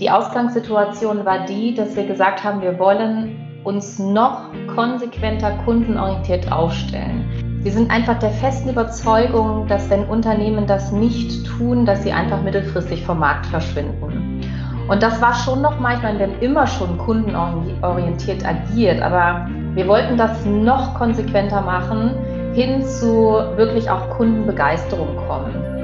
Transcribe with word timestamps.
Die 0.00 0.10
Ausgangssituation 0.10 1.24
war 1.24 1.46
die, 1.46 1.74
dass 1.74 1.96
wir 1.96 2.06
gesagt 2.06 2.44
haben, 2.44 2.60
wir 2.60 2.78
wollen 2.78 3.34
uns 3.64 3.98
noch 3.98 4.50
konsequenter 4.74 5.52
kundenorientiert 5.64 6.52
aufstellen. 6.52 7.24
Wir 7.62 7.72
sind 7.72 7.90
einfach 7.90 8.18
der 8.18 8.30
festen 8.30 8.68
Überzeugung, 8.68 9.66
dass 9.66 9.88
wenn 9.88 10.04
Unternehmen 10.04 10.66
das 10.66 10.92
nicht 10.92 11.46
tun, 11.46 11.86
dass 11.86 12.02
sie 12.02 12.12
einfach 12.12 12.42
mittelfristig 12.42 13.06
vom 13.06 13.20
Markt 13.20 13.46
verschwinden. 13.46 14.42
Und 14.86 15.02
das 15.02 15.20
war 15.22 15.34
schon 15.34 15.62
noch 15.62 15.80
mal, 15.80 15.96
ich 15.96 16.02
meine, 16.02 16.18
wir 16.18 16.26
haben 16.26 16.40
immer 16.40 16.66
schon 16.66 16.98
kundenorientiert 16.98 18.44
agiert, 18.44 19.00
aber 19.00 19.48
wir 19.72 19.88
wollten 19.88 20.18
das 20.18 20.44
noch 20.44 20.94
konsequenter 20.94 21.62
machen, 21.62 22.10
hin 22.52 22.82
zu 22.82 23.32
wirklich 23.56 23.88
auch 23.88 24.10
Kundenbegeisterung 24.10 25.16
kommen 25.26 25.75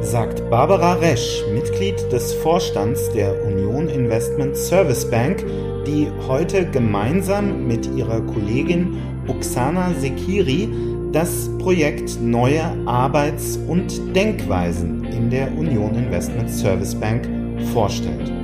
sagt 0.00 0.48
Barbara 0.50 0.94
Resch, 0.94 1.42
Mitglied 1.52 1.96
des 2.12 2.32
Vorstands 2.32 3.10
der 3.12 3.44
Union 3.44 3.88
Investment 3.88 4.56
Service 4.56 5.08
Bank, 5.08 5.44
die 5.86 6.08
heute 6.26 6.66
gemeinsam 6.66 7.66
mit 7.66 7.88
ihrer 7.94 8.20
Kollegin 8.20 8.96
Oksana 9.26 9.92
Sekiri 9.98 10.68
das 11.12 11.50
Projekt 11.58 12.20
Neue 12.20 12.62
Arbeits- 12.86 13.58
und 13.68 14.14
Denkweisen 14.14 15.04
in 15.04 15.30
der 15.30 15.50
Union 15.56 15.94
Investment 15.94 16.50
Service 16.50 16.94
Bank 16.94 17.28
vorstellt. 17.72 18.37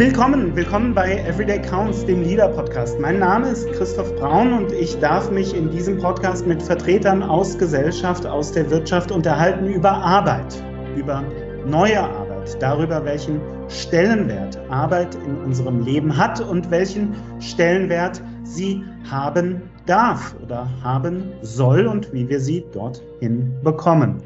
Willkommen, 0.00 0.56
willkommen 0.56 0.94
bei 0.94 1.18
Everyday 1.26 1.60
Counts, 1.60 2.06
dem 2.06 2.22
Leader 2.22 2.48
Podcast. 2.48 2.98
Mein 2.98 3.18
Name 3.18 3.50
ist 3.50 3.70
Christoph 3.72 4.16
Braun 4.16 4.54
und 4.54 4.72
ich 4.72 4.98
darf 4.98 5.30
mich 5.30 5.54
in 5.54 5.70
diesem 5.70 5.98
Podcast 5.98 6.46
mit 6.46 6.62
Vertretern 6.62 7.22
aus 7.22 7.58
Gesellschaft, 7.58 8.24
aus 8.24 8.50
der 8.50 8.70
Wirtschaft 8.70 9.12
unterhalten 9.12 9.66
über 9.66 9.92
Arbeit, 9.92 10.64
über 10.96 11.22
neue 11.66 12.00
Arbeit, 12.00 12.56
darüber, 12.62 13.04
welchen 13.04 13.42
Stellenwert 13.68 14.58
Arbeit 14.70 15.16
in 15.16 15.36
unserem 15.44 15.84
Leben 15.84 16.16
hat 16.16 16.40
und 16.40 16.70
welchen 16.70 17.14
Stellenwert 17.38 18.22
sie 18.42 18.82
haben 19.10 19.60
darf 19.84 20.34
oder 20.42 20.66
haben 20.82 21.30
soll 21.42 21.86
und 21.86 22.10
wie 22.14 22.26
wir 22.26 22.40
sie 22.40 22.64
dorthin 22.72 23.52
bekommen. 23.62 24.22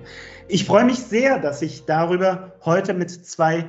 Ich 0.46 0.66
freue 0.66 0.84
mich 0.84 1.00
sehr, 1.00 1.40
dass 1.40 1.62
ich 1.62 1.84
darüber 1.84 2.52
heute 2.64 2.94
mit 2.94 3.10
zwei 3.10 3.64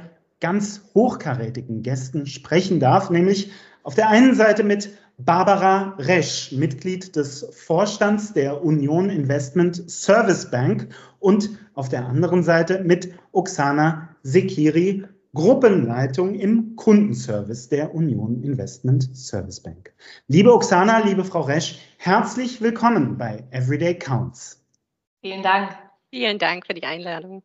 ganz 0.46 0.92
hochkarätigen 0.94 1.82
Gästen 1.82 2.28
sprechen 2.28 2.80
darf, 2.80 3.10
nämlich 3.10 3.52
auf 3.82 3.96
der 3.96 4.10
einen 4.10 4.36
Seite 4.36 4.64
mit 4.64 4.96
Barbara 5.18 5.96
Resch, 5.98 6.52
Mitglied 6.52 7.16
des 7.16 7.48
Vorstands 7.52 8.32
der 8.32 8.64
Union 8.64 9.10
Investment 9.10 9.90
Service 9.90 10.52
Bank 10.52 10.90
und 11.18 11.50
auf 11.74 11.90
der 11.90 12.06
anderen 12.06 12.44
Seite 12.44 12.84
mit 12.84 13.12
Oksana 13.32 14.16
Sekiri, 14.22 15.06
Gruppenleitung 15.34 16.36
im 16.36 16.76
Kundenservice 16.76 17.70
der 17.70 17.96
Union 17.96 18.44
Investment 18.44 19.18
Service 19.18 19.60
Bank. 19.60 19.96
Liebe 20.28 20.54
Oksana, 20.54 21.00
liebe 21.00 21.24
Frau 21.24 21.42
Resch, 21.42 21.80
herzlich 21.98 22.62
willkommen 22.62 23.18
bei 23.18 23.44
Everyday 23.50 23.98
Counts. 23.98 24.64
Vielen 25.22 25.42
Dank. 25.42 25.76
Vielen 26.12 26.38
Dank 26.38 26.68
für 26.68 26.76
die 26.76 26.84
Einladung. 26.84 27.42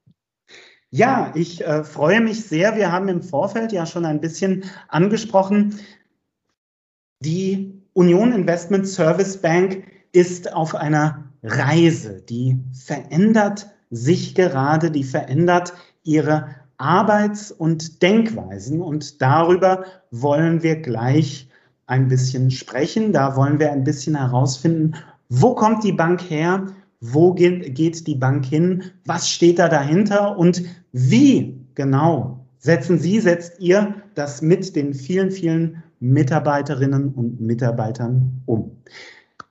Ja, 0.90 1.32
ich 1.36 1.64
äh, 1.64 1.84
freue 1.84 2.20
mich 2.20 2.44
sehr. 2.46 2.76
Wir 2.76 2.90
haben 2.90 3.08
im 3.08 3.22
Vorfeld 3.22 3.70
ja 3.72 3.86
schon 3.86 4.04
ein 4.04 4.20
bisschen 4.20 4.64
angesprochen, 4.88 5.78
die 7.22 7.80
Union 7.92 8.32
Investment 8.32 8.88
Service 8.88 9.36
Bank 9.36 9.84
ist 10.12 10.52
auf 10.52 10.74
einer 10.74 11.24
Reise, 11.42 12.22
die 12.22 12.58
verändert 12.72 13.68
sich 13.90 14.34
gerade, 14.34 14.90
die 14.90 15.04
verändert 15.04 15.74
ihre 16.02 16.56
Arbeits- 16.78 17.52
und 17.52 18.02
Denkweisen. 18.02 18.80
Und 18.80 19.20
darüber 19.20 19.84
wollen 20.10 20.62
wir 20.62 20.76
gleich 20.76 21.48
ein 21.86 22.08
bisschen 22.08 22.50
sprechen. 22.50 23.12
Da 23.12 23.36
wollen 23.36 23.58
wir 23.58 23.70
ein 23.70 23.84
bisschen 23.84 24.16
herausfinden, 24.16 24.94
wo 25.28 25.54
kommt 25.54 25.84
die 25.84 25.92
Bank 25.92 26.22
her? 26.22 26.66
Wo 27.00 27.32
geht 27.32 28.06
die 28.06 28.14
Bank 28.14 28.44
hin? 28.44 28.84
Was 29.06 29.28
steht 29.28 29.58
da 29.58 29.68
dahinter? 29.68 30.36
Und 30.36 30.62
wie 30.92 31.58
genau 31.74 32.44
setzen 32.58 32.98
Sie, 32.98 33.20
setzt 33.20 33.58
ihr 33.58 33.94
das 34.14 34.42
mit 34.42 34.76
den 34.76 34.92
vielen, 34.92 35.30
vielen 35.30 35.82
Mitarbeiterinnen 36.00 37.14
und 37.14 37.40
Mitarbeitern 37.40 38.42
um? 38.44 38.70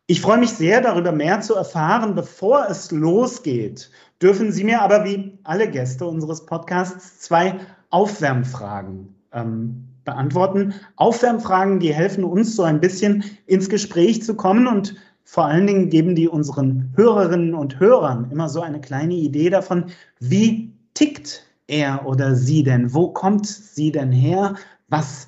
Ich 0.06 0.22
freue 0.22 0.38
mich 0.38 0.52
sehr, 0.52 0.82
darüber 0.82 1.12
mehr 1.12 1.42
zu 1.42 1.56
erfahren. 1.56 2.16
Bevor 2.16 2.68
es 2.70 2.92
losgeht, 2.92 3.90
dürfen 4.22 4.52
Sie 4.52 4.64
mir 4.64 4.82
aber 4.82 5.04
wie 5.04 5.38
alle 5.44 5.70
Gäste 5.70 6.06
unseres 6.06 6.46
Podcasts 6.46 7.20
zwei 7.20 7.60
Aufwärmfragen 7.90 9.16
ähm, 9.34 9.88
beantworten. 10.06 10.74
Aufwärmfragen, 10.96 11.80
die 11.80 11.94
helfen 11.94 12.24
uns 12.24 12.56
so 12.56 12.64
ein 12.64 12.80
bisschen 12.80 13.24
ins 13.46 13.70
Gespräch 13.70 14.24
zu 14.24 14.36
kommen 14.36 14.68
und 14.68 14.96
vor 15.32 15.46
allen 15.46 15.68
Dingen 15.68 15.90
geben 15.92 16.16
die 16.16 16.28
unseren 16.28 16.92
Hörerinnen 16.96 17.54
und 17.54 17.80
Hörern 17.80 18.32
immer 18.32 18.50
so 18.50 18.62
eine 18.62 18.82
kleine 18.82 19.14
Idee 19.14 19.52
davon, 19.52 19.86
wie 20.20 20.74
tickt 20.96 21.44
er 21.68 22.08
oder 22.08 22.36
sie 22.36 22.64
denn? 22.64 22.96
Wo 22.96 23.10
kommt 23.10 23.46
sie 23.46 23.92
denn 23.92 24.12
her? 24.12 24.56
Was 24.88 25.28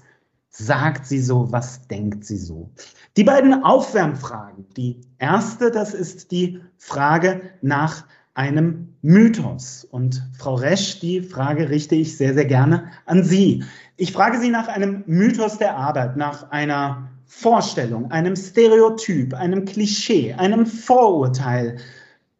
sagt 0.50 1.06
sie 1.06 1.19
so? 1.19 1.51
Was 1.51 1.88
denkt 1.88 2.25
sie 2.25 2.38
so? 2.38 2.72
Die 3.16 3.23
beiden 3.23 3.63
Aufwärmfragen. 3.63 4.66
Die 4.75 5.01
erste, 5.19 5.69
das 5.69 5.94
ist 5.94 6.31
die 6.31 6.59
Frage 6.79 7.40
nach 7.61 8.03
einem 8.34 8.95
Mythos. 9.03 9.85
Und 9.91 10.28
Frau 10.35 10.56
Resch, 10.56 11.00
die 11.00 11.22
Frage 11.22 11.69
richte 11.69 11.94
ich 11.94 12.17
sehr, 12.17 12.34
sehr 12.34 12.45
gerne 12.45 12.85
an 13.06 13.23
Sie. 13.23 13.63
Ich 13.97 14.13
frage 14.13 14.40
Sie 14.40 14.50
nach 14.50 14.67
einem 14.67 15.03
Mythos 15.06 15.59
der 15.59 15.78
Arbeit, 15.78 16.17
nach 16.17 16.50
einer 16.50 17.10
Vorstellung, 17.33 18.11
einem 18.11 18.35
Stereotyp, 18.35 19.33
einem 19.33 19.63
Klischee, 19.63 20.33
einem 20.33 20.65
Vorurteil, 20.65 21.77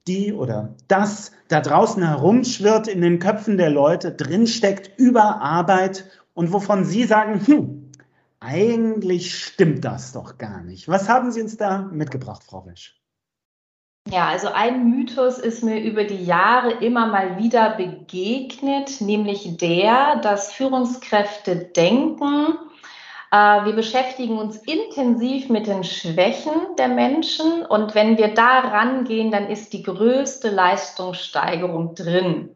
die 0.06 0.34
oder 0.34 0.76
das 0.90 1.32
da 1.48 1.62
draußen 1.62 2.06
herumschwirrt 2.06 2.90
in 2.90 3.02
den 3.02 3.18
Köpfen 3.18 3.58
der 3.58 3.70
Leute, 3.70 4.12
drinsteckt 4.12 5.00
über 5.00 5.42
Arbeit 5.42 6.06
und 6.34 6.52
wovon 6.52 6.84
Sie 6.84 7.06
sagen, 7.06 7.42
hm, 7.48 7.92
eigentlich 8.42 9.34
stimmt 9.34 9.86
das 9.86 10.12
doch 10.12 10.38
gar 10.38 10.62
nicht. 10.62 10.90
Was 10.90 11.08
haben 11.08 11.32
Sie 11.32 11.42
uns 11.42 11.56
da 11.56 11.90
mitgebracht, 11.92 12.44
Frau 12.44 12.60
Resch? 12.60 13.02
Ja, 14.10 14.28
also 14.28 14.50
ein 14.50 14.90
Mythos 14.90 15.40
ist 15.40 15.64
mir 15.64 15.82
über 15.82 16.04
die 16.04 16.26
Jahre 16.26 16.74
immer 16.84 17.08
mal 17.08 17.38
wieder 17.38 17.78
begegnet, 17.78 19.00
nämlich 19.00 19.58
der, 19.58 20.18
dass 20.18 20.52
Führungskräfte 20.52 21.56
denken, 21.56 22.58
wir 23.32 23.74
beschäftigen 23.74 24.38
uns 24.38 24.58
intensiv 24.58 25.50
mit 25.50 25.66
den 25.66 25.86
Schwächen 25.86 26.52
der 26.78 26.90
Menschen 26.90 27.66
und 27.66 27.96
wenn 27.96 28.18
wir 28.18 28.34
da 28.34 28.60
rangehen, 28.60 29.32
dann 29.32 29.48
ist 29.48 29.72
die 29.72 29.84
größte 29.84 30.50
Leistungssteigerung 30.50 31.96
drin. 31.96 32.50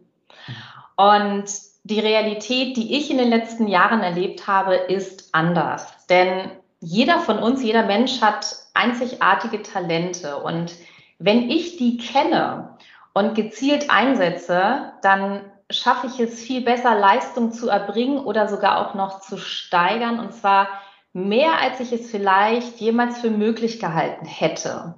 Und 0.98 1.46
die 1.84 2.00
Realität, 2.00 2.76
die 2.78 2.98
ich 2.98 3.10
in 3.10 3.20
den 3.20 3.30
letzten 3.30 3.68
Jahren 3.68 4.02
erlebt 4.02 4.48
habe, 4.48 4.76
ist 4.76 5.30
anders. 5.34 6.06
Denn 6.08 6.52
jeder 6.82 7.20
von 7.20 7.40
uns, 7.40 7.64
jeder 7.64 7.86
Mensch 7.86 8.22
hat 8.22 8.56
einzigartige 8.74 9.62
Talente. 9.62 10.38
Und 10.38 10.74
wenn 11.20 11.50
ich 11.50 11.78
die 11.78 11.98
kenne 11.98 12.78
und 13.14 13.36
gezielt 13.36 13.90
einsetze, 13.90 14.94
dann 15.02 15.42
schaffe 15.72 16.08
ich 16.08 16.20
es 16.20 16.42
viel 16.42 16.62
besser, 16.62 16.96
Leistung 16.96 17.52
zu 17.52 17.70
erbringen 17.70 18.20
oder 18.20 18.48
sogar 18.48 18.86
auch 18.86 18.94
noch 18.94 19.20
zu 19.20 19.38
steigern. 19.38 20.20
Und 20.20 20.34
zwar 20.34 20.68
mehr, 21.14 21.60
als 21.60 21.80
ich 21.80 21.92
es 21.92 22.10
vielleicht 22.10 22.78
jemals 22.78 23.20
für 23.20 23.32
möglich 23.32 23.80
gehalten 23.80 24.26
hätte. 24.26 24.96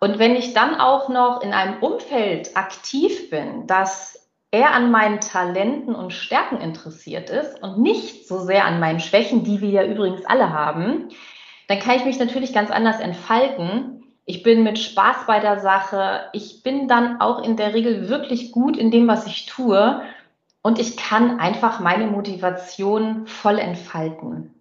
Und 0.00 0.18
wenn 0.18 0.36
ich 0.36 0.54
dann 0.54 0.78
auch 0.78 1.08
noch 1.08 1.42
in 1.42 1.52
einem 1.52 1.82
Umfeld 1.82 2.56
aktiv 2.56 3.30
bin, 3.30 3.66
das 3.66 4.28
eher 4.50 4.72
an 4.72 4.90
meinen 4.90 5.20
Talenten 5.20 5.94
und 5.94 6.12
Stärken 6.12 6.60
interessiert 6.60 7.28
ist 7.30 7.60
und 7.62 7.78
nicht 7.78 8.28
so 8.28 8.38
sehr 8.38 8.66
an 8.66 8.78
meinen 8.78 9.00
Schwächen, 9.00 9.42
die 9.42 9.60
wir 9.60 9.70
ja 9.70 9.84
übrigens 9.84 10.24
alle 10.26 10.50
haben, 10.52 11.08
dann 11.68 11.80
kann 11.80 11.96
ich 11.96 12.04
mich 12.04 12.18
natürlich 12.18 12.52
ganz 12.52 12.70
anders 12.70 13.00
entfalten 13.00 13.93
ich 14.26 14.42
bin 14.42 14.62
mit 14.62 14.78
Spaß 14.78 15.26
bei 15.26 15.40
der 15.40 15.60
Sache. 15.60 16.22
Ich 16.32 16.62
bin 16.62 16.88
dann 16.88 17.20
auch 17.20 17.42
in 17.44 17.56
der 17.56 17.74
Regel 17.74 18.08
wirklich 18.08 18.52
gut 18.52 18.76
in 18.76 18.90
dem, 18.90 19.06
was 19.06 19.26
ich 19.26 19.46
tue. 19.46 20.00
Und 20.62 20.78
ich 20.78 20.96
kann 20.96 21.38
einfach 21.40 21.80
meine 21.80 22.06
Motivation 22.06 23.26
voll 23.26 23.58
entfalten. 23.58 24.54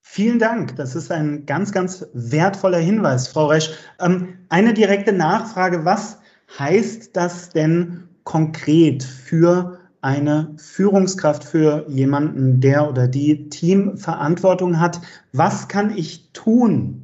Vielen 0.00 0.40
Dank. 0.40 0.74
Das 0.74 0.96
ist 0.96 1.12
ein 1.12 1.46
ganz, 1.46 1.70
ganz 1.70 2.04
wertvoller 2.12 2.78
Hinweis, 2.78 3.28
Frau 3.28 3.46
Resch. 3.46 3.70
Ähm, 4.00 4.38
eine 4.48 4.74
direkte 4.74 5.12
Nachfrage. 5.12 5.84
Was 5.84 6.18
heißt 6.58 7.16
das 7.16 7.50
denn 7.50 8.08
konkret 8.24 9.04
für 9.04 9.78
eine 10.00 10.52
Führungskraft, 10.56 11.44
für 11.44 11.86
jemanden, 11.88 12.60
der 12.60 12.88
oder 12.88 13.06
die 13.06 13.48
Teamverantwortung 13.48 14.80
hat? 14.80 15.00
Was 15.32 15.68
kann 15.68 15.96
ich 15.96 16.32
tun, 16.32 17.02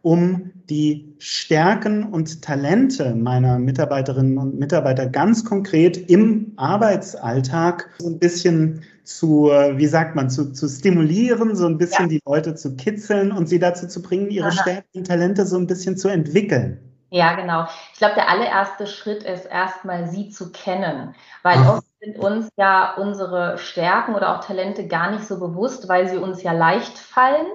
um 0.00 0.47
die 0.70 1.14
Stärken 1.18 2.04
und 2.04 2.42
Talente 2.42 3.14
meiner 3.14 3.58
Mitarbeiterinnen 3.58 4.36
und 4.38 4.58
Mitarbeiter 4.58 5.06
ganz 5.06 5.44
konkret 5.44 5.96
im 6.10 6.52
Arbeitsalltag 6.56 7.88
so 7.98 8.08
ein 8.08 8.18
bisschen 8.18 8.82
zu, 9.02 9.46
wie 9.46 9.86
sagt 9.86 10.14
man, 10.14 10.28
zu, 10.28 10.52
zu 10.52 10.68
stimulieren, 10.68 11.56
so 11.56 11.66
ein 11.66 11.78
bisschen 11.78 12.10
ja. 12.10 12.18
die 12.18 12.22
Leute 12.26 12.54
zu 12.54 12.76
kitzeln 12.76 13.32
und 13.32 13.48
sie 13.48 13.58
dazu 13.58 13.88
zu 13.88 14.02
bringen, 14.02 14.30
ihre 14.30 14.48
Aha. 14.48 14.62
Stärken 14.62 14.98
und 14.98 15.06
Talente 15.06 15.46
so 15.46 15.56
ein 15.56 15.66
bisschen 15.66 15.96
zu 15.96 16.08
entwickeln. 16.08 16.78
Ja, 17.10 17.34
genau. 17.34 17.66
Ich 17.94 17.98
glaube, 17.98 18.16
der 18.16 18.28
allererste 18.28 18.86
Schritt 18.86 19.22
ist 19.22 19.46
erstmal 19.46 20.08
sie 20.08 20.28
zu 20.28 20.52
kennen, 20.52 21.14
weil 21.42 21.56
Ach. 21.60 21.78
oft 21.78 21.86
sind 22.00 22.18
uns 22.18 22.50
ja 22.56 22.94
unsere 22.96 23.56
Stärken 23.56 24.14
oder 24.14 24.36
auch 24.36 24.44
Talente 24.44 24.86
gar 24.86 25.10
nicht 25.10 25.24
so 25.24 25.40
bewusst, 25.40 25.88
weil 25.88 26.06
sie 26.08 26.18
uns 26.18 26.42
ja 26.42 26.52
leicht 26.52 26.98
fallen 26.98 27.46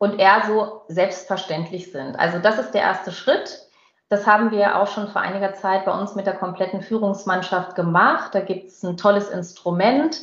und 0.00 0.18
eher 0.18 0.42
so 0.48 0.82
selbstverständlich 0.88 1.92
sind. 1.92 2.18
Also 2.18 2.40
das 2.40 2.58
ist 2.58 2.72
der 2.72 2.82
erste 2.82 3.12
Schritt. 3.12 3.60
Das 4.08 4.26
haben 4.26 4.50
wir 4.50 4.80
auch 4.80 4.88
schon 4.88 5.06
vor 5.06 5.20
einiger 5.20 5.54
Zeit 5.54 5.84
bei 5.84 5.92
uns 5.92 6.16
mit 6.16 6.26
der 6.26 6.34
kompletten 6.34 6.82
Führungsmannschaft 6.82 7.76
gemacht. 7.76 8.34
Da 8.34 8.40
gibt 8.40 8.66
es 8.70 8.82
ein 8.82 8.96
tolles 8.96 9.28
Instrument 9.28 10.20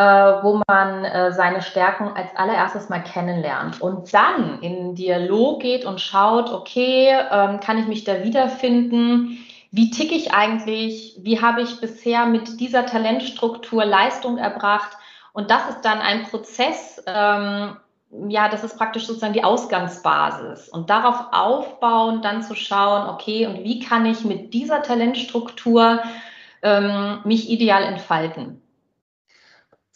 äh, 0.00 0.42
wo 0.42 0.62
man 0.66 1.04
äh, 1.04 1.30
seine 1.32 1.60
Stärken 1.60 2.08
als 2.14 2.34
allererstes 2.34 2.88
mal 2.88 3.02
kennenlernt 3.02 3.82
und 3.82 4.14
dann 4.14 4.62
in 4.62 4.94
Dialog 4.94 5.60
geht 5.60 5.84
und 5.84 6.00
schaut, 6.00 6.50
okay, 6.50 7.14
ähm, 7.30 7.60
kann 7.60 7.76
ich 7.76 7.86
mich 7.86 8.04
da 8.04 8.22
wiederfinden? 8.22 9.38
Wie 9.72 9.90
ticke 9.90 10.14
ich 10.14 10.32
eigentlich? 10.32 11.18
Wie 11.20 11.42
habe 11.42 11.60
ich 11.60 11.80
bisher 11.82 12.24
mit 12.24 12.60
dieser 12.60 12.86
Talentstruktur 12.86 13.84
Leistung 13.84 14.38
erbracht? 14.38 14.96
Und 15.34 15.50
das 15.50 15.68
ist 15.68 15.82
dann 15.82 15.98
ein 15.98 16.22
Prozess, 16.24 17.02
ähm, 17.06 17.76
ja, 18.28 18.48
das 18.48 18.64
ist 18.64 18.76
praktisch 18.76 19.06
sozusagen 19.06 19.32
die 19.32 19.44
Ausgangsbasis. 19.44 20.68
Und 20.68 20.90
darauf 20.90 21.26
aufbauen, 21.32 22.22
dann 22.22 22.42
zu 22.42 22.54
schauen, 22.54 23.08
okay, 23.08 23.46
und 23.46 23.62
wie 23.62 23.80
kann 23.80 24.04
ich 24.06 24.24
mit 24.24 24.52
dieser 24.52 24.82
Talentstruktur 24.82 26.00
ähm, 26.62 27.20
mich 27.24 27.50
ideal 27.50 27.84
entfalten? 27.84 28.60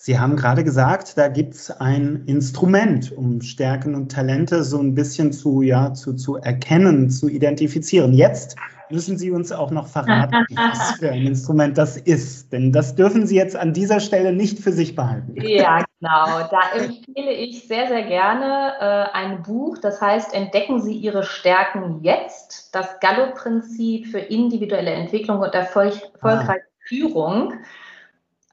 Sie 0.04 0.18
haben 0.18 0.36
gerade 0.36 0.64
gesagt, 0.64 1.16
da 1.16 1.28
gibt 1.28 1.54
es 1.54 1.70
ein 1.70 2.24
Instrument, 2.26 3.10
um 3.12 3.40
Stärken 3.40 3.94
und 3.94 4.12
Talente 4.12 4.62
so 4.62 4.78
ein 4.78 4.94
bisschen 4.94 5.32
zu, 5.32 5.62
ja, 5.62 5.94
zu, 5.94 6.12
zu 6.12 6.36
erkennen, 6.36 7.08
zu 7.08 7.26
identifizieren. 7.26 8.12
Jetzt 8.12 8.54
müssen 8.90 9.16
Sie 9.16 9.30
uns 9.30 9.50
auch 9.50 9.70
noch 9.70 9.86
verraten, 9.86 10.44
was 10.56 10.98
für 10.98 11.10
ein 11.10 11.26
Instrument 11.26 11.78
das 11.78 11.96
ist. 11.96 12.52
Denn 12.52 12.70
das 12.70 12.94
dürfen 12.94 13.26
Sie 13.26 13.36
jetzt 13.36 13.56
an 13.56 13.72
dieser 13.72 13.98
Stelle 13.98 14.34
nicht 14.34 14.58
für 14.58 14.72
sich 14.72 14.94
behalten. 14.94 15.40
Ja, 15.40 15.82
genau. 15.98 16.48
Da 16.50 16.60
empfehle 16.76 17.32
ich 17.32 17.66
sehr, 17.66 17.86
sehr 17.86 18.02
gerne 18.02 18.74
äh, 18.80 19.16
ein 19.16 19.42
Buch, 19.42 19.78
das 19.78 20.02
heißt 20.02 20.34
Entdecken 20.34 20.82
Sie 20.82 20.92
Ihre 20.92 21.22
Stärken 21.22 22.00
jetzt. 22.02 22.74
Das 22.74 23.00
Gallup-Prinzip 23.00 24.08
für 24.08 24.18
individuelle 24.18 24.90
Entwicklung 24.90 25.38
und 25.38 25.54
erfolg 25.54 25.94
erfolgreiche 26.12 26.60
ah. 26.60 26.86
Führung 26.86 27.54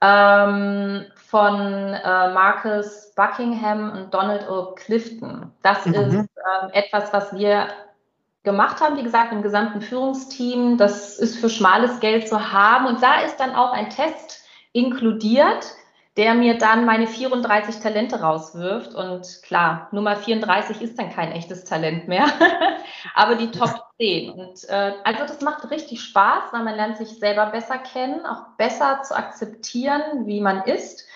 ähm, 0.01 1.05
von 1.31 1.93
äh, 1.93 2.33
Marcus 2.33 3.13
Buckingham 3.15 3.89
und 3.93 4.13
Donald 4.13 4.49
O. 4.49 4.73
Clifton. 4.75 5.49
Das 5.63 5.85
mhm. 5.85 5.93
ist 5.93 6.13
ähm, 6.13 6.69
etwas, 6.73 7.13
was 7.13 7.33
wir 7.33 7.69
gemacht 8.43 8.81
haben, 8.81 8.97
wie 8.97 9.03
gesagt, 9.03 9.31
im 9.31 9.41
gesamten 9.41 9.81
Führungsteam. 9.81 10.77
Das 10.77 11.17
ist 11.17 11.37
für 11.37 11.49
schmales 11.49 12.01
Geld 12.01 12.27
zu 12.27 12.51
haben. 12.51 12.85
Und 12.85 13.01
da 13.01 13.21
ist 13.21 13.37
dann 13.37 13.55
auch 13.55 13.71
ein 13.71 13.89
Test 13.89 14.43
inkludiert, 14.73 15.73
der 16.17 16.33
mir 16.33 16.57
dann 16.57 16.85
meine 16.85 17.07
34 17.07 17.79
Talente 17.79 18.19
rauswirft. 18.19 18.93
Und 18.93 19.41
klar, 19.43 19.87
Nummer 19.93 20.17
34 20.17 20.81
ist 20.81 20.99
dann 20.99 21.11
kein 21.11 21.31
echtes 21.31 21.63
Talent 21.63 22.09
mehr, 22.09 22.25
aber 23.15 23.35
die 23.35 23.51
Top 23.51 23.85
10. 23.97 24.31
Und 24.31 24.67
äh, 24.67 24.95
also 25.05 25.21
das 25.25 25.39
macht 25.39 25.71
richtig 25.71 26.01
Spaß, 26.01 26.51
weil 26.51 26.63
man 26.63 26.75
lernt 26.75 26.97
sich 26.97 27.19
selber 27.19 27.45
besser 27.45 27.77
kennen, 27.77 28.25
auch 28.25 28.57
besser 28.57 29.03
zu 29.03 29.15
akzeptieren, 29.15 30.25
wie 30.25 30.41
man 30.41 30.63
ist. 30.63 31.07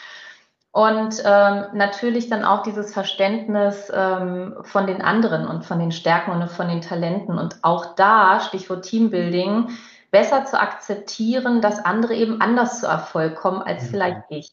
Und 0.75 1.23
ähm, 1.23 1.63
natürlich 1.73 2.27
dann 2.27 2.43
auch 2.43 2.61
dieses 2.61 2.91
Verständnis 2.91 3.89
ähm, 3.93 4.55
von 4.63 4.85
den 4.87 5.01
anderen 5.01 5.47
und 5.47 5.63
von 5.63 5.79
den 5.79 5.93
Stärken 5.93 6.31
und 6.31 6.49
von 6.51 6.67
den 6.67 6.81
Talenten. 6.81 7.37
Und 7.37 7.59
auch 7.61 7.95
da, 7.95 8.41
Stichwort 8.41 8.83
Teambuilding, 8.83 9.69
besser 10.11 10.43
zu 10.43 10.59
akzeptieren, 10.59 11.61
dass 11.61 11.79
andere 11.79 12.15
eben 12.15 12.41
anders 12.41 12.81
zu 12.81 12.87
Erfolg 12.87 13.35
kommen 13.35 13.61
als 13.61 13.87
vielleicht 13.87 14.23
ich. 14.27 14.51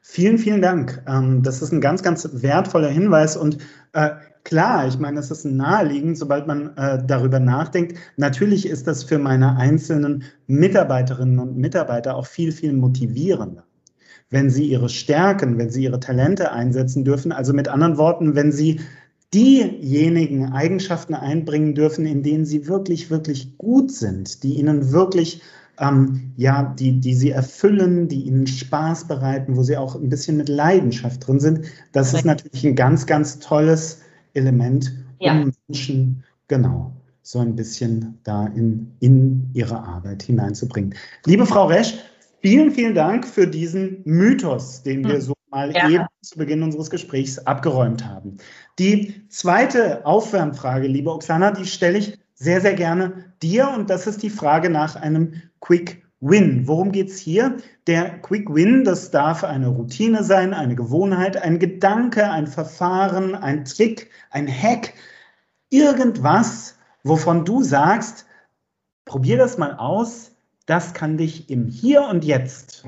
Vielen, 0.00 0.38
vielen 0.38 0.62
Dank. 0.62 1.04
Ähm, 1.06 1.42
das 1.42 1.60
ist 1.60 1.72
ein 1.72 1.82
ganz, 1.82 2.02
ganz 2.02 2.26
wertvoller 2.32 2.88
Hinweis 2.88 3.36
und 3.36 3.58
äh, 3.92 4.12
klar, 4.44 4.86
ich 4.86 4.98
meine, 4.98 5.20
es 5.20 5.30
ist 5.30 5.44
naheliegend, 5.44 6.16
sobald 6.16 6.46
man 6.46 6.74
äh, 6.78 7.04
darüber 7.06 7.38
nachdenkt. 7.38 7.98
Natürlich 8.16 8.66
ist 8.66 8.86
das 8.86 9.04
für 9.04 9.18
meine 9.18 9.58
einzelnen 9.58 10.24
Mitarbeiterinnen 10.46 11.38
und 11.38 11.58
Mitarbeiter 11.58 12.16
auch 12.16 12.24
viel, 12.24 12.50
viel 12.50 12.72
motivierender 12.72 13.64
wenn 14.32 14.50
sie 14.50 14.64
ihre 14.64 14.88
Stärken, 14.88 15.58
wenn 15.58 15.70
sie 15.70 15.84
ihre 15.84 16.00
Talente 16.00 16.50
einsetzen 16.50 17.04
dürfen. 17.04 17.30
Also 17.30 17.52
mit 17.52 17.68
anderen 17.68 17.98
Worten, 17.98 18.34
wenn 18.34 18.50
sie 18.50 18.80
diejenigen 19.32 20.52
Eigenschaften 20.52 21.14
einbringen 21.14 21.74
dürfen, 21.74 22.06
in 22.06 22.22
denen 22.22 22.44
sie 22.44 22.66
wirklich, 22.66 23.10
wirklich 23.10 23.56
gut 23.58 23.92
sind, 23.92 24.42
die 24.42 24.58
ihnen 24.58 24.90
wirklich 24.90 25.42
ähm, 25.78 26.32
ja, 26.36 26.74
die, 26.78 27.00
die 27.00 27.14
sie 27.14 27.30
erfüllen, 27.30 28.08
die 28.08 28.22
ihnen 28.22 28.46
Spaß 28.46 29.06
bereiten, 29.06 29.56
wo 29.56 29.62
sie 29.62 29.76
auch 29.76 29.96
ein 29.96 30.08
bisschen 30.08 30.36
mit 30.36 30.48
Leidenschaft 30.48 31.26
drin 31.26 31.40
sind. 31.40 31.60
Das 31.92 32.12
ist 32.12 32.24
natürlich 32.24 32.66
ein 32.66 32.76
ganz, 32.76 33.06
ganz 33.06 33.38
tolles 33.38 34.00
Element, 34.34 34.92
um 35.18 35.26
ja. 35.26 35.46
Menschen, 35.68 36.24
genau, 36.48 36.92
so 37.22 37.38
ein 37.38 37.56
bisschen 37.56 38.18
da 38.24 38.46
in, 38.46 38.92
in 39.00 39.50
ihre 39.54 39.78
Arbeit 39.78 40.22
hineinzubringen. 40.22 40.94
Liebe 41.24 41.46
Frau 41.46 41.66
Resch, 41.66 41.94
vielen, 42.42 42.72
vielen 42.72 42.94
Dank 42.94 43.26
für 43.26 43.46
diesen 43.46 44.02
Mythos, 44.04 44.82
den 44.82 45.04
wir 45.04 45.14
hm. 45.14 45.20
so 45.20 45.34
mal 45.50 45.72
ja. 45.72 45.88
eben 45.88 46.06
zu 46.22 46.38
Beginn 46.38 46.62
unseres 46.62 46.90
Gesprächs 46.90 47.38
abgeräumt 47.38 48.04
haben. 48.04 48.38
Die 48.78 49.28
zweite 49.28 50.04
Aufwärmfrage, 50.04 50.88
liebe 50.88 51.10
Oksana, 51.10 51.52
die 51.52 51.66
stelle 51.66 51.98
ich 51.98 52.18
sehr, 52.34 52.60
sehr 52.60 52.74
gerne 52.74 53.32
dir. 53.42 53.70
Und 53.70 53.90
das 53.90 54.06
ist 54.06 54.22
die 54.22 54.30
Frage 54.30 54.70
nach 54.70 54.96
einem 54.96 55.34
Quick 55.60 56.02
Win. 56.20 56.66
Worum 56.66 56.92
geht 56.92 57.08
es 57.08 57.18
hier? 57.18 57.56
Der 57.86 58.18
Quick 58.20 58.52
Win, 58.52 58.84
das 58.84 59.10
darf 59.10 59.44
eine 59.44 59.68
Routine 59.68 60.24
sein, 60.24 60.54
eine 60.54 60.74
Gewohnheit, 60.74 61.36
ein 61.36 61.58
Gedanke, 61.58 62.30
ein 62.30 62.46
Verfahren, 62.46 63.34
ein 63.34 63.64
Trick, 63.64 64.10
ein 64.30 64.48
Hack, 64.48 64.94
irgendwas, 65.68 66.76
wovon 67.02 67.44
du 67.44 67.62
sagst, 67.62 68.26
probier 69.04 69.36
das 69.36 69.58
mal 69.58 69.74
aus, 69.74 70.32
das 70.66 70.94
kann 70.94 71.16
dich 71.16 71.50
im 71.50 71.66
Hier 71.66 72.02
und 72.02 72.24
Jetzt, 72.24 72.84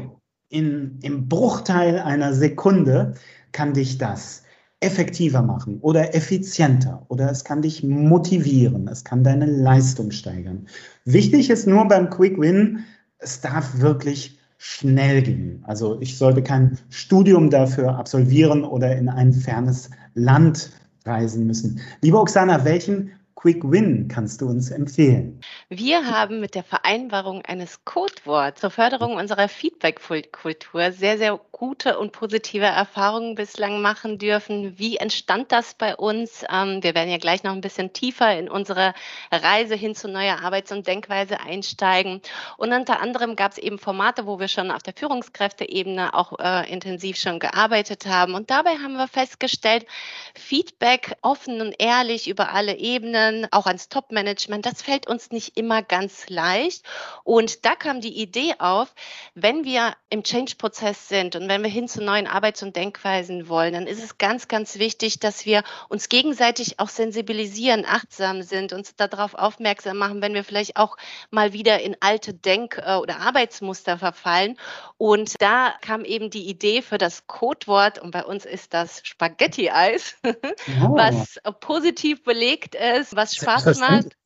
in, 0.48 0.98
im 1.02 1.28
Bruchteil 1.28 1.98
einer 1.98 2.32
Sekunde, 2.32 3.14
kann 3.52 3.74
dich 3.74 3.98
das 3.98 4.42
effektiver 4.80 5.42
machen 5.42 5.78
oder 5.80 6.14
effizienter 6.14 7.04
oder 7.08 7.30
es 7.30 7.44
kann 7.44 7.62
dich 7.62 7.82
motivieren, 7.82 8.86
es 8.88 9.02
kann 9.02 9.24
deine 9.24 9.46
Leistung 9.46 10.10
steigern. 10.10 10.66
Wichtig 11.04 11.50
ist 11.50 11.66
nur 11.66 11.88
beim 11.88 12.10
Quick 12.10 12.38
Win, 12.38 12.84
es 13.18 13.40
darf 13.40 13.80
wirklich 13.80 14.38
schnell 14.58 15.22
gehen. 15.22 15.62
Also 15.66 16.00
ich 16.00 16.18
sollte 16.18 16.42
kein 16.42 16.78
Studium 16.90 17.50
dafür 17.50 17.96
absolvieren 17.96 18.64
oder 18.64 18.96
in 18.96 19.08
ein 19.08 19.32
fernes 19.32 19.90
Land 20.14 20.70
reisen 21.04 21.46
müssen. 21.46 21.80
Liebe 22.02 22.18
Oksana, 22.18 22.64
welchen 22.64 23.10
Quick 23.44 23.70
Win 23.70 24.08
kannst 24.08 24.40
du 24.40 24.46
uns 24.46 24.70
empfehlen? 24.70 25.38
Wir 25.68 26.06
haben 26.06 26.40
mit 26.40 26.54
der 26.54 26.64
Vereinbarung 26.64 27.42
eines 27.42 27.84
Codeworts 27.84 28.62
zur 28.62 28.70
Förderung 28.70 29.16
unserer 29.16 29.50
Feedback-Kultur 29.50 30.92
sehr, 30.92 31.18
sehr 31.18 31.38
gute 31.52 31.98
und 31.98 32.12
positive 32.12 32.64
Erfahrungen 32.64 33.34
bislang 33.34 33.82
machen 33.82 34.18
dürfen. 34.18 34.78
Wie 34.78 34.96
entstand 34.96 35.52
das 35.52 35.74
bei 35.74 35.94
uns? 35.94 36.44
Ähm, 36.50 36.82
wir 36.82 36.94
werden 36.94 37.10
ja 37.10 37.18
gleich 37.18 37.44
noch 37.44 37.52
ein 37.52 37.60
bisschen 37.60 37.92
tiefer 37.92 38.36
in 38.36 38.48
unsere 38.48 38.94
Reise 39.30 39.74
hin 39.74 39.94
zu 39.94 40.08
neuer 40.08 40.42
Arbeits- 40.42 40.72
und 40.72 40.86
Denkweise 40.86 41.40
einsteigen. 41.40 42.22
Und 42.56 42.72
unter 42.72 43.00
anderem 43.00 43.36
gab 43.36 43.52
es 43.52 43.58
eben 43.58 43.78
Formate, 43.78 44.26
wo 44.26 44.40
wir 44.40 44.48
schon 44.48 44.70
auf 44.70 44.82
der 44.82 44.94
Führungskräfteebene 44.94 46.14
auch 46.14 46.38
äh, 46.38 46.72
intensiv 46.72 47.16
schon 47.16 47.38
gearbeitet 47.38 48.06
haben. 48.06 48.34
Und 48.34 48.50
dabei 48.50 48.76
haben 48.82 48.94
wir 48.94 49.06
festgestellt, 49.06 49.86
Feedback 50.34 51.16
offen 51.20 51.60
und 51.60 51.74
ehrlich 51.78 52.26
über 52.26 52.52
alle 52.52 52.78
Ebenen, 52.78 53.33
Führenden, 53.34 53.48
auch 53.50 53.66
ans 53.66 53.88
Top-Management, 53.88 54.66
das 54.66 54.82
fällt 54.82 55.06
uns 55.06 55.30
nicht 55.30 55.56
immer 55.56 55.82
ganz 55.82 56.28
leicht. 56.28 56.84
Und 57.24 57.64
da 57.64 57.74
kam 57.74 58.00
die 58.00 58.20
Idee 58.20 58.54
auf, 58.58 58.94
wenn 59.34 59.64
wir 59.64 59.94
im 60.10 60.22
Change-Prozess 60.22 61.08
sind 61.08 61.36
und 61.36 61.48
wenn 61.48 61.62
wir 61.62 61.70
hin 61.70 61.88
zu 61.88 62.02
neuen 62.02 62.26
Arbeits- 62.26 62.62
und 62.62 62.76
Denkweisen 62.76 63.48
wollen, 63.48 63.74
dann 63.74 63.86
ist 63.86 64.02
es 64.02 64.18
ganz, 64.18 64.48
ganz 64.48 64.78
wichtig, 64.78 65.18
dass 65.20 65.44
wir 65.44 65.62
uns 65.88 66.08
gegenseitig 66.08 66.78
auch 66.78 66.88
sensibilisieren, 66.88 67.84
achtsam 67.86 68.42
sind, 68.42 68.72
uns 68.72 68.94
darauf 68.96 69.34
aufmerksam 69.34 69.98
machen, 69.98 70.22
wenn 70.22 70.34
wir 70.34 70.44
vielleicht 70.44 70.76
auch 70.76 70.96
mal 71.30 71.52
wieder 71.52 71.80
in 71.80 71.96
alte 72.00 72.34
Denk- 72.34 72.78
äh, 72.78 72.96
oder 72.96 73.20
Arbeitsmuster 73.20 73.98
verfallen. 73.98 74.56
Und 74.98 75.40
da 75.40 75.74
kam 75.80 76.04
eben 76.04 76.30
die 76.30 76.48
Idee 76.48 76.82
für 76.82 76.98
das 76.98 77.26
Codewort, 77.26 77.98
und 77.98 78.10
bei 78.10 78.24
uns 78.24 78.44
ist 78.44 78.74
das 78.74 79.00
Spaghetti-Eis, 79.04 80.16
oh. 80.24 80.96
was 80.96 81.38
positiv 81.60 82.22
belegt 82.22 82.74
ist, 82.74 83.16
was 83.16 83.23
was 83.24 83.36
Spaß 83.36 83.76
macht. 83.78 84.16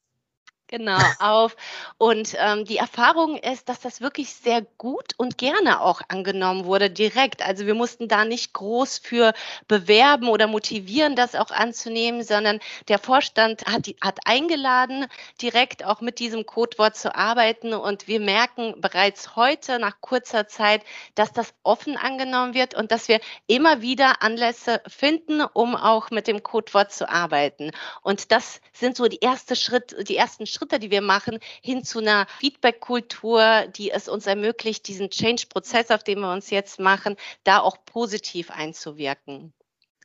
Genau, 0.70 0.98
auf. 1.18 1.56
Und 1.96 2.36
ähm, 2.38 2.66
die 2.66 2.76
Erfahrung 2.76 3.38
ist, 3.38 3.70
dass 3.70 3.80
das 3.80 4.02
wirklich 4.02 4.34
sehr 4.34 4.60
gut 4.76 5.14
und 5.16 5.38
gerne 5.38 5.80
auch 5.80 6.02
angenommen 6.08 6.66
wurde, 6.66 6.90
direkt. 6.90 7.40
Also 7.40 7.64
wir 7.64 7.74
mussten 7.74 8.06
da 8.06 8.26
nicht 8.26 8.52
groß 8.52 8.98
für 8.98 9.32
bewerben 9.66 10.28
oder 10.28 10.46
motivieren, 10.46 11.16
das 11.16 11.34
auch 11.34 11.50
anzunehmen, 11.50 12.22
sondern 12.22 12.60
der 12.88 12.98
Vorstand 12.98 13.64
hat, 13.64 13.86
hat 14.02 14.18
eingeladen, 14.26 15.06
direkt 15.40 15.86
auch 15.86 16.02
mit 16.02 16.18
diesem 16.18 16.44
Codewort 16.44 16.96
zu 16.96 17.16
arbeiten. 17.16 17.72
Und 17.72 18.06
wir 18.06 18.20
merken 18.20 18.78
bereits 18.78 19.36
heute, 19.36 19.78
nach 19.78 20.02
kurzer 20.02 20.48
Zeit, 20.48 20.82
dass 21.14 21.32
das 21.32 21.54
offen 21.62 21.96
angenommen 21.96 22.52
wird 22.52 22.74
und 22.74 22.92
dass 22.92 23.08
wir 23.08 23.20
immer 23.46 23.80
wieder 23.80 24.20
Anlässe 24.22 24.82
finden, 24.86 25.40
um 25.40 25.74
auch 25.74 26.10
mit 26.10 26.26
dem 26.26 26.42
Codewort 26.42 26.92
zu 26.92 27.08
arbeiten. 27.08 27.70
Und 28.02 28.32
das 28.32 28.60
sind 28.74 28.98
so 28.98 29.06
die, 29.06 29.20
erste 29.20 29.56
Schritt, 29.56 29.96
die 30.06 30.16
ersten 30.16 30.46
Schritte, 30.46 30.57
Schritte, 30.58 30.78
die 30.78 30.90
wir 30.90 31.02
machen, 31.02 31.38
hin 31.62 31.84
zu 31.84 32.00
einer 32.00 32.26
Feedback-Kultur, 32.40 33.66
die 33.76 33.90
es 33.90 34.08
uns 34.08 34.26
ermöglicht, 34.26 34.88
diesen 34.88 35.10
Change-Prozess, 35.10 35.90
auf 35.90 36.02
den 36.02 36.20
wir 36.20 36.32
uns 36.32 36.50
jetzt 36.50 36.80
machen, 36.80 37.16
da 37.44 37.60
auch 37.60 37.84
positiv 37.84 38.50
einzuwirken. 38.50 39.52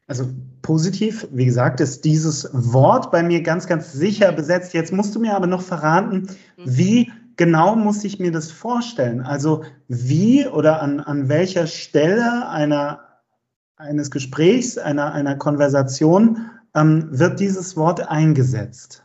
Also 0.06 0.28
positiv, 0.62 1.28
wie 1.32 1.46
gesagt, 1.46 1.80
ist 1.80 2.04
dieses 2.04 2.50
Wort 2.52 3.10
bei 3.12 3.24
mir 3.24 3.42
ganz, 3.42 3.68
ganz 3.68 3.94
sicher 3.94 4.32
besetzt. 4.32 4.74
Jetzt 4.74 4.92
musst 4.92 5.16
du 5.16 5.20
mir 5.20 5.36
aber 5.36 5.48
noch 5.48 5.62
verraten, 5.62 6.28
mhm. 6.58 6.64
wie 6.66 7.12
genau 7.38 7.76
muss 7.76 8.04
ich 8.04 8.20
mir 8.20 8.32
das 8.32 8.52
vorstellen? 8.52 9.22
Also 9.22 9.64
wie 9.88 10.46
oder 10.46 10.82
an, 10.82 11.00
an 11.00 11.30
welcher 11.30 11.68
Stelle 11.68 12.50
einer, 12.50 13.00
eines 13.78 14.12
Gesprächs, 14.12 14.78
einer, 14.78 15.14
einer 15.14 15.38
Konversation 15.38 16.50
ähm, 16.76 17.08
wird 17.12 17.40
dieses 17.40 17.78
Wort 17.78 18.08
eingesetzt? 18.08 19.03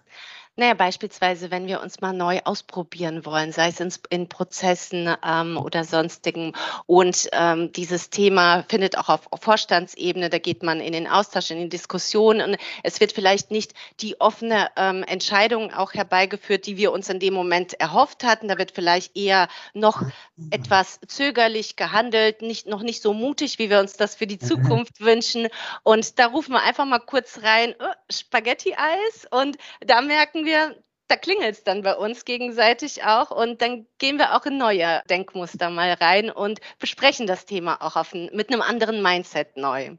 Naja, 0.58 0.74
beispielsweise, 0.74 1.52
wenn 1.52 1.68
wir 1.68 1.80
uns 1.80 2.00
mal 2.00 2.12
neu 2.12 2.40
ausprobieren 2.42 3.24
wollen, 3.24 3.52
sei 3.52 3.68
es 3.68 3.78
in, 3.78 3.92
in 4.10 4.28
Prozessen 4.28 5.14
ähm, 5.24 5.56
oder 5.56 5.84
sonstigen. 5.84 6.52
Und 6.86 7.28
ähm, 7.30 7.70
dieses 7.70 8.10
Thema 8.10 8.64
findet 8.68 8.98
auch 8.98 9.08
auf, 9.08 9.28
auf 9.30 9.40
Vorstandsebene, 9.40 10.30
da 10.30 10.38
geht 10.40 10.64
man 10.64 10.80
in 10.80 10.94
den 10.94 11.06
Austausch, 11.06 11.52
in 11.52 11.60
die 11.60 11.68
Diskussion 11.68 12.40
und 12.40 12.56
es 12.82 12.98
wird 12.98 13.12
vielleicht 13.12 13.52
nicht 13.52 13.72
die 14.00 14.20
offene 14.20 14.68
ähm, 14.74 15.04
Entscheidung 15.04 15.72
auch 15.72 15.94
herbeigeführt, 15.94 16.66
die 16.66 16.76
wir 16.76 16.90
uns 16.90 17.08
in 17.08 17.20
dem 17.20 17.34
Moment 17.34 17.74
erhofft 17.74 18.24
hatten. 18.24 18.48
Da 18.48 18.58
wird 18.58 18.72
vielleicht 18.72 19.16
eher 19.16 19.46
noch 19.74 20.02
etwas 20.50 20.98
zögerlich 21.06 21.76
gehandelt, 21.76 22.42
nicht, 22.42 22.66
noch 22.66 22.82
nicht 22.82 23.00
so 23.00 23.14
mutig, 23.14 23.60
wie 23.60 23.70
wir 23.70 23.78
uns 23.78 23.92
das 23.92 24.16
für 24.16 24.26
die 24.26 24.40
mhm. 24.42 24.46
Zukunft 24.48 25.00
wünschen. 25.00 25.46
Und 25.84 26.18
da 26.18 26.26
rufen 26.26 26.50
wir 26.50 26.64
einfach 26.64 26.84
mal 26.84 26.98
kurz 26.98 27.44
rein, 27.44 27.76
oh, 27.78 27.92
Spaghetti-Eis 28.10 29.28
und 29.30 29.56
da 29.86 30.00
merken 30.00 30.46
wir, 30.46 30.47
wir, 30.48 30.74
da 31.08 31.16
klingelt 31.16 31.54
es 31.54 31.64
dann 31.64 31.82
bei 31.82 31.94
uns 31.94 32.24
gegenseitig 32.24 33.04
auch 33.04 33.30
und 33.30 33.62
dann 33.62 33.86
gehen 33.98 34.18
wir 34.18 34.34
auch 34.34 34.44
in 34.46 34.58
neue 34.58 35.02
Denkmuster 35.08 35.70
mal 35.70 35.92
rein 35.92 36.30
und 36.30 36.60
besprechen 36.78 37.26
das 37.26 37.44
Thema 37.44 37.80
auch 37.80 37.96
auf, 37.96 38.14
mit 38.14 38.50
einem 38.50 38.62
anderen 38.62 39.02
Mindset 39.02 39.56
neu. 39.56 39.96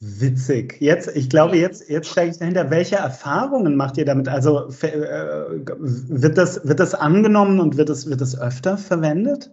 Witzig. 0.00 0.76
Jetzt, 0.80 1.16
ich 1.16 1.30
glaube, 1.30 1.56
jetzt, 1.56 1.88
jetzt 1.88 2.10
steige 2.10 2.32
ich 2.32 2.38
dahinter. 2.38 2.70
Welche 2.70 2.96
Erfahrungen 2.96 3.74
macht 3.74 3.96
ihr 3.96 4.04
damit? 4.04 4.28
Also 4.28 4.68
äh, 4.82 5.48
wird, 5.78 6.36
das, 6.36 6.66
wird 6.66 6.78
das 6.78 6.94
angenommen 6.94 7.58
und 7.58 7.78
wird 7.78 7.88
es 7.88 8.08
wird 8.10 8.20
das 8.20 8.38
öfter 8.38 8.76
verwendet? 8.76 9.50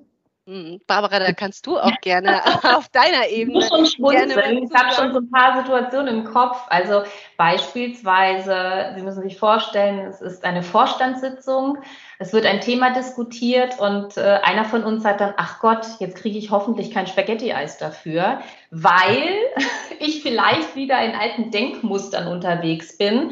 Hm, 0.48 0.82
Barbara, 0.88 1.20
da 1.20 1.34
kannst 1.34 1.68
du 1.68 1.78
auch 1.78 2.02
gerne 2.02 2.42
auf 2.76 2.90
deiner 2.90 3.28
Ebene. 3.30 3.60
Ich 3.60 3.70
muss 3.70 3.70
schon 3.70 3.86
schmunzeln. 3.86 4.64
Ich 4.64 4.74
habe 4.74 4.92
schon 4.92 5.14
so 5.14 5.20
ein 5.20 5.30
paar 5.30 5.62
Situationen 5.62 6.20
im 6.20 6.24
Kopf. 6.24 6.58
Also 6.68 7.04
beispielsweise, 7.38 8.94
Sie 8.96 9.04
müssen 9.04 9.22
sich 9.22 9.38
vorstellen, 9.38 10.00
es 10.00 10.20
ist 10.20 10.44
eine 10.44 10.64
Vorstandssitzung, 10.64 11.78
es 12.18 12.34
wird 12.34 12.48
ein 12.48 12.60
Thema 12.60 12.92
diskutiert 12.92 13.80
und 13.80 14.18
äh, 14.18 14.40
einer 14.42 14.66
von 14.66 14.84
uns 14.84 15.04
sagt 15.04 15.22
dann, 15.22 15.36
ach 15.38 15.60
Gott, 15.60 15.86
jetzt 16.00 16.18
kriege 16.18 16.40
ich 16.40 16.50
hoffentlich 16.50 16.90
kein 16.90 17.06
Spaghetti-Eis 17.06 17.78
dafür, 17.78 18.42
weil 18.72 19.36
ich 20.00 20.24
vielleicht 20.24 20.76
wieder 20.76 21.00
in 21.06 21.14
alten 21.14 21.52
Denkmustern 21.52 22.28
unterwegs 22.28 22.98
bin 22.98 23.32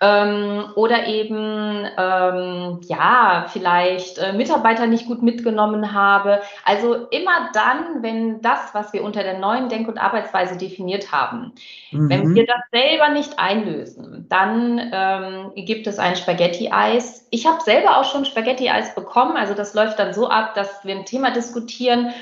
ähm, 0.00 0.66
oder 0.74 1.06
eben, 1.06 1.86
ähm, 1.98 2.80
ja, 2.82 3.46
vielleicht 3.48 4.18
äh, 4.18 4.32
Mitarbeiter 4.32 4.86
nicht 4.86 5.06
gut 5.06 5.22
mitgenommen 5.22 5.92
habe. 5.92 6.40
Also 6.64 6.94
immer 7.10 7.50
dann, 7.54 8.02
wenn 8.02 8.42
das, 8.42 8.74
was 8.74 8.92
wir 8.92 9.02
unter 9.02 9.22
der 9.22 9.38
neuen 9.38 9.68
Denk- 9.68 9.88
und 9.88 9.98
Arbeitsweise 9.98 10.56
definiert 10.56 11.12
haben, 11.12 11.52
mhm. 11.90 12.10
wenn 12.10 12.34
wir 12.34 12.46
das 12.46 12.60
selber 12.72 13.08
nicht 13.08 13.38
einlösen, 13.38 14.26
dann 14.28 14.90
ähm, 14.92 15.52
gibt 15.56 15.86
es 15.86 15.98
ein 15.98 16.16
Spaghetti-Eis. 16.16 17.26
Ich 17.30 17.46
habe 17.46 17.60
selber 17.62 17.98
auch 17.98 18.04
schon 18.04 18.24
Spaghetti-Eis 18.24 18.94
bekommen. 18.94 19.36
Also 19.36 19.54
das 19.54 19.74
läuft 19.74 19.98
dann 19.98 20.12
so 20.12 20.28
ab, 20.28 20.54
dass 20.54 20.84
wir 20.84 20.94
ein 20.94 21.06
Thema 21.06 21.30
diskutieren 21.30 22.12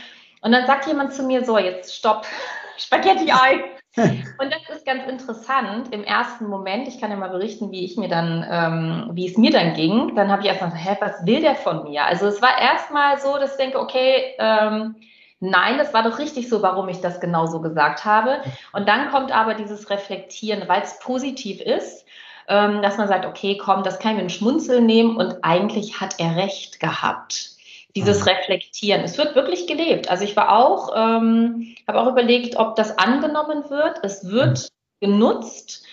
und 0.44 0.52
dann 0.52 0.66
sagt 0.66 0.86
jemand 0.86 1.14
zu 1.14 1.22
mir 1.22 1.44
so, 1.44 1.56
jetzt 1.56 1.96
stopp, 1.96 2.26
Spaghetti-Eis. 2.78 3.60
Und 4.38 4.52
das 4.52 4.76
ist 4.76 4.84
ganz 4.84 5.08
interessant. 5.08 5.92
Im 5.92 6.02
ersten 6.02 6.48
Moment, 6.48 6.88
ich 6.88 7.00
kann 7.00 7.10
ja 7.10 7.16
mal 7.16 7.30
berichten, 7.30 7.70
wie 7.70 7.84
ich 7.84 7.96
mir 7.96 8.08
dann, 8.08 8.44
ähm, 8.50 9.10
wie 9.12 9.28
es 9.28 9.36
mir 9.36 9.52
dann 9.52 9.74
ging. 9.74 10.16
Dann 10.16 10.32
habe 10.32 10.42
ich 10.42 10.48
erstmal 10.48 10.70
gesagt, 10.70 10.88
hä, 10.88 10.96
was 11.00 11.26
will 11.26 11.40
der 11.40 11.54
von 11.54 11.84
mir? 11.84 12.04
Also 12.04 12.26
es 12.26 12.42
war 12.42 12.60
erstmal 12.60 13.20
so, 13.20 13.38
dass 13.38 13.52
ich 13.52 13.56
denke, 13.56 13.78
okay, 13.78 14.34
ähm, 14.38 14.96
nein, 15.38 15.78
das 15.78 15.94
war 15.94 16.02
doch 16.02 16.18
richtig 16.18 16.48
so, 16.48 16.60
warum 16.60 16.88
ich 16.88 17.00
das 17.00 17.20
genau 17.20 17.46
so 17.46 17.60
gesagt 17.60 18.04
habe. 18.04 18.40
Und 18.72 18.88
dann 18.88 19.10
kommt 19.10 19.30
aber 19.30 19.54
dieses 19.54 19.88
Reflektieren, 19.90 20.66
weil 20.66 20.82
es 20.82 20.98
positiv 20.98 21.60
ist, 21.60 22.04
ähm, 22.48 22.82
dass 22.82 22.98
man 22.98 23.06
sagt, 23.06 23.26
okay, 23.26 23.56
komm, 23.56 23.84
das 23.84 24.00
kann 24.00 24.12
ich 24.12 24.16
mit 24.16 24.22
einem 24.22 24.30
Schmunzel 24.30 24.80
nehmen 24.80 25.16
und 25.16 25.36
eigentlich 25.42 26.00
hat 26.00 26.16
er 26.18 26.34
recht 26.34 26.80
gehabt 26.80 27.53
dieses 27.96 28.20
mhm. 28.20 28.28
Reflektieren. 28.28 29.02
Es 29.02 29.18
wird 29.18 29.34
wirklich 29.34 29.66
gelebt. 29.66 30.10
Also 30.10 30.24
ich 30.24 30.36
war 30.36 30.56
auch, 30.56 30.92
ähm, 30.96 31.74
habe 31.86 32.00
auch 32.00 32.10
überlegt, 32.10 32.56
ob 32.56 32.76
das 32.76 32.98
angenommen 32.98 33.70
wird. 33.70 34.00
Es 34.02 34.28
wird 34.28 34.70
mhm. 35.00 35.06
genutzt 35.06 35.84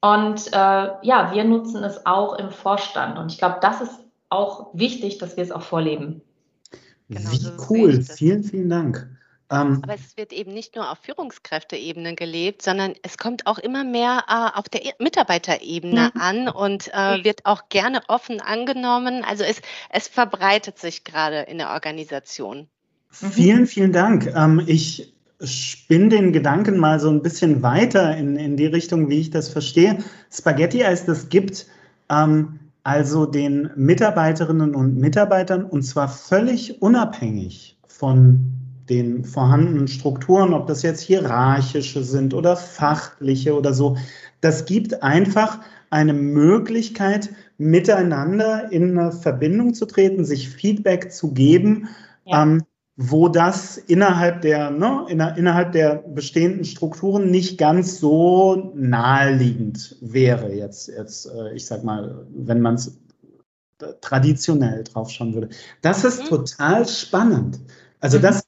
und 0.00 0.46
äh, 0.48 0.90
ja, 1.02 1.32
wir 1.32 1.44
nutzen 1.44 1.82
es 1.82 2.06
auch 2.06 2.38
im 2.38 2.50
Vorstand. 2.50 3.18
Und 3.18 3.32
ich 3.32 3.38
glaube, 3.38 3.58
das 3.60 3.80
ist 3.80 3.98
auch 4.28 4.70
wichtig, 4.74 5.18
dass 5.18 5.36
wir 5.36 5.42
es 5.42 5.50
auch 5.50 5.62
vorleben. 5.62 6.22
Genau, 7.08 7.30
Wie 7.30 7.50
cool. 7.70 8.02
Vielen, 8.02 8.44
vielen 8.44 8.68
Dank. 8.68 9.17
Ähm, 9.50 9.80
Aber 9.82 9.94
es 9.94 10.16
wird 10.16 10.32
eben 10.32 10.52
nicht 10.52 10.76
nur 10.76 10.90
auf 10.90 10.98
Führungskräfteebene 10.98 12.14
gelebt, 12.14 12.62
sondern 12.62 12.94
es 13.02 13.16
kommt 13.16 13.46
auch 13.46 13.58
immer 13.58 13.82
mehr 13.82 14.24
äh, 14.28 14.58
auf 14.58 14.68
der 14.68 14.84
e 14.84 14.92
Mitarbeiterebene 14.98 16.10
mhm. 16.14 16.20
an 16.20 16.48
und 16.48 16.88
äh, 16.92 17.24
wird 17.24 17.46
auch 17.46 17.68
gerne 17.70 18.02
offen 18.08 18.40
angenommen. 18.40 19.24
Also 19.24 19.44
es, 19.44 19.62
es 19.90 20.08
verbreitet 20.08 20.78
sich 20.78 21.04
gerade 21.04 21.40
in 21.40 21.58
der 21.58 21.70
Organisation. 21.70 22.68
Mhm. 23.20 23.30
Vielen, 23.30 23.66
vielen 23.66 23.92
Dank. 23.92 24.26
Ähm, 24.34 24.62
ich 24.66 25.14
spinne 25.42 26.08
den 26.08 26.32
Gedanken 26.32 26.78
mal 26.78 27.00
so 27.00 27.08
ein 27.08 27.22
bisschen 27.22 27.62
weiter 27.62 28.16
in, 28.16 28.36
in 28.36 28.56
die 28.56 28.66
Richtung, 28.66 29.08
wie 29.08 29.20
ich 29.20 29.30
das 29.30 29.48
verstehe. 29.48 29.98
Spaghetti 30.30 30.84
als 30.84 31.06
das 31.06 31.28
gibt 31.28 31.66
ähm, 32.10 32.58
also 32.82 33.24
den 33.24 33.70
Mitarbeiterinnen 33.76 34.74
und 34.74 34.96
Mitarbeitern 34.96 35.64
und 35.64 35.82
zwar 35.82 36.08
völlig 36.08 36.82
unabhängig 36.82 37.78
von 37.86 38.57
den 38.88 39.24
vorhandenen 39.24 39.88
Strukturen, 39.88 40.54
ob 40.54 40.66
das 40.66 40.82
jetzt 40.82 41.00
hierarchische 41.00 42.02
sind 42.02 42.34
oder 42.34 42.56
fachliche 42.56 43.54
oder 43.54 43.74
so. 43.74 43.96
Das 44.40 44.64
gibt 44.64 45.02
einfach 45.02 45.60
eine 45.90 46.14
Möglichkeit, 46.14 47.30
miteinander 47.58 48.70
in 48.70 48.98
eine 48.98 49.12
Verbindung 49.12 49.74
zu 49.74 49.86
treten, 49.86 50.24
sich 50.24 50.48
Feedback 50.48 51.12
zu 51.12 51.32
geben, 51.32 51.88
ja. 52.24 52.42
ähm, 52.42 52.62
wo 52.96 53.28
das 53.28 53.78
innerhalb 53.78 54.42
der, 54.42 54.70
ne, 54.70 55.06
innerhalb 55.08 55.72
der 55.72 55.96
bestehenden 55.96 56.64
Strukturen 56.64 57.30
nicht 57.30 57.56
ganz 57.56 58.00
so 58.00 58.72
naheliegend 58.74 59.96
wäre. 60.00 60.52
Jetzt, 60.52 60.88
jetzt 60.88 61.26
äh, 61.26 61.54
ich 61.54 61.66
sag 61.66 61.84
mal, 61.84 62.26
wenn 62.34 62.60
man 62.60 62.74
es 62.74 62.98
traditionell 64.00 64.82
drauf 64.84 65.10
schauen 65.10 65.34
würde. 65.34 65.50
Das 65.82 66.04
ist 66.04 66.24
mhm. 66.24 66.26
total 66.26 66.88
spannend. 66.88 67.60
Also 68.00 68.18
das 68.18 68.42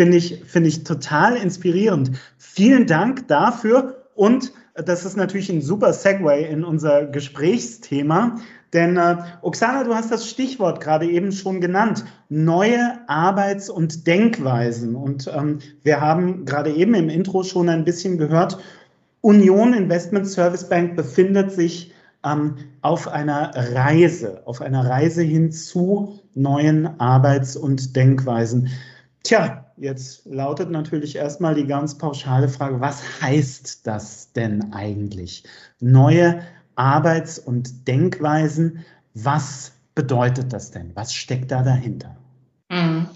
Finde 0.00 0.16
ich, 0.16 0.42
finde 0.46 0.70
ich 0.70 0.82
total 0.82 1.36
inspirierend. 1.36 2.12
Vielen 2.38 2.86
Dank 2.86 3.28
dafür 3.28 4.06
und 4.14 4.50
das 4.74 5.04
ist 5.04 5.18
natürlich 5.18 5.50
ein 5.50 5.60
super 5.60 5.92
Segway 5.92 6.50
in 6.50 6.64
unser 6.64 7.04
Gesprächsthema. 7.04 8.36
Denn 8.72 8.96
äh, 8.96 9.18
Oksana, 9.42 9.84
du 9.84 9.94
hast 9.94 10.10
das 10.10 10.26
Stichwort 10.26 10.80
gerade 10.80 11.04
eben 11.04 11.32
schon 11.32 11.60
genannt, 11.60 12.06
neue 12.30 12.98
Arbeits- 13.08 13.68
und 13.68 14.06
Denkweisen. 14.06 14.94
Und 14.94 15.30
ähm, 15.36 15.58
wir 15.82 16.00
haben 16.00 16.46
gerade 16.46 16.72
eben 16.72 16.94
im 16.94 17.10
Intro 17.10 17.42
schon 17.42 17.68
ein 17.68 17.84
bisschen 17.84 18.16
gehört, 18.16 18.56
Union 19.20 19.74
Investment 19.74 20.26
Service 20.26 20.66
Bank 20.66 20.96
befindet 20.96 21.52
sich 21.52 21.92
ähm, 22.24 22.54
auf 22.80 23.06
einer 23.06 23.52
Reise, 23.74 24.40
auf 24.46 24.62
einer 24.62 24.88
Reise 24.88 25.20
hin 25.20 25.52
zu 25.52 26.20
neuen 26.32 26.98
Arbeits- 26.98 27.54
und 27.54 27.94
Denkweisen. 27.96 28.70
Tja, 29.24 29.66
Jetzt 29.80 30.26
lautet 30.26 30.70
natürlich 30.70 31.16
erstmal 31.16 31.54
die 31.54 31.66
ganz 31.66 31.96
pauschale 31.96 32.50
Frage, 32.50 32.82
was 32.82 33.02
heißt 33.22 33.86
das 33.86 34.30
denn 34.34 34.74
eigentlich? 34.74 35.44
Neue 35.80 36.42
Arbeits- 36.76 37.38
und 37.38 37.88
Denkweisen. 37.88 38.84
Was 39.14 39.72
bedeutet 39.94 40.52
das 40.52 40.70
denn? 40.70 40.92
Was 40.96 41.14
steckt 41.14 41.50
da 41.50 41.62
dahinter? 41.62 42.14
Mhm. 42.68 43.08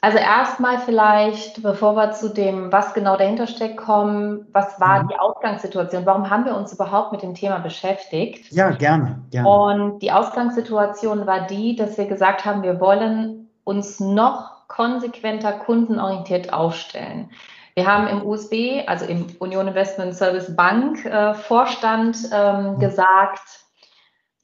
Also 0.00 0.16
erstmal 0.16 0.78
vielleicht, 0.78 1.62
bevor 1.62 1.96
wir 1.96 2.12
zu 2.12 2.30
dem, 2.30 2.72
was 2.72 2.94
genau 2.94 3.18
dahinter 3.18 3.46
steckt, 3.46 3.76
kommen, 3.76 4.46
was 4.52 4.80
war 4.80 5.02
mhm. 5.02 5.08
die 5.08 5.18
Ausgangssituation? 5.18 6.06
Warum 6.06 6.30
haben 6.30 6.46
wir 6.46 6.56
uns 6.56 6.72
überhaupt 6.72 7.12
mit 7.12 7.22
dem 7.22 7.34
Thema 7.34 7.58
beschäftigt? 7.58 8.50
Ja, 8.52 8.70
gerne, 8.70 9.20
gerne. 9.30 9.48
Und 9.48 9.98
die 9.98 10.12
Ausgangssituation 10.12 11.26
war 11.26 11.46
die, 11.46 11.76
dass 11.76 11.98
wir 11.98 12.06
gesagt 12.06 12.46
haben, 12.46 12.62
wir 12.62 12.80
wollen 12.80 13.50
uns 13.64 14.00
noch 14.00 14.53
konsequenter 14.68 15.52
kundenorientiert 15.52 16.52
aufstellen. 16.52 17.30
Wir 17.74 17.86
haben 17.86 18.06
im 18.06 18.24
USB, 18.24 18.86
also 18.86 19.04
im 19.04 19.26
Union 19.40 19.68
Investment 19.68 20.14
Service 20.14 20.54
Bank 20.54 21.04
äh, 21.04 21.34
Vorstand 21.34 22.16
ähm, 22.32 22.78
gesagt, 22.78 23.64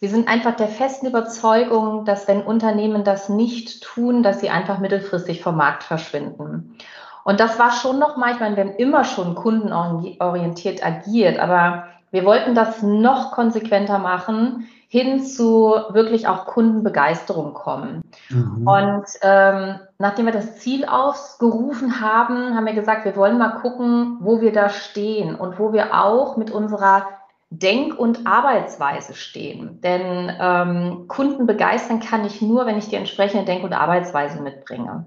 wir 0.01 0.09
sind 0.09 0.29
einfach 0.29 0.57
der 0.57 0.67
festen 0.67 1.07
Überzeugung, 1.07 2.05
dass 2.07 2.27
wenn 2.27 2.43
Unternehmen 2.43 3.05
das 3.05 3.29
nicht 3.29 3.83
tun, 3.83 4.23
dass 4.23 4.41
sie 4.41 4.51
einfach 4.51 4.79
mittelfristig 4.79 5.43
vom 5.43 5.57
Markt 5.57 5.85
verschwinden. 5.85 6.79
Und 7.23 7.39
das 7.39 7.59
war 7.59 7.71
schon 7.71 7.99
noch 7.99 8.17
mal, 8.17 8.33
ich 8.33 8.41
meine, 8.41 8.57
wir 8.57 8.65
haben 8.65 8.77
immer 8.77 9.05
schon 9.05 9.35
kundenorientiert 9.35 10.85
agiert, 10.85 11.39
aber 11.39 11.87
wir 12.11 12.25
wollten 12.25 12.55
das 12.55 12.83
noch 12.83 13.33
konsequenter 13.33 13.99
machen, 13.99 14.69
hin 14.89 15.23
zu 15.23 15.73
wirklich 15.91 16.27
auch 16.27 16.47
Kundenbegeisterung 16.47 17.55
kommen. 17.55 18.03
Mhm. 18.29 18.67
Und 18.67 19.07
ähm, 19.23 19.79
nachdem 19.99 20.27
wir 20.27 20.33
das 20.33 20.57
Ziel 20.59 20.85
aufgerufen 20.85 22.01
haben, 22.01 22.57
haben 22.57 22.67
wir 22.67 22.73
gesagt, 22.73 23.05
wir 23.05 23.15
wollen 23.15 23.39
mal 23.39 23.61
gucken, 23.61 24.17
wo 24.21 24.41
wir 24.41 24.53
da 24.53 24.69
stehen 24.69 25.37
und 25.37 25.61
wo 25.61 25.73
wir 25.73 25.95
auch 25.95 26.37
mit 26.37 26.51
unserer 26.51 27.07
Denk- 27.51 27.99
und 27.99 28.27
Arbeitsweise 28.27 29.15
stehen. 29.15 29.81
Denn 29.81 30.33
ähm, 30.41 31.05
Kunden 31.07 31.47
begeistern 31.47 32.01
kann 32.01 32.25
ich 32.25 32.43
nur, 32.43 32.67
wenn 32.67 32.79
ich 32.79 32.89
die 32.89 32.97
entsprechende 32.97 33.45
Denk- 33.45 33.65
und 33.65 33.73
Arbeitsweise 33.73 34.43
mitbringe. 34.43 35.07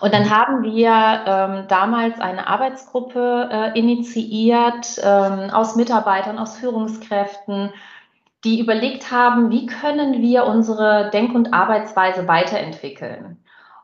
Und 0.00 0.14
dann 0.14 0.30
haben 0.30 0.62
wir 0.62 0.90
ähm, 1.26 1.64
damals 1.68 2.20
eine 2.20 2.46
Arbeitsgruppe 2.46 3.48
äh, 3.50 3.78
initiiert 3.78 4.98
ähm, 5.02 5.50
aus 5.50 5.76
Mitarbeitern, 5.76 6.38
aus 6.38 6.58
Führungskräften, 6.58 7.70
die 8.44 8.60
überlegt 8.60 9.10
haben, 9.10 9.50
wie 9.50 9.66
können 9.66 10.22
wir 10.22 10.46
unsere 10.46 11.10
Denk- 11.10 11.34
und 11.34 11.52
Arbeitsweise 11.52 12.28
weiterentwickeln 12.28 13.38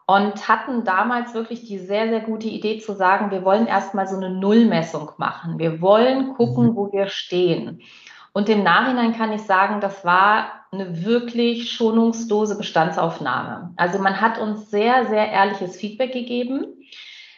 und 0.06 0.48
hatten 0.48 0.84
damals 0.84 1.34
wirklich 1.34 1.64
die 1.64 1.78
sehr, 1.78 2.08
sehr 2.08 2.20
gute 2.20 2.48
Idee 2.48 2.78
zu 2.78 2.94
sagen, 2.94 3.30
wir 3.30 3.44
wollen 3.44 3.66
erstmal 3.66 4.06
so 4.06 4.16
eine 4.16 4.30
Nullmessung 4.30 5.10
machen. 5.16 5.58
Wir 5.58 5.80
wollen 5.80 6.34
gucken, 6.34 6.68
mhm. 6.68 6.76
wo 6.76 6.92
wir 6.92 7.06
stehen. 7.06 7.80
Und 8.32 8.48
im 8.48 8.62
Nachhinein 8.62 9.16
kann 9.16 9.32
ich 9.32 9.42
sagen, 9.42 9.80
das 9.80 10.04
war 10.04 10.63
eine 10.74 11.04
wirklich 11.04 11.72
schonungslose 11.72 12.56
Bestandsaufnahme. 12.56 13.72
Also 13.76 13.98
man 13.98 14.20
hat 14.20 14.38
uns 14.38 14.70
sehr, 14.70 15.06
sehr 15.06 15.30
ehrliches 15.30 15.76
Feedback 15.76 16.12
gegeben. 16.12 16.66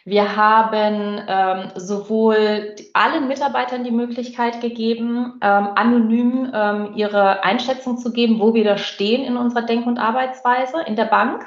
Wir 0.05 0.37
haben 0.37 1.21
ähm, 1.27 1.71
sowohl 1.75 2.75
allen 2.93 3.27
Mitarbeitern 3.27 3.83
die 3.83 3.91
Möglichkeit 3.91 4.61
gegeben, 4.61 5.33
ähm, 5.41 5.69
anonym 5.75 6.49
ähm, 6.53 6.93
ihre 6.95 7.43
Einschätzung 7.43 7.97
zu 7.97 8.13
geben, 8.13 8.39
wo 8.39 8.53
wir 8.53 8.63
da 8.63 8.77
stehen 8.77 9.25
in 9.25 9.35
unserer 9.35 9.63
Denk- 9.63 9.85
und 9.85 9.97
Arbeitsweise 9.97 10.77
in 10.85 10.95
der 10.95 11.05
Bank. 11.05 11.45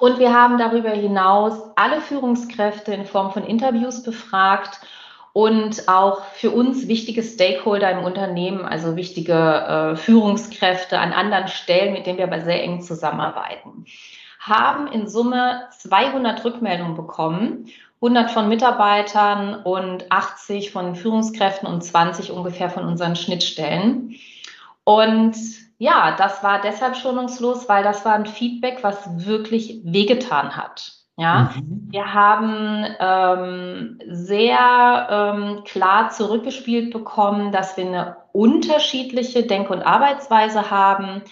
Und 0.00 0.18
wir 0.18 0.32
haben 0.32 0.58
darüber 0.58 0.90
hinaus 0.90 1.54
alle 1.76 2.00
Führungskräfte 2.00 2.92
in 2.92 3.04
Form 3.04 3.30
von 3.30 3.44
Interviews 3.44 4.02
befragt 4.02 4.80
und 5.32 5.88
auch 5.88 6.24
für 6.24 6.50
uns 6.50 6.88
wichtige 6.88 7.22
Stakeholder 7.22 7.90
im 7.90 8.04
Unternehmen, 8.04 8.64
also 8.64 8.96
wichtige 8.96 9.34
äh, 9.34 9.96
Führungskräfte 9.96 10.98
an 10.98 11.12
anderen 11.12 11.48
Stellen, 11.48 11.92
mit 11.92 12.06
denen 12.06 12.18
wir 12.18 12.26
aber 12.26 12.40
sehr 12.40 12.62
eng 12.62 12.80
zusammenarbeiten, 12.80 13.84
haben 14.40 14.86
in 14.88 15.08
Summe 15.08 15.68
200 15.78 16.44
Rückmeldungen 16.44 16.96
bekommen, 16.96 17.66
100 18.00 18.30
von 18.30 18.48
Mitarbeitern 18.48 19.62
und 19.62 20.10
80 20.10 20.70
von 20.70 20.94
Führungskräften 20.94 21.68
und 21.68 21.82
20 21.82 22.30
ungefähr 22.30 22.70
von 22.70 22.84
unseren 22.84 23.16
Schnittstellen. 23.16 24.14
Und 24.84 25.36
ja, 25.78 26.16
das 26.16 26.42
war 26.42 26.60
deshalb 26.60 26.96
schonungslos, 26.96 27.68
weil 27.68 27.82
das 27.82 28.04
war 28.04 28.14
ein 28.14 28.26
Feedback, 28.26 28.78
was 28.82 29.26
wirklich 29.26 29.80
wehgetan 29.84 30.56
hat. 30.56 30.97
Ja, 31.18 31.50
mhm. 31.56 31.88
wir 31.90 32.14
haben 32.14 32.86
ähm, 33.00 33.98
sehr 34.06 35.08
ähm, 35.10 35.64
klar 35.64 36.10
zurückgespielt 36.10 36.92
bekommen, 36.92 37.50
dass 37.50 37.76
wir 37.76 37.86
eine 37.86 38.16
unterschiedliche 38.32 39.42
Denk- 39.42 39.70
und 39.70 39.82
Arbeitsweise 39.82 40.70
haben. 40.70 41.22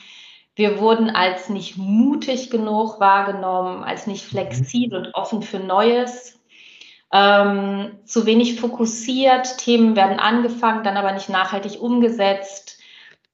Wir 0.57 0.81
wurden 0.81 1.11
als 1.11 1.49
nicht 1.49 1.79
mutig 1.79 2.51
genug 2.51 2.99
wahrgenommen, 2.99 3.85
als 3.85 4.09
nicht 4.09 4.25
mhm. 4.27 4.31
flexibel 4.37 4.99
und 5.07 5.15
offen 5.15 5.43
für 5.43 5.61
Neues, 5.61 6.41
ähm, 7.13 7.93
zu 8.05 8.27
wenig 8.27 8.61
fokussiert. 8.61 9.59
Themen 9.59 9.95
werden 9.95 10.19
angefangen, 10.19 10.83
dann 10.83 10.97
aber 10.97 11.13
nicht 11.13 11.29
nachhaltig 11.29 11.81
umgesetzt 11.81 12.77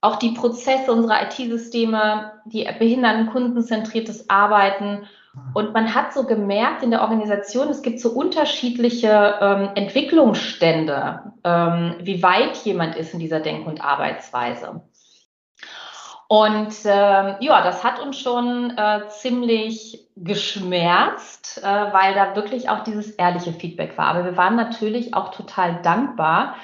auch 0.02 0.16
die 0.16 0.32
Prozesse 0.32 0.92
unserer 0.92 1.22
IT-Systeme, 1.22 2.32
die 2.44 2.68
behindern 2.78 3.28
kundenzentriertes 3.28 4.28
Arbeiten. 4.28 5.06
Und 5.54 5.72
man 5.72 5.94
hat 5.94 6.12
so 6.12 6.24
gemerkt 6.24 6.82
in 6.82 6.90
der 6.90 7.00
Organisation, 7.00 7.68
es 7.68 7.80
gibt 7.80 8.00
so 8.00 8.10
unterschiedliche 8.10 9.38
ähm, 9.40 9.70
Entwicklungsstände, 9.74 11.32
ähm, 11.42 11.96
wie 12.00 12.22
weit 12.22 12.56
jemand 12.64 12.96
ist 12.96 13.14
in 13.14 13.20
dieser 13.20 13.40
Denk- 13.40 13.66
und 13.66 13.82
Arbeitsweise. 13.82 14.82
Und 16.28 16.74
ähm, 16.84 17.36
ja, 17.40 17.62
das 17.62 17.84
hat 17.84 18.00
uns 18.00 18.18
schon 18.18 18.76
äh, 18.76 19.08
ziemlich 19.08 20.08
geschmerzt, 20.16 21.62
äh, 21.62 21.66
weil 21.66 22.14
da 22.14 22.34
wirklich 22.36 22.68
auch 22.68 22.84
dieses 22.84 23.10
ehrliche 23.10 23.52
Feedback 23.52 23.96
war. 23.98 24.06
Aber 24.06 24.24
wir 24.24 24.36
waren 24.36 24.56
natürlich 24.56 25.14
auch 25.14 25.30
total 25.30 25.82
dankbar, 25.82 26.56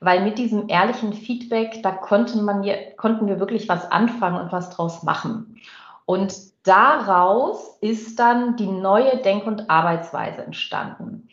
weil 0.00 0.22
mit 0.22 0.38
diesem 0.38 0.68
ehrlichen 0.68 1.12
Feedback, 1.12 1.82
da 1.82 1.90
konnte 1.90 2.38
man, 2.38 2.66
konnten 2.96 3.26
wir 3.26 3.40
wirklich 3.40 3.68
was 3.68 3.90
anfangen 3.90 4.40
und 4.40 4.52
was 4.52 4.70
draus 4.70 5.02
machen. 5.02 5.60
Und 6.06 6.49
daraus 6.64 7.78
ist 7.80 8.18
dann 8.18 8.56
die 8.56 8.66
neue 8.66 9.18
Denk- 9.18 9.46
und 9.46 9.70
Arbeitsweise 9.70 10.42
entstanden. 10.42 11.28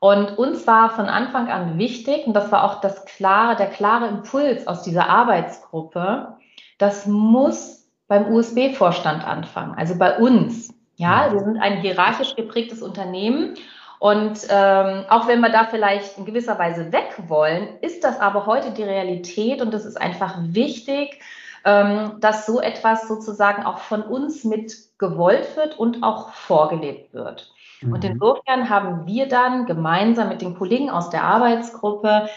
Und 0.00 0.38
uns 0.38 0.66
war 0.66 0.90
von 0.90 1.06
Anfang 1.06 1.48
an 1.48 1.78
wichtig, 1.78 2.26
und 2.26 2.32
das 2.32 2.50
war 2.50 2.64
auch 2.64 2.80
das 2.80 3.04
klare, 3.04 3.56
der 3.56 3.66
klare 3.66 4.08
Impuls 4.08 4.66
aus 4.66 4.82
dieser 4.82 5.08
Arbeitsgruppe, 5.08 6.36
das 6.78 7.06
muss 7.06 7.86
beim 8.08 8.32
USB-Vorstand 8.32 9.26
anfangen, 9.26 9.74
also 9.76 9.96
bei 9.96 10.18
uns. 10.18 10.74
Ja, 10.96 11.32
wir 11.32 11.40
sind 11.40 11.58
ein 11.58 11.80
hierarchisch 11.80 12.34
geprägtes 12.34 12.82
Unternehmen 12.82 13.54
und 14.00 14.46
ähm, 14.48 15.04
auch 15.10 15.28
wenn 15.28 15.40
wir 15.40 15.50
da 15.50 15.66
vielleicht 15.66 16.16
in 16.16 16.24
gewisser 16.24 16.58
Weise 16.58 16.90
weg 16.90 17.22
wollen, 17.28 17.68
ist 17.82 18.02
das 18.02 18.18
aber 18.18 18.46
heute 18.46 18.70
die 18.70 18.82
Realität 18.82 19.60
und 19.60 19.74
es 19.74 19.84
ist 19.84 20.00
einfach 20.00 20.38
wichtig, 20.40 21.20
dass 21.62 22.46
so 22.46 22.60
etwas 22.60 23.06
sozusagen 23.06 23.64
auch 23.64 23.78
von 23.78 24.02
uns 24.02 24.44
mit 24.44 24.76
gewollt 24.98 25.56
wird 25.56 25.78
und 25.78 26.02
auch 26.02 26.32
vorgelebt 26.32 27.12
wird. 27.12 27.52
Mhm. 27.80 27.92
Und 27.92 28.04
insofern 28.04 28.68
haben 28.70 29.06
wir 29.06 29.28
dann 29.28 29.66
gemeinsam 29.66 30.28
mit 30.28 30.42
den 30.42 30.54
Kollegen 30.56 30.90
aus 30.90 31.10
der 31.10 31.24
Arbeitsgruppe 31.24 32.28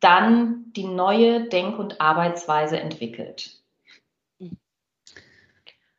dann 0.00 0.64
die 0.74 0.86
neue 0.86 1.48
Denk- 1.48 1.78
und 1.78 2.00
Arbeitsweise 2.00 2.78
entwickelt. 2.78 3.60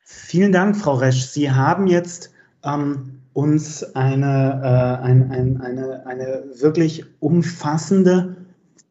Vielen 0.00 0.52
Dank, 0.52 0.76
Frau 0.76 0.94
Resch. 0.94 1.26
Sie 1.26 1.50
haben 1.50 1.86
jetzt 1.86 2.32
ähm, 2.62 3.22
uns 3.32 3.94
eine, 3.94 4.60
äh, 4.62 5.04
ein, 5.04 5.30
ein, 5.30 5.60
eine, 5.60 6.06
eine 6.06 6.44
wirklich 6.60 7.04
umfassende 7.20 8.36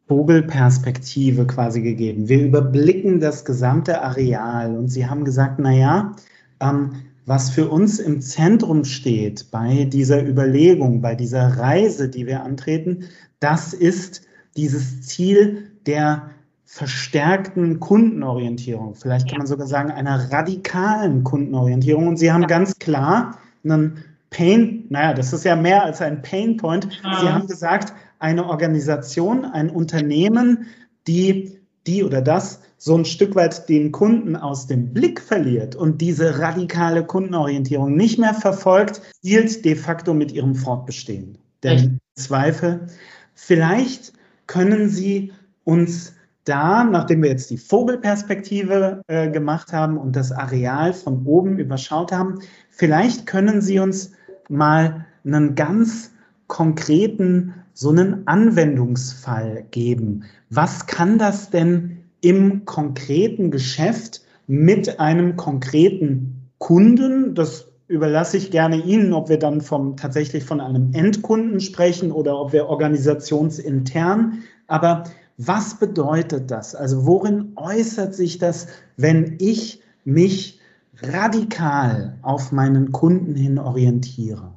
Vogelperspektive 0.08 1.46
quasi 1.46 1.82
gegeben. 1.82 2.30
Wir 2.30 2.43
überblicken 2.43 3.20
das 3.20 3.43
gesamte 3.43 4.02
Areal 4.02 4.76
und 4.76 4.88
Sie 4.88 5.06
haben 5.06 5.26
gesagt, 5.26 5.60
naja, 5.60 6.13
ähm, 6.62 6.91
was 7.26 7.50
für 7.50 7.67
uns 7.67 8.00
im 8.00 8.22
Zentrum 8.22 8.86
steht 8.86 9.52
bei 9.52 9.84
dieser 9.84 10.26
Überlegung, 10.26 11.02
bei 11.02 11.13
dieser 11.13 11.58
Reise, 11.60 12.08
die 12.08 12.26
wir 12.26 12.43
antreten, 12.43 13.04
das 13.41 13.74
ist 13.74 14.22
dieses 14.56 15.02
Ziel 15.02 15.70
der 15.86 16.30
verstärkten 16.63 17.80
Kundenorientierung. 17.80 18.96
Vielleicht 18.96 19.30
kann 19.30 19.39
man 19.39 19.48
sogar 19.48 19.67
sagen, 19.67 19.91
einer 19.91 20.32
radikalen 20.32 21.24
Kundenorientierung. 21.24 22.08
Und 22.08 22.17
Sie 22.17 22.32
haben 22.32 22.48
ganz 22.48 22.80
klar 22.80 23.38
einen 23.63 24.04
Pain, 24.30 24.86
naja, 24.89 25.13
das 25.13 25.34
ist 25.34 25.46
ja 25.46 25.56
mehr 25.56 25.84
als 25.84 26.02
ein 26.02 26.22
Pain 26.22 26.58
Point. 26.58 26.88
Ja. 27.04 27.20
Sie 27.20 27.30
haben 27.30 27.48
gesagt, 27.48 27.93
eine 28.19 28.45
Organisation, 28.45 29.45
ein 29.45 29.69
Unternehmen, 29.69 30.67
die 31.08 31.58
die 31.88 32.03
oder 32.03 32.21
das 32.21 32.62
so 32.77 32.95
ein 32.95 33.06
Stück 33.06 33.36
weit 33.36 33.67
den 33.69 33.91
Kunden 33.91 34.36
aus 34.36 34.67
dem 34.67 34.93
Blick 34.93 35.21
verliert 35.21 35.75
und 35.75 36.01
diese 36.01 36.39
radikale 36.39 37.03
Kundenorientierung 37.06 37.95
nicht 37.95 38.19
mehr 38.19 38.34
verfolgt, 38.34 39.01
zielt 39.21 39.65
de 39.65 39.75
facto 39.75 40.13
mit 40.13 40.32
ihrem 40.32 40.53
Fortbestehen. 40.53 41.38
Denn 41.63 41.99
Zweifel, 42.15 42.88
vielleicht 43.34 44.13
können 44.45 44.89
Sie 44.89 45.32
uns 45.63 46.13
da, 46.43 46.84
nachdem 46.84 47.23
wir 47.23 47.30
jetzt 47.30 47.49
die 47.49 47.58
Vogelperspektive 47.58 49.01
äh, 49.08 49.30
gemacht 49.30 49.73
haben 49.73 49.97
und 49.97 50.15
das 50.15 50.32
Areal 50.32 50.93
von 50.93 51.25
oben 51.25 51.58
überschaut 51.58 52.12
haben, 52.12 52.39
vielleicht 52.69 53.25
können 53.25 53.62
Sie 53.62 53.80
uns 53.80 54.12
mal 54.49 55.06
einen 55.25 55.56
ganz 55.56 56.12
konkreten, 56.47 57.53
so 57.78 57.92
einen 57.92 58.26
Anwendungsfall 58.26 59.66
geben. 59.70 60.24
Was 60.50 60.88
kann 60.88 61.20
das 61.20 61.52
denn 61.52 62.00
im 62.22 62.66
konkreten 62.66 63.52
Geschäft 63.52 64.22
mit 64.48 65.00
einem 65.00 65.36
konkreten 65.36 66.50
Kunden, 66.58 67.36
das 67.36 67.68
überlasse 67.88 68.38
ich 68.38 68.50
gerne 68.50 68.78
Ihnen, 68.78 69.13
ob 69.13 69.30
wir 69.30 69.38
dann 69.38 69.62
vom, 69.62 69.96
tatsächlich 69.96 70.44
von 70.44 70.60
einem 70.60 70.92
Endkunden 70.94 71.60
sprechen 71.60 72.12
oder 72.12 72.42
ob 72.42 72.52
wir 72.52 72.66
organisationsintern. 72.66 74.40
Aber 74.66 75.04
was 75.38 75.78
bedeutet 75.78 76.50
das? 76.50 76.74
Also 76.74 77.06
worin 77.06 77.52
äußert 77.58 78.16
sich 78.16 78.40
das, 78.40 78.66
wenn 78.96 79.36
ich 79.38 79.84
mich 80.04 80.60
radikal 81.04 82.18
auf 82.24 82.52
meinen 82.52 82.92
Kunden 82.92 83.36
hin 83.36 83.60
orientiere? 83.60 84.57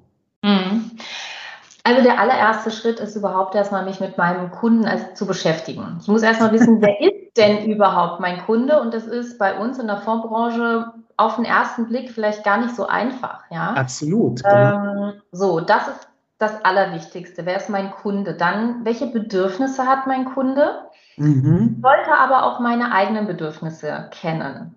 Also 1.84 2.02
der 2.02 2.20
allererste 2.20 2.70
Schritt 2.70 3.00
ist 3.00 3.16
überhaupt 3.16 3.54
erstmal 3.54 3.84
mich 3.84 4.00
mit 4.00 4.18
meinem 4.18 4.50
Kunden 4.50 4.86
also 4.86 5.06
zu 5.14 5.26
beschäftigen. 5.26 5.98
Ich 6.00 6.08
muss 6.08 6.22
erstmal 6.22 6.52
wissen, 6.52 6.80
wer 6.80 7.00
ist 7.00 7.36
denn 7.36 7.70
überhaupt 7.70 8.20
mein 8.20 8.44
Kunde? 8.44 8.80
Und 8.80 8.92
das 8.92 9.06
ist 9.06 9.38
bei 9.38 9.58
uns 9.58 9.78
in 9.78 9.86
der 9.86 9.98
Fondsbranche 9.98 10.92
auf 11.16 11.36
den 11.36 11.44
ersten 11.44 11.86
Blick 11.86 12.10
vielleicht 12.10 12.44
gar 12.44 12.58
nicht 12.58 12.74
so 12.76 12.86
einfach. 12.86 13.44
Ja? 13.50 13.72
Absolut. 13.74 14.42
Genau. 14.42 15.08
Ähm, 15.08 15.12
so, 15.32 15.60
das 15.60 15.88
ist 15.88 16.08
das 16.38 16.64
Allerwichtigste. 16.64 17.44
Wer 17.44 17.56
ist 17.56 17.68
mein 17.68 17.90
Kunde? 17.90 18.34
Dann, 18.34 18.84
welche 18.84 19.06
Bedürfnisse 19.06 19.86
hat 19.86 20.06
mein 20.06 20.24
Kunde? 20.24 20.86
Mhm. 21.16 21.76
Ich 21.76 21.82
sollte 21.82 22.18
aber 22.18 22.44
auch 22.44 22.60
meine 22.60 22.92
eigenen 22.92 23.26
Bedürfnisse 23.26 24.08
kennen. 24.10 24.74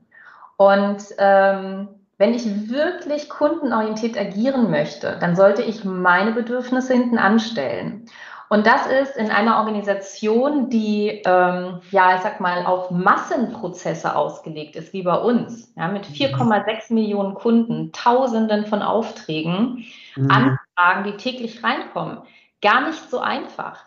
Und 0.57 1.03
ähm, 1.17 1.87
wenn 2.23 2.33
ich 2.33 2.69
wirklich 2.69 3.27
kundenorientiert 3.27 4.17
agieren 4.17 4.71
möchte, 4.71 5.17
dann 5.19 5.36
sollte 5.36 5.62
ich 5.62 5.83
meine 5.83 6.31
Bedürfnisse 6.31 6.93
hinten 6.93 7.17
anstellen. 7.17 8.05
Und 8.47 8.65
das 8.65 8.88
ist 8.88 9.17
in 9.17 9.29
einer 9.29 9.57
Organisation, 9.57 10.69
die, 10.69 11.21
ähm, 11.25 11.81
ja, 11.91 12.15
ich 12.15 12.21
sag 12.21 12.39
mal, 12.39 12.65
auf 12.65 12.91
Massenprozesse 12.91 14.15
ausgelegt 14.15 14.77
ist, 14.77 14.93
wie 14.93 15.03
bei 15.03 15.17
uns, 15.17 15.73
ja, 15.75 15.89
mit 15.89 16.05
4,6 16.05 16.63
mhm. 16.88 16.95
Millionen 16.95 17.33
Kunden, 17.33 17.91
Tausenden 17.91 18.67
von 18.67 18.81
Aufträgen, 18.81 19.83
mhm. 20.15 20.31
Anfragen, 20.31 21.03
die 21.03 21.17
täglich 21.17 21.62
reinkommen. 21.62 22.19
Gar 22.62 22.88
nicht 22.88 23.09
so 23.09 23.19
einfach. 23.19 23.83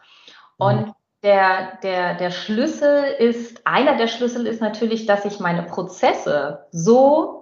Und 0.59 0.93
der, 1.23 1.79
der, 1.83 2.17
der 2.17 2.31
Schlüssel 2.31 3.03
ist, 3.19 3.67
einer 3.67 3.97
der 3.97 4.09
Schlüssel 4.09 4.47
ist 4.47 4.61
natürlich, 4.61 5.07
dass 5.07 5.25
ich 5.25 5.41
meine 5.41 5.63
Prozesse 5.63 6.67
so 6.71 7.36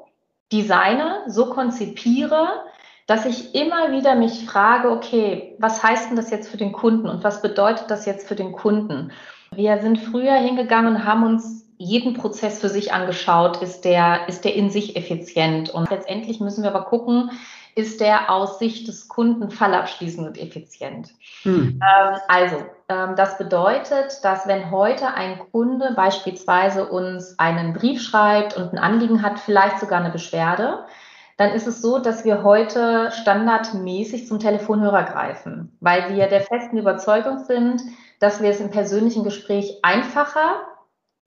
designe, 0.55 1.23
so 1.27 1.47
konzipiere, 1.47 2.65
dass 3.07 3.27
ich 3.27 3.55
immer 3.55 3.93
wieder 3.93 4.15
mich 4.15 4.47
frage, 4.47 4.91
okay, 4.91 5.57
was 5.59 5.83
heißt 5.83 6.09
denn 6.09 6.17
das 6.17 6.31
jetzt 6.31 6.49
für 6.49 6.57
den 6.57 6.73
Kunden 6.73 7.09
und 7.09 7.23
was 7.23 7.43
bedeutet 7.43 7.91
das 7.91 8.07
jetzt 8.07 8.27
für 8.27 8.35
den 8.35 8.53
Kunden? 8.53 9.13
Wir 9.55 9.81
sind 9.83 9.99
früher 9.99 10.35
hingegangen 10.35 10.97
und 10.97 11.05
haben 11.05 11.25
uns 11.25 11.65
jeden 11.77 12.15
Prozess 12.15 12.61
für 12.61 12.69
sich 12.69 12.93
angeschaut, 12.93 13.61
ist 13.61 13.85
der, 13.85 14.29
ist 14.29 14.45
der 14.45 14.55
in 14.55 14.71
sich 14.71 14.97
effizient. 14.97 15.71
Und 15.71 15.91
letztendlich 15.91 16.41
müssen 16.41 16.63
wir 16.63 16.75
aber 16.75 16.87
gucken, 16.87 17.31
ist 17.75 18.01
der 18.01 18.31
aus 18.31 18.59
Sicht 18.59 18.87
des 18.87 19.09
Kunden 19.09 19.51
fallabschließend 19.51 20.29
und 20.29 20.39
effizient. 20.39 21.11
Hm. 21.43 21.81
Ähm, 21.83 22.19
also, 22.29 22.57
ähm, 22.89 23.17
das 23.17 23.37
bedeutet, 23.37 24.23
dass 24.23 24.47
wenn 24.47 24.71
heute 24.71 25.09
ein 25.15 25.41
Kunde 25.51 25.93
beispielsweise 25.97 26.89
uns 26.89 27.39
einen 27.39 27.73
Brief 27.73 28.01
schreibt 28.01 28.57
und 28.57 28.73
ein 28.73 28.79
Anliegen 28.79 29.23
hat, 29.23 29.41
vielleicht 29.41 29.81
sogar 29.81 30.01
eine 30.01 30.11
Beschwerde, 30.11 30.85
dann 31.37 31.51
ist 31.51 31.67
es 31.67 31.83
so, 31.83 31.99
dass 31.99 32.25
wir 32.25 32.45
heute 32.45 33.11
standardmäßig 33.11 34.29
zum 34.29 34.39
Telefonhörer 34.39 35.03
greifen, 35.03 35.77
weil 35.81 36.15
wir 36.15 36.29
der 36.29 36.43
festen 36.43 36.79
Überzeugung 36.79 37.39
sind, 37.39 37.83
dass 38.21 38.41
wir 38.41 38.51
es 38.51 38.61
im 38.61 38.71
persönlichen 38.71 39.25
Gespräch 39.25 39.81
einfacher, 39.83 40.61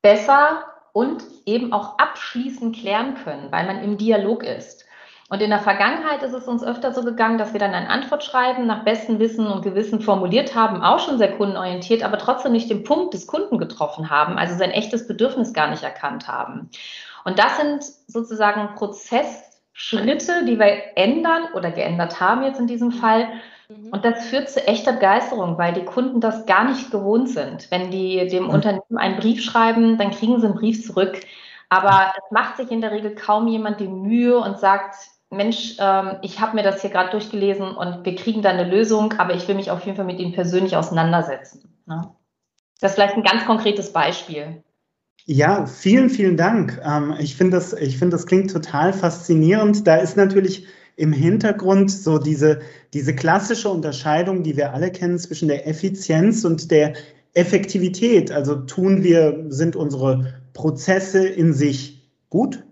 besser 0.02 0.64
und 0.94 1.24
eben 1.46 1.74
auch 1.74 2.00
abschließend 2.00 2.76
klären 2.76 3.16
können, 3.24 3.52
weil 3.52 3.68
man 3.68 3.84
im 3.84 3.98
Dialog 3.98 4.44
ist. 4.44 4.87
Und 5.30 5.42
in 5.42 5.50
der 5.50 5.60
Vergangenheit 5.60 6.24
ist 6.24 6.34
es 6.34 6.48
uns 6.48 6.64
öfter 6.64 6.94
so 6.94 7.04
gegangen, 7.04 7.38
dass 7.38 7.52
wir 7.52 7.60
dann 7.60 7.74
ein 7.74 7.88
Antwortschreiben 7.88 8.66
nach 8.66 8.86
bestem 8.86 9.20
Wissen 9.20 9.48
und 9.48 9.62
Gewissen 9.62 10.00
formuliert 10.00 10.56
haben, 10.56 10.82
auch 10.82 11.00
schon 11.00 11.18
sehr 11.18 11.36
kundenorientiert, 11.36 12.04
aber 12.04 12.18
trotzdem 12.18 12.54
nicht 12.54 12.70
den 12.70 12.86
Punkt 12.86 13.14
des 13.14 13.28
Kunden 13.28 13.58
getroffen 13.58 14.10
haben, 14.10 14.38
also 14.38 14.56
sein 14.56 14.72
echtes 14.72 15.06
Bedürfnis 15.06 15.52
gar 15.52 15.70
nicht 15.70 15.84
erkannt 15.84 16.30
haben. 16.30 16.70
Und 17.26 17.40
das 17.40 17.58
sind 17.58 17.84
sozusagen 18.08 18.76
Prozessschritte, 18.76 20.46
die 20.46 20.58
wir 20.58 20.96
ändern 20.96 21.50
oder 21.54 21.72
geändert 21.72 22.22
haben 22.22 22.44
jetzt 22.44 22.62
in 22.62 22.68
diesem 22.68 22.94
Fall. 22.94 23.28
Mhm. 23.68 23.90
Und 23.92 24.06
das 24.06 24.28
führt 24.28 24.50
zu 24.50 24.66
echter 24.66 24.94
Begeisterung, 24.94 25.58
weil 25.58 25.74
die 25.74 25.84
Kunden 25.84 26.22
das 26.22 26.46
gar 26.46 26.64
nicht 26.64 26.90
gewohnt 26.90 27.28
sind. 27.28 27.70
Wenn 27.70 27.92
die 27.92 28.30
dem 28.30 28.50
Unternehmen 28.50 28.98
einen 28.98 29.18
Brief 29.18 29.44
schreiben, 29.44 29.98
dann 29.98 30.12
kriegen 30.12 30.40
sie 30.40 30.46
einen 30.46 30.56
Brief 30.56 30.86
zurück. 30.86 31.20
Aber 31.68 32.14
es 32.16 32.32
macht 32.32 32.56
sich 32.56 32.72
in 32.72 32.80
der 32.80 32.92
Regel 32.92 33.14
kaum 33.14 33.50
jemand 33.50 33.82
die 33.82 33.90
Mühe 33.90 34.38
und 34.38 34.58
sagt, 34.58 34.96
Mensch, 35.30 35.76
ähm, 35.80 36.18
ich 36.22 36.40
habe 36.40 36.56
mir 36.56 36.64
das 36.64 36.82
hier 36.82 36.90
gerade 36.90 37.12
durchgelesen 37.12 37.76
und 37.76 38.06
wir 38.06 38.16
kriegen 38.16 38.42
da 38.42 38.50
eine 38.50 38.70
Lösung, 38.70 39.14
aber 39.18 39.34
ich 39.36 39.48
will 39.48 39.56
mich 39.56 39.72
auf 39.72 39.86
jeden 39.86 39.98
Fall 39.98 40.06
mit 40.06 40.20
Ihnen 40.20 40.34
persönlich 40.34 40.78
auseinandersetzen. 40.78 41.70
Ne? 41.86 42.10
Das 42.80 42.92
ist 42.92 42.96
vielleicht 42.96 43.16
ein 43.16 43.24
ganz 43.24 43.46
konkretes 43.46 43.92
Beispiel. 43.92 44.64
Ja, 45.26 45.66
vielen, 45.66 46.10
vielen 46.10 46.38
Dank. 46.38 46.82
Ähm, 46.86 47.16
ich 47.20 47.36
finde 47.36 47.58
das, 47.58 47.74
ich 47.74 47.98
finde 47.98 48.16
das 48.16 48.26
klingt 48.26 48.52
total 48.52 48.94
faszinierend. 48.94 49.86
Da 49.86 49.98
ist 49.98 50.16
natürlich 50.16 50.66
im 50.96 51.12
Hintergrund 51.12 51.92
so 51.92 52.18
diese, 52.18 52.62
diese 52.94 53.14
klassische 53.14 53.70
Unterscheidung, 53.70 54.44
die 54.44 54.56
wir 54.56 54.74
alle 54.74 54.92
kennen 54.92 55.20
zwischen 55.20 55.50
der 55.50 55.68
Effizienz 55.68 56.46
und 56.46 56.72
der 56.72 56.94
Effektivität. 57.34 58.32
Also 58.32 58.56
tun 58.56 59.04
wir, 59.04 59.46
sind 59.50 59.76
unsere 59.76 60.34
Prozesse 60.54 61.28
in 61.28 61.54
sich 61.54 62.10
gut? 62.30 62.64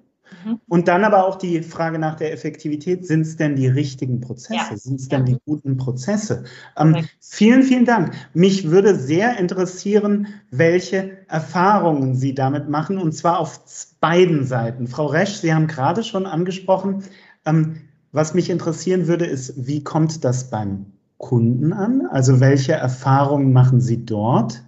Mhm. 0.43 0.59
Und 0.67 0.87
dann 0.87 1.03
aber 1.03 1.25
auch 1.25 1.35
die 1.35 1.61
Frage 1.61 1.99
nach 1.99 2.15
der 2.15 2.33
Effektivität, 2.33 3.05
sind 3.05 3.21
es 3.21 3.35
denn 3.37 3.55
die 3.55 3.67
richtigen 3.67 4.21
Prozesse? 4.21 4.55
Ja. 4.55 4.77
Sind 4.77 4.99
es 4.99 5.07
denn 5.07 5.25
ja. 5.25 5.33
die 5.33 5.37
guten 5.45 5.77
Prozesse? 5.77 6.43
Ähm, 6.77 7.05
vielen, 7.19 7.63
vielen 7.63 7.85
Dank. 7.85 8.13
Mich 8.33 8.69
würde 8.69 8.95
sehr 8.95 9.37
interessieren, 9.37 10.27
welche 10.51 11.17
Erfahrungen 11.27 12.15
Sie 12.15 12.33
damit 12.33 12.69
machen, 12.69 12.97
und 12.97 13.13
zwar 13.13 13.39
auf 13.39 13.59
beiden 13.99 14.45
Seiten. 14.45 14.87
Frau 14.87 15.07
Resch, 15.07 15.35
Sie 15.35 15.53
haben 15.53 15.67
gerade 15.67 16.03
schon 16.03 16.25
angesprochen, 16.25 17.03
ähm, 17.45 17.81
was 18.11 18.33
mich 18.33 18.49
interessieren 18.49 19.07
würde, 19.07 19.25
ist, 19.25 19.67
wie 19.67 19.83
kommt 19.83 20.23
das 20.23 20.49
beim 20.49 20.85
Kunden 21.17 21.73
an? 21.73 22.07
Also 22.09 22.39
welche 22.39 22.73
Erfahrungen 22.73 23.51
machen 23.51 23.81
Sie 23.81 24.05
dort? 24.05 24.63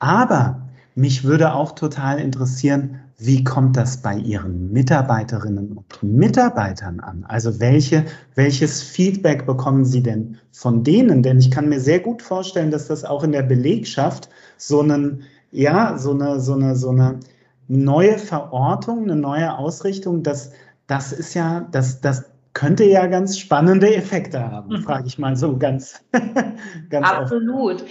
Aber 0.00 0.68
mich 0.94 1.24
würde 1.24 1.54
auch 1.54 1.72
total 1.72 2.18
interessieren, 2.18 3.00
wie 3.22 3.44
kommt 3.44 3.76
das 3.76 3.98
bei 3.98 4.16
Ihren 4.16 4.72
Mitarbeiterinnen 4.72 5.76
und 5.76 6.02
Mitarbeitern 6.02 7.00
an? 7.00 7.24
Also 7.28 7.60
welche, 7.60 8.06
welches 8.34 8.82
Feedback 8.82 9.44
bekommen 9.44 9.84
Sie 9.84 10.02
denn 10.02 10.38
von 10.52 10.82
denen? 10.82 11.22
Denn 11.22 11.38
ich 11.38 11.50
kann 11.50 11.68
mir 11.68 11.80
sehr 11.80 12.00
gut 12.00 12.22
vorstellen, 12.22 12.70
dass 12.70 12.88
das 12.88 13.04
auch 13.04 13.22
in 13.22 13.32
der 13.32 13.42
Belegschaft 13.42 14.30
so 14.56 14.80
einen, 14.80 15.24
ja, 15.52 15.98
so 15.98 16.12
eine, 16.12 16.40
so 16.40 16.54
eine, 16.54 16.74
so 16.76 16.90
eine 16.90 17.20
neue 17.68 18.18
Verortung, 18.18 19.02
eine 19.04 19.16
neue 19.16 19.56
Ausrichtung, 19.56 20.22
das, 20.22 20.52
das 20.86 21.12
ist 21.12 21.34
ja, 21.34 21.68
das, 21.72 22.00
das 22.00 22.24
könnte 22.54 22.84
ja 22.84 23.06
ganz 23.06 23.38
spannende 23.38 23.94
Effekte 23.94 24.40
haben, 24.40 24.78
mhm. 24.78 24.82
frage 24.82 25.06
ich 25.06 25.18
mal 25.18 25.36
so 25.36 25.58
ganz, 25.58 26.00
ganz 26.90 27.06
Absolut. 27.06 27.82
Oft. 27.82 27.84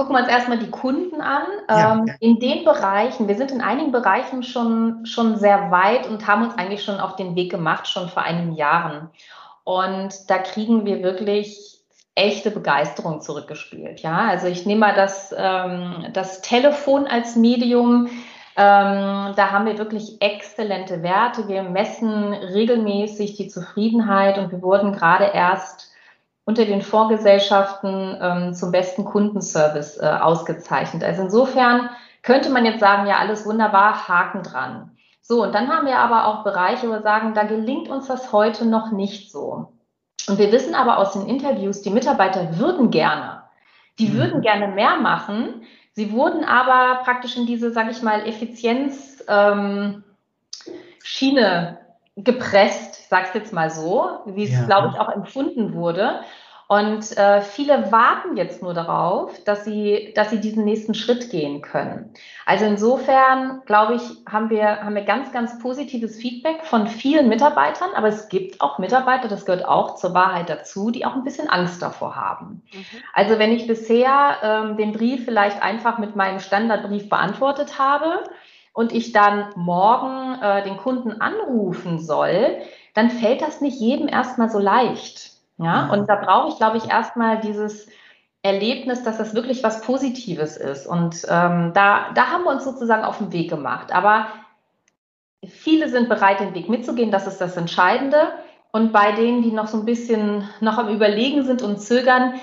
Gucken 0.00 0.16
wir 0.16 0.20
uns 0.20 0.30
erstmal 0.30 0.56
die 0.56 0.70
Kunden 0.70 1.20
an. 1.20 1.42
Ja, 1.68 1.92
ähm, 1.92 2.06
ja. 2.06 2.14
In 2.20 2.40
den 2.40 2.64
Bereichen, 2.64 3.28
wir 3.28 3.34
sind 3.36 3.50
in 3.50 3.60
einigen 3.60 3.92
Bereichen 3.92 4.42
schon, 4.42 5.04
schon 5.04 5.36
sehr 5.36 5.70
weit 5.70 6.08
und 6.08 6.26
haben 6.26 6.42
uns 6.42 6.56
eigentlich 6.56 6.82
schon 6.82 6.98
auf 6.98 7.16
den 7.16 7.36
Weg 7.36 7.50
gemacht, 7.50 7.86
schon 7.86 8.08
vor 8.08 8.22
einigen 8.22 8.52
Jahren. 8.52 9.10
Und 9.62 10.30
da 10.30 10.38
kriegen 10.38 10.86
wir 10.86 11.02
wirklich 11.02 11.82
echte 12.14 12.50
Begeisterung 12.50 13.20
zurückgespielt. 13.20 14.00
Ja, 14.00 14.20
also 14.20 14.46
ich 14.46 14.64
nehme 14.64 14.80
mal 14.80 14.94
das, 14.94 15.34
ähm, 15.36 16.06
das 16.14 16.40
Telefon 16.40 17.06
als 17.06 17.36
Medium. 17.36 18.06
Ähm, 18.56 19.34
da 19.36 19.50
haben 19.50 19.66
wir 19.66 19.76
wirklich 19.76 20.22
exzellente 20.22 21.02
Werte. 21.02 21.46
Wir 21.46 21.62
messen 21.62 22.32
regelmäßig 22.32 23.36
die 23.36 23.48
Zufriedenheit 23.48 24.38
und 24.38 24.50
wir 24.50 24.62
wurden 24.62 24.94
gerade 24.94 25.26
erst 25.26 25.89
unter 26.50 26.64
den 26.64 26.82
Vorgesellschaften 26.82 28.18
ähm, 28.20 28.54
zum 28.54 28.70
besten 28.72 29.04
Kundenservice 29.04 29.98
äh, 29.98 30.06
ausgezeichnet. 30.06 31.02
Also 31.02 31.22
insofern 31.22 31.90
könnte 32.22 32.50
man 32.50 32.64
jetzt 32.64 32.80
sagen, 32.80 33.06
ja, 33.06 33.16
alles 33.18 33.46
wunderbar, 33.46 34.08
Haken 34.08 34.42
dran. 34.42 34.90
So, 35.22 35.42
und 35.42 35.54
dann 35.54 35.68
haben 35.68 35.86
wir 35.86 35.98
aber 35.98 36.26
auch 36.26 36.44
Bereiche, 36.44 36.88
wo 36.88 36.92
wir 36.92 37.02
sagen, 37.02 37.34
da 37.34 37.44
gelingt 37.44 37.88
uns 37.88 38.08
das 38.08 38.32
heute 38.32 38.66
noch 38.66 38.90
nicht 38.90 39.30
so. 39.30 39.72
Und 40.28 40.38
wir 40.38 40.52
wissen 40.52 40.74
aber 40.74 40.98
aus 40.98 41.12
den 41.12 41.26
Interviews, 41.26 41.82
die 41.82 41.90
Mitarbeiter 41.90 42.58
würden 42.58 42.90
gerne, 42.90 43.42
die 43.98 44.08
mhm. 44.08 44.14
würden 44.14 44.40
gerne 44.42 44.68
mehr 44.68 44.96
machen, 44.96 45.62
Sie 45.92 46.12
wurden 46.12 46.44
aber 46.44 47.02
praktisch 47.02 47.36
in 47.36 47.46
diese, 47.46 47.72
sage 47.72 47.90
ich 47.90 48.02
mal, 48.02 48.26
Effizienzschiene 48.26 50.02
ähm, 51.28 51.76
gepresst, 52.16 52.89
ich 53.10 53.16
sage 53.16 53.26
es 53.26 53.34
jetzt 53.34 53.52
mal 53.52 53.70
so, 53.70 54.20
wie 54.24 54.44
es, 54.44 54.52
ja. 54.52 54.66
glaube 54.66 54.90
ich, 54.92 55.00
auch 55.00 55.08
empfunden 55.08 55.74
wurde. 55.74 56.20
Und 56.68 57.18
äh, 57.18 57.40
viele 57.40 57.90
warten 57.90 58.36
jetzt 58.36 58.62
nur 58.62 58.72
darauf, 58.72 59.42
dass 59.42 59.64
sie, 59.64 60.12
dass 60.14 60.30
sie 60.30 60.40
diesen 60.40 60.64
nächsten 60.64 60.94
Schritt 60.94 61.28
gehen 61.28 61.60
können. 61.60 62.14
Also 62.46 62.66
insofern, 62.66 63.62
glaube 63.66 63.96
ich, 63.96 64.02
haben 64.30 64.48
wir, 64.48 64.84
haben 64.84 64.94
wir 64.94 65.02
ganz, 65.02 65.32
ganz 65.32 65.58
positives 65.58 66.18
Feedback 66.18 66.64
von 66.64 66.86
vielen 66.86 67.28
Mitarbeitern. 67.28 67.88
Aber 67.96 68.06
es 68.06 68.28
gibt 68.28 68.60
auch 68.60 68.78
Mitarbeiter, 68.78 69.26
das 69.26 69.44
gehört 69.44 69.64
auch 69.64 69.96
zur 69.96 70.14
Wahrheit 70.14 70.48
dazu, 70.48 70.92
die 70.92 71.04
auch 71.04 71.16
ein 71.16 71.24
bisschen 71.24 71.48
Angst 71.48 71.82
davor 71.82 72.14
haben. 72.14 72.62
Mhm. 72.72 72.84
Also 73.12 73.40
wenn 73.40 73.50
ich 73.50 73.66
bisher 73.66 74.36
ähm, 74.44 74.76
den 74.76 74.92
Brief 74.92 75.24
vielleicht 75.24 75.60
einfach 75.64 75.98
mit 75.98 76.14
meinem 76.14 76.38
Standardbrief 76.38 77.08
beantwortet 77.08 77.80
habe 77.80 78.22
und 78.72 78.92
ich 78.92 79.10
dann 79.10 79.46
morgen 79.56 80.40
äh, 80.40 80.62
den 80.62 80.76
Kunden 80.76 81.20
anrufen 81.20 81.98
soll, 81.98 82.60
dann 82.94 83.10
fällt 83.10 83.42
das 83.42 83.60
nicht 83.60 83.80
jedem 83.80 84.08
erstmal 84.08 84.50
so 84.50 84.58
leicht. 84.58 85.32
Ja, 85.58 85.92
und 85.92 86.08
da 86.08 86.16
brauche 86.16 86.48
ich, 86.48 86.56
glaube 86.56 86.78
ich, 86.78 86.88
erstmal 86.88 87.38
dieses 87.40 87.86
Erlebnis, 88.42 89.02
dass 89.02 89.18
das 89.18 89.34
wirklich 89.34 89.62
was 89.62 89.82
Positives 89.82 90.56
ist. 90.56 90.86
Und 90.86 91.26
ähm, 91.28 91.72
da, 91.74 92.12
da 92.14 92.28
haben 92.28 92.44
wir 92.44 92.50
uns 92.50 92.64
sozusagen 92.64 93.04
auf 93.04 93.18
den 93.18 93.32
Weg 93.32 93.50
gemacht. 93.50 93.92
Aber 93.92 94.28
viele 95.46 95.90
sind 95.90 96.08
bereit, 96.08 96.40
den 96.40 96.54
Weg 96.54 96.68
mitzugehen, 96.68 97.10
das 97.10 97.26
ist 97.26 97.40
das 97.40 97.56
Entscheidende. 97.56 98.32
Und 98.72 98.92
bei 98.92 99.12
denen, 99.12 99.42
die 99.42 99.52
noch 99.52 99.66
so 99.66 99.78
ein 99.78 99.84
bisschen 99.84 100.48
noch 100.60 100.78
am 100.78 100.88
Überlegen 100.88 101.44
sind 101.44 101.60
und 101.60 101.80
zögern, 101.80 102.34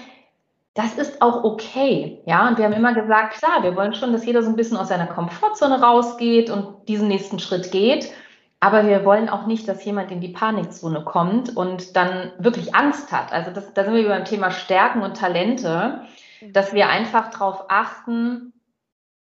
das 0.76 0.94
ist 0.94 1.24
auch 1.24 1.44
okay. 1.44 2.22
Ja, 2.28 2.48
und 2.48 2.60
wir 2.60 2.66
haben 2.66 2.74
immer 2.74 2.94
gesagt, 2.94 3.40
klar, 3.40 3.64
wir 3.64 3.76
wollen 3.76 3.96
schon, 3.96 4.12
dass 4.12 4.26
jeder 4.26 4.44
so 4.44 4.50
ein 4.50 4.56
bisschen 4.56 4.78
aus 4.78 4.90
seiner 4.90 5.08
Komfortzone 5.08 5.82
rausgeht 5.82 6.52
und 6.52 6.88
diesen 6.88 7.08
nächsten 7.08 7.40
Schritt 7.40 7.72
geht. 7.72 8.12
Aber 8.60 8.88
wir 8.88 9.06
wollen 9.06 9.30
auch 9.30 9.46
nicht, 9.46 9.68
dass 9.68 9.86
jemand 9.86 10.12
in 10.12 10.20
die 10.20 10.30
Panikzone 10.30 11.04
kommt 11.04 11.56
und 11.56 11.96
dann 11.96 12.32
wirklich 12.40 12.74
Angst 12.74 13.12
hat. 13.12 13.32
Also 13.32 13.52
das, 13.52 13.74
da 13.74 13.84
sind 13.84 13.94
wir 13.94 14.08
beim 14.08 14.26
Thema 14.26 14.50
Stärken 14.50 15.04
und 15.04 15.16
Talente, 15.16 16.02
dass 16.42 16.74
wir 16.74 16.90
einfach 16.90 17.30
darauf 17.30 17.66
achten, 17.70 18.54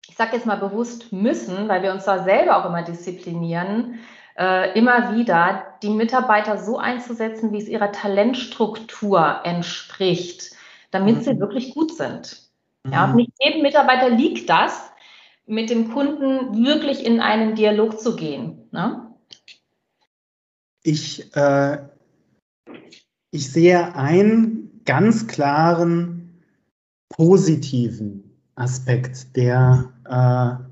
ich 0.09 0.17
sage 0.17 0.37
jetzt 0.37 0.47
mal 0.47 0.57
bewusst 0.57 1.13
müssen, 1.13 1.69
weil 1.69 1.83
wir 1.83 1.93
uns 1.93 2.05
da 2.05 2.23
selber 2.23 2.57
auch 2.57 2.67
immer 2.67 2.83
disziplinieren, 2.83 3.99
äh, 4.39 4.79
immer 4.79 5.15
wieder 5.15 5.65
die 5.83 5.91
Mitarbeiter 5.91 6.59
so 6.59 6.79
einzusetzen, 6.79 7.53
wie 7.53 7.59
es 7.59 7.69
ihrer 7.69 7.93
Talentstruktur 7.93 9.41
entspricht, 9.45 10.53
damit 10.91 11.17
mhm. 11.17 11.21
sie 11.21 11.41
wirklich 11.41 11.75
gut 11.75 11.95
sind. 11.95 12.39
Mhm. 12.85 12.93
Ja, 12.93 13.05
und 13.05 13.17
nicht 13.17 13.33
jedem 13.41 13.63
Mitarbeiter 13.63 14.09
liegt 14.09 14.49
das, 14.49 14.91
mit 15.47 15.71
dem 15.71 15.93
Kunden 15.93 16.65
wirklich 16.65 17.05
in 17.05 17.21
einen 17.21 17.55
Dialog 17.55 18.01
zu 18.01 18.17
gehen. 18.17 18.69
Ne? 18.73 19.07
Ich, 20.83 21.35
äh, 21.35 21.79
ich 23.31 23.51
sehe 23.51 23.95
einen 23.95 24.83
ganz 24.85 25.27
klaren 25.27 26.43
positiven 27.09 28.39
Aspekt, 28.55 29.37
der 29.37 29.93
äh, 30.09 30.65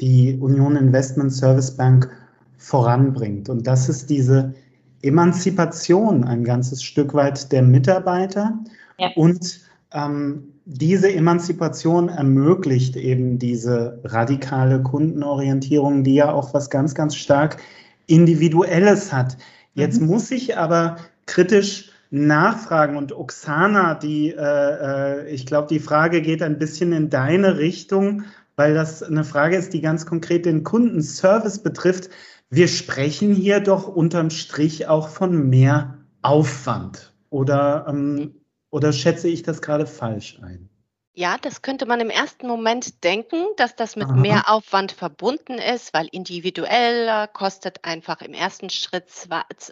die 0.00 0.36
Union 0.40 0.76
Investment 0.76 1.32
Service 1.32 1.76
Bank 1.76 2.10
voranbringt. 2.56 3.48
Und 3.48 3.66
das 3.66 3.88
ist 3.88 4.10
diese 4.10 4.54
Emanzipation 5.02 6.24
ein 6.24 6.44
ganzes 6.44 6.82
Stück 6.82 7.14
weit 7.14 7.52
der 7.52 7.62
Mitarbeiter. 7.62 8.58
Ja. 8.98 9.10
Und 9.16 9.60
ähm, 9.92 10.53
diese 10.66 11.12
Emanzipation 11.12 12.08
ermöglicht 12.08 12.96
eben 12.96 13.38
diese 13.38 14.00
radikale 14.04 14.82
Kundenorientierung, 14.82 16.04
die 16.04 16.14
ja 16.14 16.32
auch 16.32 16.54
was 16.54 16.70
ganz, 16.70 16.94
ganz 16.94 17.16
stark 17.16 17.58
Individuelles 18.06 19.12
hat. 19.12 19.36
Jetzt 19.74 20.00
mhm. 20.00 20.06
muss 20.06 20.30
ich 20.30 20.56
aber 20.56 20.96
kritisch 21.26 21.90
nachfragen 22.10 22.96
und 22.96 23.12
Oksana, 23.12 23.94
die, 23.94 24.30
äh, 24.30 24.36
äh 24.38 25.30
ich 25.30 25.46
glaube, 25.46 25.68
die 25.68 25.80
Frage 25.80 26.22
geht 26.22 26.42
ein 26.42 26.58
bisschen 26.58 26.92
in 26.92 27.10
deine 27.10 27.58
Richtung, 27.58 28.22
weil 28.56 28.72
das 28.72 29.02
eine 29.02 29.24
Frage 29.24 29.56
ist, 29.56 29.72
die 29.74 29.80
ganz 29.80 30.06
konkret 30.06 30.46
den 30.46 30.62
Kundenservice 30.62 31.58
betrifft. 31.58 32.08
Wir 32.50 32.68
sprechen 32.68 33.34
hier 33.34 33.60
doch 33.60 33.88
unterm 33.88 34.30
Strich 34.30 34.86
auch 34.86 35.08
von 35.08 35.48
mehr 35.50 35.98
Aufwand. 36.22 37.12
Oder, 37.30 37.86
ähm, 37.88 38.34
oder 38.74 38.92
schätze 38.92 39.28
ich 39.28 39.44
das 39.44 39.62
gerade 39.62 39.86
falsch 39.86 40.40
ein? 40.42 40.68
Ja, 41.16 41.36
das 41.40 41.62
könnte 41.62 41.86
man 41.86 42.00
im 42.00 42.10
ersten 42.10 42.48
Moment 42.48 43.04
denken, 43.04 43.46
dass 43.56 43.76
das 43.76 43.94
mit 43.94 44.08
Aha. 44.08 44.16
mehr 44.16 44.50
Aufwand 44.50 44.90
verbunden 44.90 45.58
ist, 45.58 45.94
weil 45.94 46.08
individuell 46.10 47.28
kostet 47.32 47.84
einfach 47.84 48.20
im 48.20 48.34
ersten 48.34 48.70
Schritt 48.70 49.04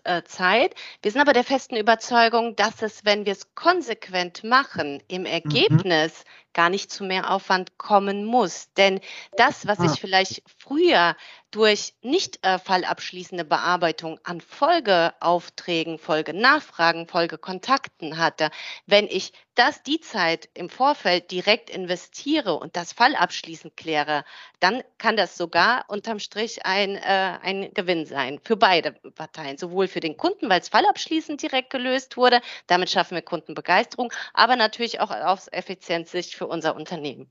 äh, 0.05 0.23
Zeit. 0.23 0.77
Wir 1.03 1.11
sind 1.11 1.21
aber 1.21 1.33
der 1.33 1.43
festen 1.43 1.75
Überzeugung, 1.75 2.55
dass 2.55 2.81
es, 2.81 3.05
wenn 3.05 3.27
wir 3.27 3.33
es 3.33 3.57
konsequent 3.57 4.45
machen, 4.45 5.03
im 5.09 5.23
mhm. 5.23 5.27
Ergebnis 5.27 6.23
gar 6.53 6.71
nicht 6.71 6.91
zu 6.91 7.05
mehr 7.05 7.31
Aufwand 7.31 7.79
kommen 7.79 8.25
muss. 8.25 8.73
Denn 8.75 9.01
das, 9.37 9.67
was 9.67 9.81
ich 9.81 9.91
ah. 9.91 9.97
vielleicht 9.99 10.43
früher 10.59 11.17
durch 11.53 11.95
nicht 12.01 12.45
äh, 12.45 12.59
fallabschließende 12.59 13.45
Bearbeitung 13.45 14.19
an 14.25 14.41
Folgeaufträgen, 14.41 15.99
Folgenachfragen, 15.99 17.07
Folgekontakten 17.07 18.17
hatte, 18.17 18.51
wenn 18.87 19.07
ich 19.07 19.33
das 19.55 19.83
die 19.83 20.01
Zeit 20.01 20.49
im 20.55 20.71
Vorfeld 20.71 21.31
direkt 21.31 21.69
investiere 21.69 22.55
und 22.55 22.75
das 22.75 22.95
fallabschließend 22.95 23.77
kläre, 23.77 24.25
dann 24.61 24.83
kann 24.97 25.17
das 25.17 25.37
sogar 25.37 25.85
unterm 25.89 26.21
Strich 26.21 26.65
ein, 26.65 26.97
äh, 26.97 27.39
ein 27.43 27.75
Gewinn 27.75 28.07
sein 28.07 28.41
für 28.43 28.57
beide 28.57 28.93
Parteien, 28.93 29.59
sowohl 29.59 29.89
für 29.89 30.01
den 30.01 30.17
Kunden, 30.17 30.49
weil 30.49 30.61
es 30.61 30.71
fallabschließend 30.71 31.43
direkt 31.43 31.69
gelöst 31.69 32.17
wurde, 32.17 32.41
damit 32.67 32.91
schaffen 32.91 33.15
wir 33.15 33.23
Kundenbegeisterung, 33.23 34.11
aber 34.33 34.57
natürlich 34.57 35.01
auch 35.01 35.11
aus 35.11 35.49
Effizienzsicht 35.53 36.35
für 36.43 36.49
unser 36.49 36.75
Unternehmen. 36.75 37.29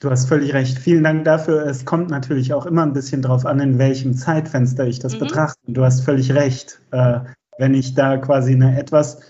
Du 0.00 0.10
hast 0.10 0.28
völlig 0.28 0.52
recht. 0.52 0.78
Vielen 0.78 1.04
Dank 1.04 1.24
dafür. 1.24 1.64
Es 1.64 1.86
kommt 1.86 2.10
natürlich 2.10 2.52
auch 2.52 2.66
immer 2.66 2.82
ein 2.82 2.92
bisschen 2.92 3.22
drauf 3.22 3.46
an, 3.46 3.60
in 3.60 3.78
welchem 3.78 4.14
Zeitfenster 4.14 4.86
ich 4.86 4.98
das 4.98 5.14
mhm. 5.14 5.20
betrachte. 5.20 5.58
Du 5.68 5.82
hast 5.82 6.02
völlig 6.02 6.34
recht. 6.34 6.80
Äh, 6.90 7.20
wenn 7.56 7.72
ich 7.72 7.94
da 7.94 8.18
quasi 8.18 8.52
eine 8.52 8.78
etwas 8.78 9.20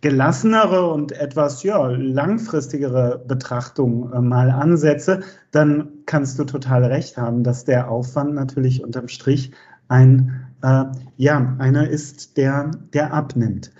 gelassenere 0.00 0.90
und 0.90 1.12
etwas 1.12 1.62
ja, 1.62 1.86
langfristigere 1.86 3.22
Betrachtung 3.24 4.12
äh, 4.12 4.20
mal 4.20 4.50
ansetze, 4.50 5.20
dann 5.52 5.88
kannst 6.06 6.40
du 6.40 6.44
total 6.44 6.84
recht 6.84 7.16
haben, 7.16 7.44
dass 7.44 7.64
der 7.64 7.88
Aufwand 7.88 8.34
natürlich 8.34 8.82
unterm 8.82 9.06
Strich 9.06 9.52
ein, 9.86 10.44
äh, 10.62 10.84
ja, 11.16 11.56
einer 11.60 11.88
ist, 11.88 12.36
der, 12.36 12.72
der 12.92 13.14
abnimmt. 13.14 13.70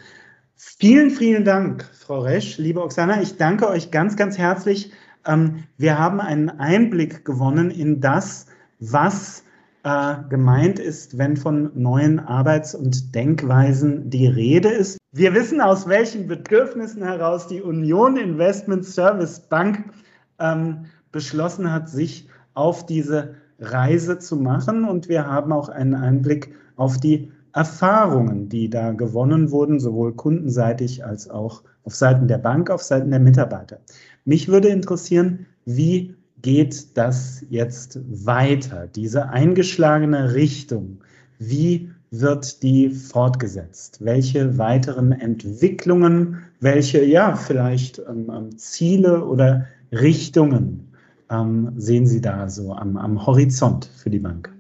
Vielen, 0.59 1.11
vielen 1.11 1.45
Dank, 1.45 1.85
Frau 1.93 2.21
Resch, 2.21 2.57
liebe 2.57 2.83
Oksana. 2.83 3.21
Ich 3.21 3.37
danke 3.37 3.69
euch 3.69 3.91
ganz, 3.91 4.17
ganz 4.17 4.39
herzlich. 4.39 4.91
Ähm, 5.27 5.65
wir 5.77 5.99
haben 5.99 6.19
einen 6.19 6.49
Einblick 6.49 7.27
gewonnen 7.27 7.71
in 7.71 8.01
das, 8.01 8.47
was 8.81 9.45
äh, 9.85 10.15
gemeint 10.31 10.79
ist, 10.79 11.19
wenn 11.19 11.37
von 11.37 11.73
neuen 11.75 12.19
Arbeits- 12.19 12.75
und 12.75 13.15
Denkweisen 13.15 14.09
die 14.09 14.29
Rede 14.29 14.71
ist. 14.71 14.97
Wir 15.13 15.35
wissen, 15.35 15.61
aus 15.61 15.89
welchen 15.89 16.27
Bedürfnissen 16.27 17.03
heraus 17.03 17.49
die 17.49 17.61
Union 17.61 18.17
Investment 18.17 18.87
Service 18.87 19.41
Bank 19.41 19.85
ähm, 20.39 20.87
beschlossen 21.13 21.71
hat, 21.71 21.91
sich 21.91 22.31
auf 22.55 22.87
diese 22.87 23.35
Reise 23.59 24.19
zu 24.19 24.37
machen. 24.37 24.85
Und 24.85 25.11
wir 25.11 25.27
haben 25.27 25.53
auch 25.53 25.69
einen 25.69 25.95
Einblick 25.95 26.55
auf 26.77 26.97
die 26.97 27.31
Erfahrungen, 27.57 28.51
die 28.51 28.69
da 28.69 28.93
gewonnen 28.93 29.51
wurden, 29.51 29.81
sowohl 29.81 30.13
kundenseitig 30.13 31.07
als 31.07 31.31
auch 31.31 31.63
auf 31.85 31.95
Seiten 31.95 32.29
der 32.29 32.37
Bank, 32.37 32.69
auf 32.69 32.83
Seiten 32.83 33.11
der 33.11 33.21
Mitarbeiter. 33.21 33.79
Mich 34.27 34.49
würde 34.49 34.69
interessieren, 34.69 35.47
wie 35.65 36.15
geht 36.43 36.99
das 36.99 37.45
jetzt 37.49 37.99
weiter, 38.27 38.87
diese 38.89 39.31
eingeschlagene 39.31 40.35
Richtung? 40.35 40.99
Wie 41.39 41.91
wird 42.11 42.63
die 42.63 42.91
fortgesetzt? 42.91 44.05
Welche 44.05 44.59
weiteren 44.59 45.13
Entwicklungen, 45.13 46.43
welche 46.61 47.03
ja 47.05 47.37
vielleicht 47.37 48.01
ähm, 48.01 48.31
ähm, 48.31 48.59
Ziele 48.59 49.25
oder 49.25 49.67
Richtungen 49.93 50.93
ähm, 51.31 51.73
sehen 51.77 52.07
Sie 52.07 52.21
da 52.21 52.51
so 52.51 52.75
am, 52.75 52.99
am 52.99 53.27
Horizont 53.27 53.87
für 53.97 54.11
die 54.11 54.19
Bank? 54.19 54.53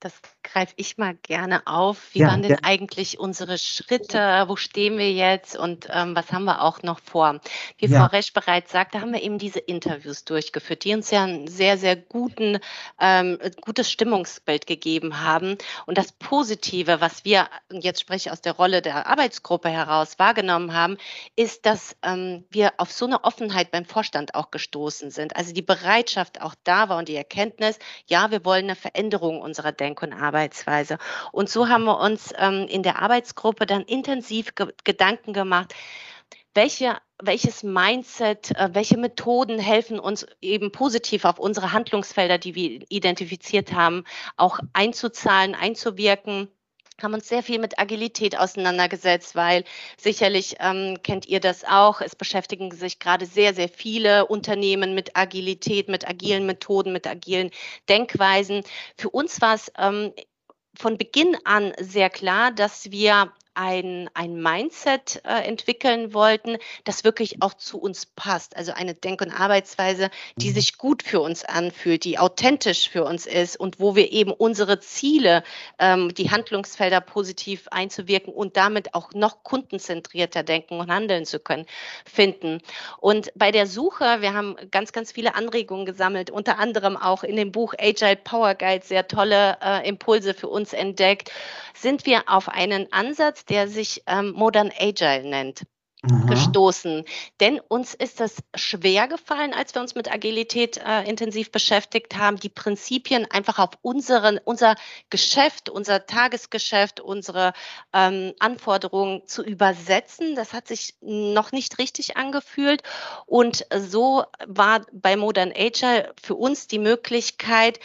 Das 0.00 0.12
greife 0.52 0.74
ich 0.76 0.98
mal 0.98 1.14
gerne 1.14 1.66
auf. 1.66 2.08
Wie 2.12 2.20
ja, 2.20 2.28
waren 2.28 2.42
denn 2.42 2.52
ja. 2.52 2.58
eigentlich 2.62 3.18
unsere 3.18 3.58
Schritte? 3.58 4.44
Wo 4.46 4.56
stehen 4.56 4.98
wir 4.98 5.12
jetzt 5.12 5.56
und 5.56 5.88
ähm, 5.90 6.16
was 6.16 6.32
haben 6.32 6.44
wir 6.44 6.62
auch 6.62 6.82
noch 6.82 7.00
vor? 7.00 7.40
Wie 7.78 7.86
ja. 7.86 8.00
Frau 8.00 8.06
Resch 8.06 8.32
bereits 8.32 8.72
sagte, 8.72 9.00
haben 9.00 9.12
wir 9.12 9.22
eben 9.22 9.38
diese 9.38 9.60
Interviews 9.60 10.24
durchgeführt, 10.24 10.84
die 10.84 10.94
uns 10.94 11.10
ja 11.10 11.24
ein 11.24 11.46
sehr, 11.46 11.78
sehr 11.78 11.96
guten, 11.96 12.58
ähm, 13.00 13.38
gutes 13.60 13.90
Stimmungsbild 13.90 14.66
gegeben 14.66 15.20
haben. 15.20 15.56
Und 15.86 15.98
das 15.98 16.12
Positive, 16.12 17.00
was 17.00 17.24
wir, 17.24 17.48
jetzt 17.70 18.00
spreche 18.00 18.28
ich 18.28 18.32
aus 18.32 18.40
der 18.40 18.52
Rolle 18.52 18.82
der 18.82 19.06
Arbeitsgruppe 19.06 19.68
heraus, 19.68 20.18
wahrgenommen 20.18 20.74
haben, 20.74 20.96
ist, 21.36 21.66
dass 21.66 21.96
ähm, 22.02 22.44
wir 22.50 22.72
auf 22.78 22.92
so 22.92 23.06
eine 23.06 23.24
Offenheit 23.24 23.70
beim 23.70 23.84
Vorstand 23.84 24.34
auch 24.34 24.50
gestoßen 24.50 25.10
sind. 25.10 25.36
Also 25.36 25.52
die 25.52 25.62
Bereitschaft 25.62 26.40
auch 26.40 26.54
da 26.64 26.88
war 26.88 26.98
und 26.98 27.08
die 27.08 27.16
Erkenntnis, 27.16 27.78
ja, 28.06 28.30
wir 28.30 28.44
wollen 28.44 28.64
eine 28.64 28.76
Veränderung 28.76 29.40
unserer 29.40 29.72
Denk- 29.72 30.02
und 30.02 30.12
Arbeitsweise. 30.40 30.98
Und 31.32 31.50
so 31.50 31.68
haben 31.68 31.84
wir 31.84 31.98
uns 32.00 32.32
ähm, 32.38 32.66
in 32.68 32.82
der 32.82 33.00
Arbeitsgruppe 33.00 33.66
dann 33.66 33.82
intensiv 33.82 34.54
ge 34.54 34.68
Gedanken 34.84 35.32
gemacht, 35.32 35.74
welche, 36.54 36.96
welches 37.22 37.62
Mindset, 37.62 38.50
äh, 38.56 38.70
welche 38.72 38.96
Methoden 38.96 39.58
helfen 39.58 39.98
uns 40.00 40.26
eben 40.40 40.72
positiv 40.72 41.24
auf 41.24 41.38
unsere 41.38 41.72
Handlungsfelder, 41.72 42.38
die 42.38 42.54
wir 42.54 42.84
identifiziert 42.88 43.72
haben, 43.74 44.04
auch 44.36 44.60
einzuzahlen, 44.72 45.54
einzuwirken 45.54 46.48
haben 47.02 47.14
uns 47.14 47.28
sehr 47.28 47.42
viel 47.42 47.58
mit 47.58 47.78
Agilität 47.78 48.38
auseinandergesetzt, 48.38 49.34
weil 49.34 49.64
sicherlich 49.96 50.56
ähm, 50.60 50.98
kennt 51.02 51.26
ihr 51.26 51.40
das 51.40 51.64
auch. 51.64 52.00
Es 52.00 52.16
beschäftigen 52.16 52.70
sich 52.72 52.98
gerade 52.98 53.26
sehr, 53.26 53.54
sehr 53.54 53.68
viele 53.68 54.26
Unternehmen 54.26 54.94
mit 54.94 55.16
Agilität, 55.16 55.88
mit 55.88 56.08
agilen 56.08 56.46
Methoden, 56.46 56.92
mit 56.92 57.06
agilen 57.06 57.50
Denkweisen. 57.88 58.62
Für 58.96 59.10
uns 59.10 59.40
war 59.40 59.54
es 59.54 59.72
ähm, 59.78 60.12
von 60.78 60.98
Beginn 60.98 61.36
an 61.44 61.72
sehr 61.80 62.10
klar, 62.10 62.52
dass 62.52 62.90
wir 62.90 63.32
ein, 63.60 64.08
ein 64.14 64.40
Mindset 64.40 65.20
äh, 65.24 65.46
entwickeln 65.46 66.14
wollten, 66.14 66.56
das 66.84 67.04
wirklich 67.04 67.42
auch 67.42 67.52
zu 67.52 67.78
uns 67.78 68.06
passt. 68.06 68.56
Also 68.56 68.72
eine 68.72 68.94
Denk- 68.94 69.20
und 69.20 69.30
Arbeitsweise, 69.30 70.08
die 70.36 70.48
mhm. 70.48 70.54
sich 70.54 70.78
gut 70.78 71.02
für 71.02 71.20
uns 71.20 71.44
anfühlt, 71.44 72.04
die 72.04 72.18
authentisch 72.18 72.88
für 72.88 73.04
uns 73.04 73.26
ist 73.26 73.60
und 73.60 73.78
wo 73.78 73.94
wir 73.94 74.12
eben 74.12 74.32
unsere 74.32 74.80
Ziele, 74.80 75.44
ähm, 75.78 76.14
die 76.14 76.30
Handlungsfelder 76.30 77.02
positiv 77.02 77.68
einzuwirken 77.70 78.32
und 78.32 78.56
damit 78.56 78.94
auch 78.94 79.12
noch 79.12 79.44
kundenzentrierter 79.44 80.42
denken 80.42 80.80
und 80.80 80.90
handeln 80.90 81.26
zu 81.26 81.38
können, 81.38 81.66
finden. 82.10 82.62
Und 82.98 83.30
bei 83.34 83.50
der 83.52 83.66
Suche, 83.66 84.22
wir 84.22 84.32
haben 84.32 84.56
ganz, 84.70 84.92
ganz 84.92 85.12
viele 85.12 85.34
Anregungen 85.34 85.84
gesammelt, 85.84 86.30
unter 86.30 86.58
anderem 86.58 86.96
auch 86.96 87.24
in 87.24 87.36
dem 87.36 87.52
Buch 87.52 87.74
Agile 87.78 88.16
Power 88.16 88.54
Guide 88.54 88.86
sehr 88.86 89.06
tolle 89.06 89.58
äh, 89.62 89.86
Impulse 89.86 90.32
für 90.32 90.48
uns 90.48 90.72
entdeckt, 90.72 91.30
sind 91.74 92.06
wir 92.06 92.22
auf 92.26 92.48
einen 92.48 92.90
Ansatz 92.90 93.44
der 93.50 93.68
sich 93.68 94.02
ähm, 94.06 94.32
Modern 94.32 94.70
Agile 94.78 95.28
nennt. 95.28 95.62
Aha. 96.02 96.24
gestoßen. 96.28 97.04
Denn 97.40 97.60
uns 97.60 97.92
ist 97.92 98.22
es 98.22 98.36
schwer 98.54 99.06
gefallen, 99.06 99.52
als 99.52 99.74
wir 99.74 99.82
uns 99.82 99.94
mit 99.94 100.10
Agilität 100.10 100.78
äh, 100.78 101.02
intensiv 101.06 101.50
beschäftigt 101.50 102.16
haben, 102.16 102.38
die 102.38 102.48
Prinzipien 102.48 103.30
einfach 103.30 103.58
auf 103.58 103.70
unseren, 103.82 104.40
unser 104.42 104.76
Geschäft, 105.10 105.68
unser 105.68 106.06
Tagesgeschäft, 106.06 107.00
unsere 107.00 107.52
ähm, 107.92 108.32
Anforderungen 108.38 109.26
zu 109.26 109.44
übersetzen. 109.44 110.34
Das 110.36 110.54
hat 110.54 110.68
sich 110.68 110.94
noch 111.02 111.52
nicht 111.52 111.78
richtig 111.78 112.16
angefühlt. 112.16 112.82
Und 113.26 113.66
so 113.76 114.24
war 114.46 114.86
bei 114.92 115.16
Modern 115.16 115.52
Agile 115.54 116.14
für 116.22 116.34
uns 116.34 116.66
die 116.66 116.78
Möglichkeit, 116.78 117.78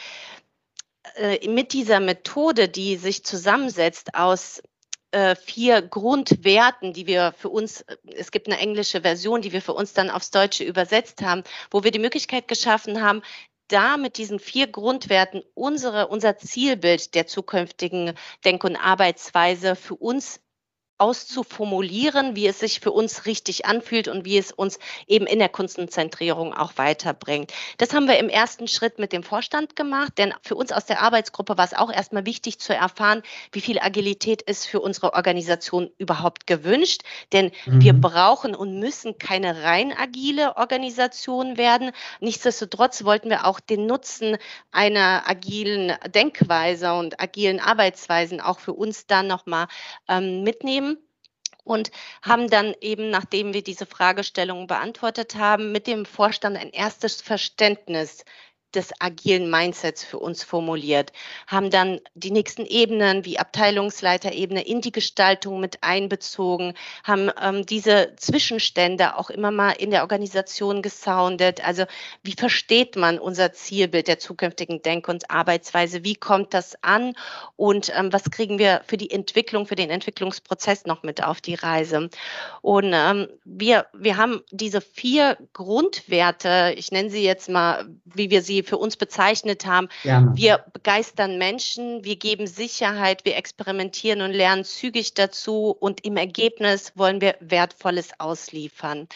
äh, 1.15 1.47
mit 1.49 1.73
dieser 1.73 1.99
Methode, 1.99 2.69
die 2.69 2.95
sich 2.95 3.25
zusammensetzt 3.25 4.15
aus 4.15 4.61
äh, 5.11 5.35
vier 5.35 5.81
Grundwerten, 5.81 6.93
die 6.93 7.07
wir 7.07 7.33
für 7.37 7.49
uns, 7.49 7.81
äh, 7.81 7.97
es 8.15 8.31
gibt 8.31 8.47
eine 8.47 8.59
englische 8.59 9.01
Version, 9.01 9.41
die 9.41 9.51
wir 9.51 9.61
für 9.61 9.73
uns 9.73 9.93
dann 9.93 10.09
aufs 10.09 10.31
Deutsche 10.31 10.63
übersetzt 10.63 11.21
haben, 11.21 11.43
wo 11.71 11.83
wir 11.83 11.91
die 11.91 11.99
Möglichkeit 11.99 12.47
geschaffen 12.47 13.01
haben, 13.01 13.21
da 13.67 13.97
mit 13.97 14.17
diesen 14.17 14.39
vier 14.39 14.67
Grundwerten 14.67 15.43
unsere, 15.53 16.07
unser 16.07 16.37
Zielbild 16.37 17.15
der 17.15 17.27
zukünftigen 17.27 18.13
Denk- 18.43 18.63
und 18.63 18.75
Arbeitsweise 18.75 19.75
für 19.75 19.95
uns 19.95 20.39
auszuformulieren, 20.97 22.35
wie 22.35 22.47
es 22.47 22.59
sich 22.59 22.79
für 22.79 22.91
uns 22.91 23.25
richtig 23.25 23.65
anfühlt 23.65 24.07
und 24.07 24.23
wie 24.23 24.37
es 24.37 24.51
uns 24.51 24.79
eben 25.07 25.27
in 25.27 25.39
der 25.39 25.49
Kunstenzentrierung 25.49 26.53
auch 26.53 26.73
weiterbringt. 26.77 27.51
Das 27.77 27.93
haben 27.93 28.07
wir 28.07 28.17
im 28.17 28.29
ersten 28.29 28.67
Schritt 28.67 28.97
mit 28.97 29.11
dem 29.11 29.21
Vorstand 29.21 29.75
gemacht, 29.75 30.13
denn 30.17 30.33
für 30.41 30.55
uns 30.55 30.71
aus 30.71 30.85
der 30.85 31.01
Arbeitsgruppe 31.01 31.57
war 31.57 31.65
es 31.65 31.73
auch 31.73 31.91
erstmal 31.91 32.25
wichtig 32.25 32.59
zu 32.59 32.73
erfahren, 32.73 33.23
wie 33.51 33.59
viel 33.59 33.79
Agilität 33.79 34.41
ist 34.41 34.67
für 34.67 34.79
unsere 34.79 35.13
Organisation 35.13 35.91
überhaupt 35.97 36.47
gewünscht, 36.47 37.01
denn 37.33 37.51
mhm. 37.65 37.81
wir 37.81 37.93
brauchen 37.93 38.55
und 38.55 38.79
müssen 38.79 39.17
keine 39.17 39.63
rein 39.63 39.93
agile 39.97 40.55
Organisation 40.55 41.57
werden. 41.57 41.91
Nichtsdestotrotz 42.21 43.03
wollten 43.03 43.29
wir 43.29 43.45
auch 43.45 43.59
den 43.59 43.85
Nutzen 43.85 44.37
einer 44.71 45.23
agilen 45.27 45.93
Denkweise 46.07 46.93
und 46.93 47.19
agilen 47.19 47.59
Arbeitsweisen 47.59 48.39
auch 48.39 48.59
für 48.59 48.73
uns 48.73 49.07
dann 49.07 49.27
nochmal 49.27 49.67
ähm, 50.07 50.43
mitnehmen 50.43 50.84
und 51.65 51.91
haben 52.21 52.49
dann 52.49 52.73
eben, 52.79 53.09
nachdem 53.09 53.53
wir 53.53 53.63
diese 53.63 53.85
Fragestellungen 53.85 54.67
beantwortet 54.67 55.35
haben, 55.35 55.73
mit 55.73 55.87
dem 55.87 56.05
Vorstand 56.05 56.57
ein 56.57 56.69
erstes 56.71 57.21
Verständnis 57.21 58.23
des 58.73 58.91
agilen 58.99 59.49
Mindsets 59.49 60.03
für 60.03 60.19
uns 60.19 60.43
formuliert, 60.43 61.11
haben 61.47 61.69
dann 61.69 61.99
die 62.13 62.31
nächsten 62.31 62.65
Ebenen 62.65 63.25
wie 63.25 63.39
Abteilungsleiterebene 63.39 64.65
in 64.65 64.81
die 64.81 64.91
Gestaltung 64.91 65.59
mit 65.59 65.81
einbezogen, 65.81 66.73
haben 67.03 67.31
ähm, 67.41 67.65
diese 67.65 68.13
Zwischenstände 68.17 69.17
auch 69.17 69.29
immer 69.29 69.51
mal 69.51 69.71
in 69.71 69.91
der 69.91 70.01
Organisation 70.01 70.81
gesoundet. 70.81 71.65
Also 71.65 71.85
wie 72.23 72.33
versteht 72.33 72.95
man 72.95 73.19
unser 73.19 73.53
Zielbild 73.53 74.07
der 74.07 74.19
zukünftigen 74.19 74.81
Denk- 74.81 75.07
und 75.07 75.31
Arbeitsweise? 75.31 76.03
Wie 76.03 76.15
kommt 76.15 76.53
das 76.53 76.75
an? 76.83 77.13
Und 77.55 77.91
ähm, 77.95 78.11
was 78.11 78.29
kriegen 78.31 78.59
wir 78.59 78.81
für 78.85 78.97
die 78.97 79.11
Entwicklung, 79.11 79.67
für 79.67 79.75
den 79.75 79.89
Entwicklungsprozess 79.89 80.85
noch 80.85 81.03
mit 81.03 81.23
auf 81.23 81.39
die 81.39 81.55
Reise? 81.55 82.09
Und 82.61 82.91
ähm, 82.93 83.27
wir, 83.45 83.87
wir 83.93 84.17
haben 84.17 84.41
diese 84.51 84.81
vier 84.81 85.37
Grundwerte, 85.53 86.73
ich 86.77 86.91
nenne 86.91 87.09
sie 87.09 87.23
jetzt 87.23 87.49
mal, 87.49 87.87
wie 88.05 88.29
wir 88.29 88.41
sie 88.41 88.64
für 88.65 88.77
uns 88.77 88.97
bezeichnet 88.97 89.65
haben. 89.65 89.89
Ja. 90.03 90.29
Wir 90.35 90.65
begeistern 90.73 91.37
Menschen, 91.37 92.03
wir 92.03 92.15
geben 92.15 92.47
Sicherheit, 92.47 93.25
wir 93.25 93.37
experimentieren 93.37 94.21
und 94.21 94.31
lernen 94.31 94.63
zügig 94.63 95.13
dazu 95.13 95.75
und 95.79 96.05
im 96.05 96.17
Ergebnis 96.17 96.93
wollen 96.95 97.21
wir 97.21 97.35
Wertvolles 97.39 98.19
ausliefern. 98.19 99.07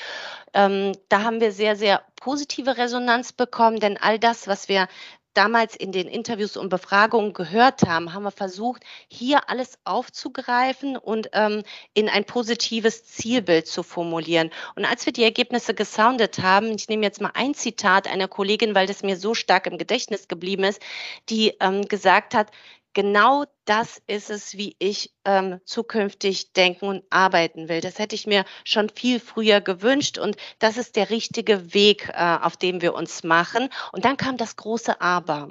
Ähm, 0.53 0.93
da 1.09 1.23
haben 1.23 1.41
wir 1.41 1.51
sehr, 1.51 1.75
sehr 1.75 2.01
positive 2.15 2.77
Resonanz 2.77 3.33
bekommen, 3.33 3.79
denn 3.79 3.97
all 3.97 4.19
das, 4.19 4.47
was 4.47 4.69
wir 4.69 4.87
damals 5.33 5.75
in 5.75 5.91
den 5.91 6.07
Interviews 6.07 6.57
und 6.57 6.69
Befragungen 6.69 7.33
gehört 7.33 7.83
haben, 7.83 8.13
haben 8.13 8.23
wir 8.23 8.31
versucht, 8.31 8.83
hier 9.07 9.49
alles 9.49 9.79
aufzugreifen 9.83 10.97
und 10.97 11.29
ähm, 11.33 11.63
in 11.93 12.09
ein 12.09 12.25
positives 12.25 13.05
Zielbild 13.05 13.67
zu 13.67 13.83
formulieren. 13.83 14.49
Und 14.75 14.85
als 14.85 15.05
wir 15.05 15.13
die 15.13 15.23
Ergebnisse 15.23 15.73
gesoundet 15.73 16.39
haben, 16.39 16.73
ich 16.75 16.89
nehme 16.89 17.03
jetzt 17.03 17.21
mal 17.21 17.31
ein 17.33 17.53
Zitat 17.53 18.07
einer 18.07 18.27
Kollegin, 18.27 18.75
weil 18.75 18.87
das 18.87 19.03
mir 19.03 19.17
so 19.17 19.33
stark 19.33 19.67
im 19.67 19.77
Gedächtnis 19.77 20.27
geblieben 20.27 20.63
ist, 20.63 20.81
die 21.29 21.55
ähm, 21.59 21.83
gesagt 21.87 22.33
hat, 22.33 22.51
genau 22.93 23.45
das 23.65 24.01
ist 24.07 24.29
es, 24.29 24.57
wie 24.57 24.75
ich 24.79 25.13
ähm, 25.25 25.59
zukünftig 25.65 26.53
denken 26.53 26.85
und 26.85 27.03
arbeiten 27.09 27.69
will. 27.69 27.81
Das 27.81 27.99
hätte 27.99 28.15
ich 28.15 28.27
mir 28.27 28.45
schon 28.63 28.89
viel 28.89 29.19
früher 29.19 29.61
gewünscht 29.61 30.17
und 30.17 30.37
das 30.59 30.77
ist 30.77 30.95
der 30.95 31.09
richtige 31.09 31.73
Weg, 31.73 32.09
äh, 32.09 32.37
auf 32.41 32.57
dem 32.57 32.81
wir 32.81 32.93
uns 32.93 33.23
machen. 33.23 33.69
Und 33.91 34.05
dann 34.05 34.17
kam 34.17 34.37
das 34.37 34.55
große 34.55 34.99
Aber. 35.01 35.49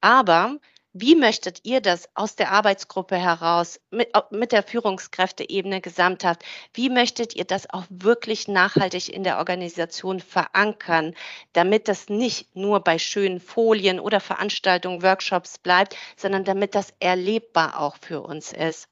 Aber 0.00 0.58
wie 0.94 1.16
möchtet 1.16 1.60
ihr 1.64 1.80
das 1.80 2.08
aus 2.14 2.36
der 2.36 2.52
Arbeitsgruppe 2.52 3.16
heraus, 3.16 3.80
mit, 3.90 4.10
mit 4.30 4.52
der 4.52 4.62
Führungskräfteebene 4.62 5.80
gesamthaft, 5.80 6.44
wie 6.72 6.88
möchtet 6.88 7.34
ihr 7.34 7.44
das 7.44 7.68
auch 7.68 7.84
wirklich 7.90 8.46
nachhaltig 8.46 9.12
in 9.12 9.24
der 9.24 9.38
Organisation 9.38 10.20
verankern, 10.20 11.14
damit 11.52 11.88
das 11.88 12.08
nicht 12.08 12.54
nur 12.54 12.80
bei 12.80 12.98
schönen 12.98 13.40
Folien 13.40 13.98
oder 13.98 14.20
Veranstaltungen, 14.20 15.02
Workshops 15.02 15.58
bleibt, 15.58 15.96
sondern 16.16 16.44
damit 16.44 16.76
das 16.76 16.94
erlebbar 17.00 17.80
auch 17.80 17.96
für 18.00 18.22
uns 18.22 18.52
ist? 18.52 18.88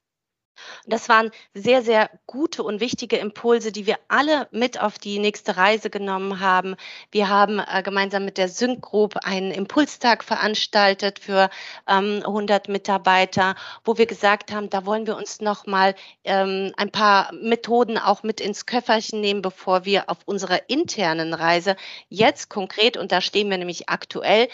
Das 0.85 1.09
waren 1.09 1.31
sehr, 1.53 1.81
sehr 1.81 2.09
gute 2.27 2.63
und 2.63 2.79
wichtige 2.79 3.17
Impulse, 3.17 3.71
die 3.71 3.85
wir 3.85 3.97
alle 4.07 4.47
mit 4.51 4.79
auf 4.79 4.99
die 4.99 5.19
nächste 5.19 5.57
Reise 5.57 5.89
genommen 5.89 6.39
haben. 6.39 6.75
Wir 7.11 7.29
haben 7.29 7.59
äh, 7.59 7.81
gemeinsam 7.83 8.25
mit 8.25 8.37
der 8.37 8.49
Sync 8.49 8.81
Group 8.81 9.17
einen 9.23 9.51
Impulstag 9.51 10.23
veranstaltet 10.23 11.19
für 11.19 11.49
ähm, 11.87 12.21
100 12.25 12.69
Mitarbeiter, 12.69 13.55
wo 13.83 13.97
wir 13.97 14.05
gesagt 14.05 14.51
haben, 14.51 14.69
da 14.69 14.85
wollen 14.85 15.07
wir 15.07 15.17
uns 15.17 15.41
noch 15.41 15.65
mal 15.65 15.95
ähm, 16.23 16.71
ein 16.77 16.91
paar 16.91 17.31
Methoden 17.33 17.97
auch 17.97 18.23
mit 18.23 18.41
ins 18.41 18.65
Köfferchen 18.65 19.21
nehmen, 19.21 19.41
bevor 19.41 19.85
wir 19.85 20.09
auf 20.09 20.19
unserer 20.25 20.69
internen 20.69 21.33
Reise 21.33 21.75
jetzt 22.09 22.49
konkret, 22.49 22.97
und 22.97 23.11
da 23.11 23.21
stehen 23.21 23.49
wir 23.49 23.57
nämlich 23.57 23.89
aktuell, 23.89 24.47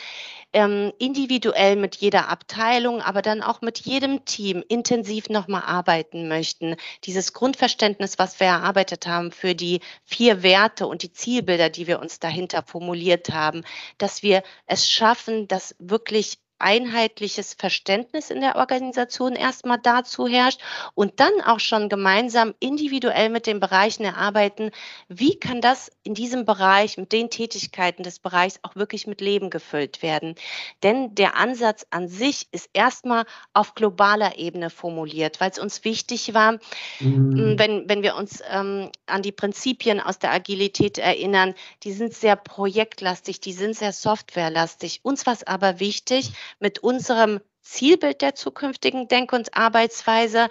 ähm, 0.53 0.91
individuell 0.97 1.75
mit 1.75 1.95
jeder 1.97 2.29
Abteilung, 2.29 3.01
aber 3.01 3.21
dann 3.21 3.41
auch 3.41 3.61
mit 3.61 3.79
jedem 3.79 4.25
Team 4.25 4.63
intensiv 4.67 5.29
nochmal 5.29 5.63
arbeiten 5.63 6.27
möchten. 6.27 6.75
Dieses 7.03 7.33
Grundverständnis, 7.33 8.17
was 8.17 8.39
wir 8.39 8.47
erarbeitet 8.47 9.05
haben 9.07 9.31
für 9.31 9.55
die 9.55 9.81
vier 10.03 10.41
Werte 10.43 10.87
und 10.87 11.03
die 11.03 11.11
Zielbilder, 11.11 11.69
die 11.69 11.87
wir 11.87 11.99
uns 11.99 12.19
dahinter 12.19 12.63
formuliert 12.63 13.29
haben, 13.31 13.63
dass 13.97 14.23
wir 14.23 14.43
es 14.65 14.89
schaffen, 14.89 15.47
dass 15.47 15.75
wirklich 15.79 16.39
einheitliches 16.59 17.53
Verständnis 17.53 18.29
in 18.29 18.41
der 18.41 18.57
Organisation 18.57 19.35
erstmal 19.35 19.79
dazu 19.79 20.27
herrscht 20.27 20.61
und 20.93 21.19
dann 21.19 21.41
auch 21.45 21.59
schon 21.59 21.89
gemeinsam 21.89 22.53
individuell 22.59 23.29
mit 23.29 23.47
den 23.47 23.59
Bereichen 23.59 24.03
erarbeiten, 24.03 24.71
wie 25.07 25.39
kann 25.39 25.61
das 25.61 25.91
in 26.03 26.13
diesem 26.13 26.45
Bereich, 26.45 26.97
mit 26.97 27.11
den 27.11 27.29
Tätigkeiten 27.29 28.03
des 28.03 28.19
Bereichs 28.19 28.59
auch 28.63 28.75
wirklich 28.75 29.07
mit 29.07 29.21
Leben 29.21 29.49
gefüllt 29.49 30.01
werden. 30.01 30.35
Denn 30.83 31.15
der 31.15 31.35
Ansatz 31.37 31.85
an 31.89 32.07
sich 32.07 32.47
ist 32.51 32.69
erstmal 32.73 33.25
auf 33.53 33.75
globaler 33.75 34.37
Ebene 34.37 34.69
formuliert, 34.69 35.39
weil 35.39 35.51
es 35.51 35.59
uns 35.59 35.83
wichtig 35.83 36.33
war, 36.33 36.59
mhm. 36.99 37.55
wenn, 37.57 37.87
wenn 37.89 38.03
wir 38.03 38.15
uns 38.15 38.41
ähm, 38.49 38.91
an 39.05 39.21
die 39.21 39.31
Prinzipien 39.31 39.99
aus 39.99 40.19
der 40.19 40.31
Agilität 40.31 40.97
erinnern, 40.97 41.53
die 41.83 41.93
sind 41.93 42.13
sehr 42.13 42.35
projektlastig, 42.35 43.39
die 43.39 43.53
sind 43.53 43.75
sehr 43.75 43.93
softwarelastig. 43.93 44.99
Uns 45.03 45.25
war 45.25 45.33
es 45.33 45.45
aber 45.45 45.79
wichtig, 45.79 46.31
mit 46.59 46.79
unserem 46.79 47.39
Zielbild 47.61 48.21
der 48.21 48.35
zukünftigen 48.35 49.07
Denk- 49.07 49.33
und 49.33 49.55
Arbeitsweise 49.55 50.49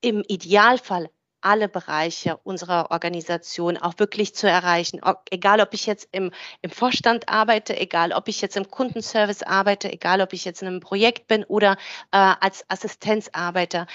im 0.00 0.22
Idealfall 0.26 1.10
alle 1.40 1.68
Bereiche 1.68 2.36
unserer 2.38 2.90
Organisation 2.90 3.76
auch 3.76 3.94
wirklich 3.98 4.34
zu 4.34 4.48
erreichen. 4.48 5.00
Egal, 5.30 5.60
ob 5.60 5.74
ich 5.74 5.86
jetzt 5.86 6.08
im, 6.12 6.32
im 6.62 6.70
Vorstand 6.70 7.28
arbeite, 7.28 7.78
egal, 7.78 8.12
ob 8.12 8.28
ich 8.28 8.40
jetzt 8.40 8.56
im 8.56 8.70
Kundenservice 8.70 9.42
arbeite, 9.42 9.90
egal, 9.92 10.20
ob 10.20 10.32
ich 10.32 10.44
jetzt 10.44 10.62
in 10.62 10.68
einem 10.68 10.80
Projekt 10.80 11.28
bin 11.28 11.44
oder 11.44 11.72
äh, 12.12 12.34
als 12.40 12.64
Assistenz 12.68 13.30
arbeite. 13.32 13.86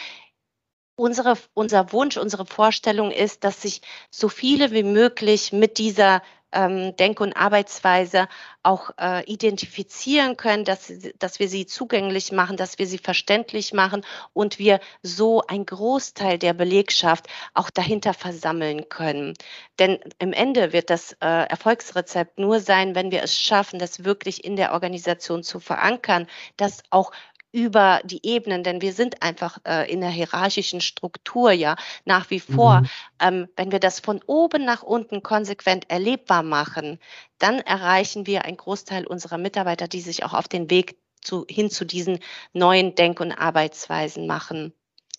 Unsere, 0.98 1.38
unser 1.54 1.92
Wunsch, 1.92 2.18
unsere 2.18 2.46
Vorstellung 2.46 3.12
ist, 3.12 3.44
dass 3.44 3.62
sich 3.62 3.82
so 4.10 4.30
viele 4.30 4.72
wie 4.72 4.84
möglich 4.84 5.52
mit 5.52 5.78
dieser 5.78 6.22
ähm, 6.52 6.96
Denk- 6.96 7.20
und 7.20 7.34
Arbeitsweise 7.34 8.28
auch 8.64 8.92
äh, 9.00 9.24
identifizieren 9.26 10.38
können, 10.38 10.66
dass, 10.66 10.92
dass 11.20 11.40
wir 11.40 11.48
sie 11.48 11.66
zugänglich 11.66 12.32
machen, 12.32 12.58
dass 12.58 12.80
wir 12.80 12.88
sie 12.88 12.98
verständlich 12.98 13.74
machen 13.74 14.06
und 14.34 14.58
wir 14.58 14.80
so 15.04 15.44
ein 15.48 15.66
Großteil 15.66 16.40
der 16.40 16.54
Belegschaft 16.54 17.28
auch 17.54 17.70
dahinter 17.70 18.14
versammeln 18.14 18.90
können. 18.90 19.34
Denn 19.80 20.00
im 20.20 20.34
Ende 20.34 20.74
wird 20.74 20.90
das 20.90 21.14
äh, 21.14 21.48
Erfolgsrezept 21.48 22.40
nur 22.40 22.60
sein, 22.60 22.96
wenn 22.96 23.12
wir 23.12 23.22
es 23.24 23.40
schaffen, 23.40 23.78
das 23.78 24.04
wirklich 24.04 24.44
in 24.44 24.56
der 24.56 24.74
Organisation 24.74 25.44
zu 25.44 25.60
verankern, 25.60 26.28
dass 26.58 26.82
auch 26.90 27.12
über 27.56 28.02
die 28.04 28.20
Ebenen, 28.26 28.64
denn 28.64 28.82
wir 28.82 28.92
sind 28.92 29.24
einfach 29.24 29.60
äh, 29.66 29.90
in 29.90 30.02
der 30.02 30.10
hierarchischen 30.10 30.82
Struktur 30.82 31.54
ja 31.54 31.78
nach 32.04 32.30
wie 32.30 32.42
vor. 32.42 32.82
Mhm. 32.82 32.88
Ähm, 33.22 33.48
wenn 33.56 33.72
wir 33.72 33.80
das 33.80 34.02
von 34.02 34.22
oben 34.28 34.66
nach 34.66 34.84
unten 34.84 35.24
konsequent 35.24 35.90
erlebbar 35.90 36.44
machen, 36.44 37.00
dann 37.40 37.60
erreichen 37.60 38.28
wir 38.28 38.44
einen 38.44 38.58
Großteil 38.58 39.08
unserer 39.08 39.38
Mitarbeiter, 39.38 39.88
die 39.88 40.02
sich 40.02 40.26
auch 40.26 40.34
auf 40.34 40.50
den 40.50 40.70
Weg 40.70 40.98
zu, 41.22 41.46
hin 41.50 41.70
zu 41.70 41.86
diesen 41.86 42.20
neuen 42.52 42.94
Denk- 42.96 43.22
und 43.22 43.32
Arbeitsweisen 43.32 44.28
machen. 44.28 44.74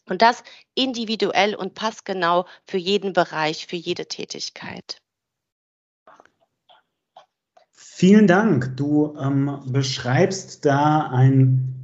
Und 0.07 0.21
das 0.21 0.45
individuell 0.75 1.55
und 1.55 1.73
passgenau 1.73 2.45
für 2.67 2.79
jeden 2.79 3.15
Bereich, 3.15 3.67
für 3.67 3.77
jede 3.77 4.09
Tätigkeit. 4.09 5.01
Vielen 7.73 8.27
Dank. 8.27 8.77
Du 8.77 9.17
ähm, 9.19 9.63
beschreibst 9.65 10.67
da 10.67 11.09
ein 11.11 11.76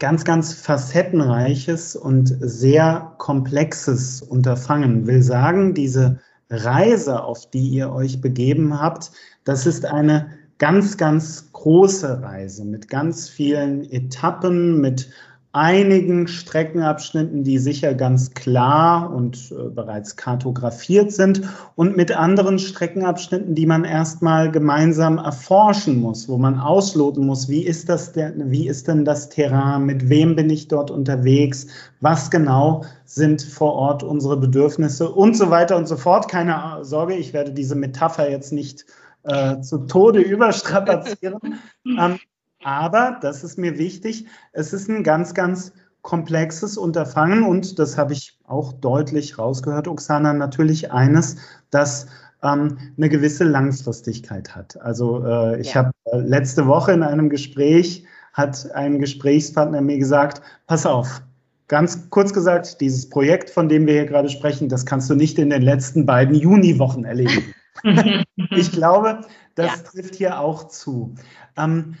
ganz, 0.00 0.24
ganz 0.24 0.52
facettenreiches 0.52 1.94
und 1.94 2.34
sehr 2.40 3.14
komplexes 3.18 4.22
Unterfangen. 4.22 5.06
Will 5.06 5.22
sagen, 5.22 5.74
diese 5.74 6.18
Reise, 6.48 7.22
auf 7.22 7.48
die 7.50 7.68
ihr 7.68 7.92
euch 7.92 8.20
begeben 8.20 8.80
habt, 8.80 9.12
das 9.44 9.66
ist 9.66 9.84
eine 9.84 10.30
ganz, 10.58 10.96
ganz 10.96 11.52
große 11.52 12.22
Reise 12.22 12.64
mit 12.64 12.88
ganz 12.88 13.28
vielen 13.28 13.88
Etappen, 13.90 14.80
mit 14.80 15.10
einigen 15.52 16.28
Streckenabschnitten, 16.28 17.42
die 17.42 17.58
sicher 17.58 17.94
ganz 17.94 18.30
klar 18.34 19.12
und 19.12 19.50
äh, 19.50 19.68
bereits 19.68 20.14
kartografiert 20.14 21.10
sind 21.10 21.42
und 21.74 21.96
mit 21.96 22.16
anderen 22.16 22.60
Streckenabschnitten, 22.60 23.56
die 23.56 23.66
man 23.66 23.84
erstmal 23.84 24.52
gemeinsam 24.52 25.18
erforschen 25.18 26.00
muss, 26.00 26.28
wo 26.28 26.38
man 26.38 26.60
ausloten 26.60 27.26
muss, 27.26 27.48
wie 27.48 27.64
ist 27.64 27.88
das 27.88 28.12
denn, 28.12 28.52
wie 28.52 28.68
ist 28.68 28.86
denn 28.86 29.04
das 29.04 29.28
Terrain, 29.28 29.86
mit 29.86 30.08
wem 30.08 30.36
bin 30.36 30.50
ich 30.50 30.68
dort 30.68 30.92
unterwegs, 30.92 31.66
was 32.00 32.30
genau 32.30 32.84
sind 33.04 33.42
vor 33.42 33.72
Ort 33.74 34.04
unsere 34.04 34.36
Bedürfnisse 34.36 35.10
und 35.10 35.36
so 35.36 35.50
weiter 35.50 35.76
und 35.76 35.88
so 35.88 35.96
fort. 35.96 36.28
Keine 36.28 36.78
Sorge, 36.82 37.16
ich 37.16 37.32
werde 37.32 37.50
diese 37.50 37.74
Metapher 37.74 38.30
jetzt 38.30 38.52
nicht 38.52 38.86
äh, 39.24 39.60
zu 39.60 39.78
Tode 39.86 40.20
überstrapazieren. 40.20 41.58
ähm, 41.98 42.20
aber, 42.62 43.18
das 43.20 43.44
ist 43.44 43.58
mir 43.58 43.78
wichtig, 43.78 44.26
es 44.52 44.72
ist 44.72 44.88
ein 44.88 45.02
ganz, 45.02 45.34
ganz 45.34 45.72
komplexes 46.02 46.78
Unterfangen 46.78 47.42
und 47.42 47.78
das 47.78 47.98
habe 47.98 48.12
ich 48.12 48.38
auch 48.46 48.72
deutlich 48.72 49.38
rausgehört, 49.38 49.88
Oksana, 49.88 50.32
natürlich 50.32 50.92
eines, 50.92 51.36
das 51.70 52.06
ähm, 52.42 52.78
eine 52.96 53.08
gewisse 53.08 53.44
Langfristigkeit 53.44 54.54
hat. 54.54 54.80
Also 54.80 55.24
äh, 55.24 55.60
ich 55.60 55.74
ja. 55.74 55.84
habe 55.84 55.90
äh, 56.04 56.18
letzte 56.18 56.66
Woche 56.66 56.92
in 56.92 57.02
einem 57.02 57.28
Gespräch, 57.28 58.04
hat 58.32 58.70
ein 58.72 58.98
Gesprächspartner 58.98 59.80
mir 59.80 59.98
gesagt, 59.98 60.40
pass 60.66 60.86
auf, 60.86 61.22
ganz 61.68 62.08
kurz 62.10 62.32
gesagt, 62.32 62.80
dieses 62.80 63.08
Projekt, 63.08 63.50
von 63.50 63.68
dem 63.68 63.86
wir 63.86 63.94
hier 63.94 64.06
gerade 64.06 64.28
sprechen, 64.28 64.68
das 64.68 64.86
kannst 64.86 65.10
du 65.10 65.14
nicht 65.14 65.38
in 65.38 65.50
den 65.50 65.62
letzten 65.62 66.06
beiden 66.06 66.34
Juniwochen 66.34 67.04
erledigen. 67.04 67.54
ich 68.50 68.72
glaube, 68.72 69.20
das 69.54 69.66
ja. 69.66 69.90
trifft 69.90 70.14
hier 70.14 70.40
auch 70.40 70.68
zu. 70.68 71.14
Ähm, 71.56 71.96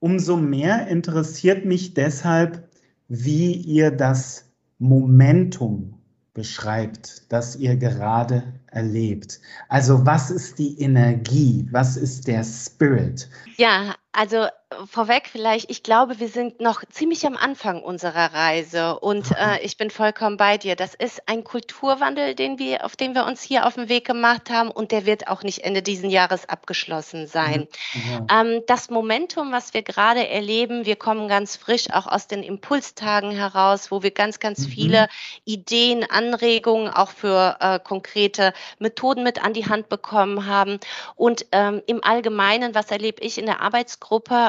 Umso 0.00 0.36
mehr 0.36 0.86
interessiert 0.88 1.64
mich 1.64 1.94
deshalb, 1.94 2.68
wie 3.08 3.52
ihr 3.52 3.90
das 3.90 4.44
Momentum 4.78 5.98
beschreibt, 6.34 7.32
das 7.32 7.56
ihr 7.56 7.76
gerade 7.76 8.54
erlebt. 8.70 9.40
Also 9.68 10.06
was 10.06 10.30
ist 10.30 10.58
die 10.58 10.80
Energie? 10.80 11.66
Was 11.72 11.96
ist 11.96 12.28
der 12.28 12.44
Spirit? 12.44 13.28
Ja, 13.56 13.96
also 14.12 14.46
vorweg 14.86 15.28
vielleicht, 15.30 15.70
ich 15.70 15.82
glaube, 15.82 16.20
wir 16.20 16.28
sind 16.28 16.60
noch 16.60 16.82
ziemlich 16.90 17.26
am 17.26 17.36
Anfang 17.36 17.82
unserer 17.82 18.34
Reise 18.34 18.98
und 18.98 19.30
äh, 19.30 19.60
ich 19.62 19.76
bin 19.78 19.90
vollkommen 19.90 20.36
bei 20.36 20.58
dir. 20.58 20.76
Das 20.76 20.94
ist 20.94 21.22
ein 21.26 21.42
Kulturwandel, 21.42 22.34
den 22.34 22.58
wir, 22.58 22.84
auf 22.84 22.94
den 22.94 23.14
wir 23.14 23.24
uns 23.24 23.42
hier 23.42 23.66
auf 23.66 23.74
den 23.74 23.88
Weg 23.88 24.06
gemacht 24.06 24.50
haben 24.50 24.70
und 24.70 24.92
der 24.92 25.06
wird 25.06 25.28
auch 25.28 25.42
nicht 25.42 25.64
Ende 25.64 25.82
dieses 25.82 26.12
Jahres 26.12 26.48
abgeschlossen 26.48 27.26
sein. 27.26 27.66
Mhm. 27.94 28.26
Ähm, 28.30 28.62
das 28.66 28.90
Momentum, 28.90 29.52
was 29.52 29.72
wir 29.72 29.82
gerade 29.82 30.28
erleben, 30.28 30.84
wir 30.84 30.96
kommen 30.96 31.28
ganz 31.28 31.56
frisch 31.56 31.90
auch 31.90 32.06
aus 32.06 32.26
den 32.26 32.42
Impulstagen 32.42 33.30
heraus, 33.30 33.90
wo 33.90 34.02
wir 34.02 34.10
ganz, 34.10 34.38
ganz 34.38 34.66
mhm. 34.66 34.70
viele 34.70 35.08
Ideen, 35.44 36.04
Anregungen 36.08 36.92
auch 36.92 37.10
für 37.10 37.56
äh, 37.60 37.78
konkrete 37.78 38.52
Methoden 38.78 39.22
mit 39.22 39.42
an 39.42 39.54
die 39.54 39.66
Hand 39.66 39.88
bekommen 39.88 40.46
haben. 40.46 40.78
Und 41.16 41.46
ähm, 41.52 41.82
im 41.86 42.04
Allgemeinen, 42.04 42.74
was 42.74 42.90
erlebe 42.90 43.22
ich 43.22 43.38
in 43.38 43.46
der 43.46 43.60
Arbeitsgruppe 43.60 43.97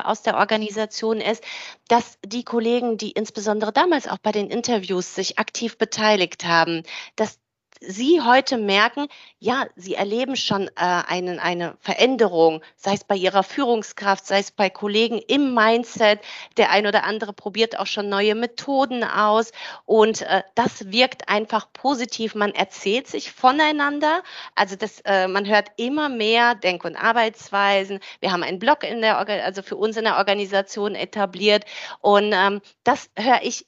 aus 0.05 0.21
der 0.21 0.37
Organisation 0.37 1.21
ist, 1.21 1.43
dass 1.87 2.17
die 2.25 2.43
Kollegen, 2.43 2.97
die 2.97 3.11
insbesondere 3.11 3.73
damals 3.73 4.07
auch 4.07 4.19
bei 4.19 4.31
den 4.31 4.49
Interviews 4.49 5.15
sich 5.15 5.39
aktiv 5.39 5.77
beteiligt 5.77 6.45
haben, 6.45 6.83
dass 7.15 7.39
Sie 7.81 8.19
heute 8.19 8.57
merken, 8.57 9.07
ja, 9.39 9.65
Sie 9.77 9.95
erleben 9.95 10.35
schon 10.35 10.67
äh, 10.67 10.71
einen, 10.75 11.39
eine 11.39 11.77
Veränderung, 11.79 12.61
sei 12.75 12.93
es 12.93 13.05
bei 13.05 13.15
Ihrer 13.15 13.41
Führungskraft, 13.41 14.27
sei 14.27 14.39
es 14.39 14.51
bei 14.51 14.69
Kollegen 14.69 15.19
im 15.27 15.53
Mindset. 15.53 16.19
Der 16.57 16.71
ein 16.71 16.87
oder 16.87 17.05
andere 17.05 17.31
probiert 17.31 17.79
auch 17.79 17.87
schon 17.87 18.09
neue 18.09 18.35
Methoden 18.35 19.05
aus 19.05 19.53
und 19.85 20.23
äh, 20.23 20.43
das 20.55 20.91
wirkt 20.91 21.29
einfach 21.29 21.71
positiv. 21.71 22.35
Man 22.35 22.53
erzählt 22.53 23.07
sich 23.07 23.31
voneinander. 23.31 24.23
Also 24.55 24.75
das, 24.75 24.99
äh, 25.05 25.29
man 25.29 25.47
hört 25.47 25.69
immer 25.77 26.09
mehr 26.09 26.55
Denk- 26.55 26.83
und 26.83 26.97
Arbeitsweisen. 26.97 28.01
Wir 28.19 28.33
haben 28.33 28.43
einen 28.43 28.59
Blog 28.59 28.83
in 28.83 28.99
der, 28.99 29.17
also 29.17 29.61
für 29.61 29.77
uns 29.77 29.95
in 29.95 30.03
der 30.03 30.17
Organisation 30.17 30.95
etabliert 30.95 31.63
und 32.01 32.33
ähm, 32.33 32.59
das 32.83 33.09
höre 33.15 33.41
ich 33.41 33.65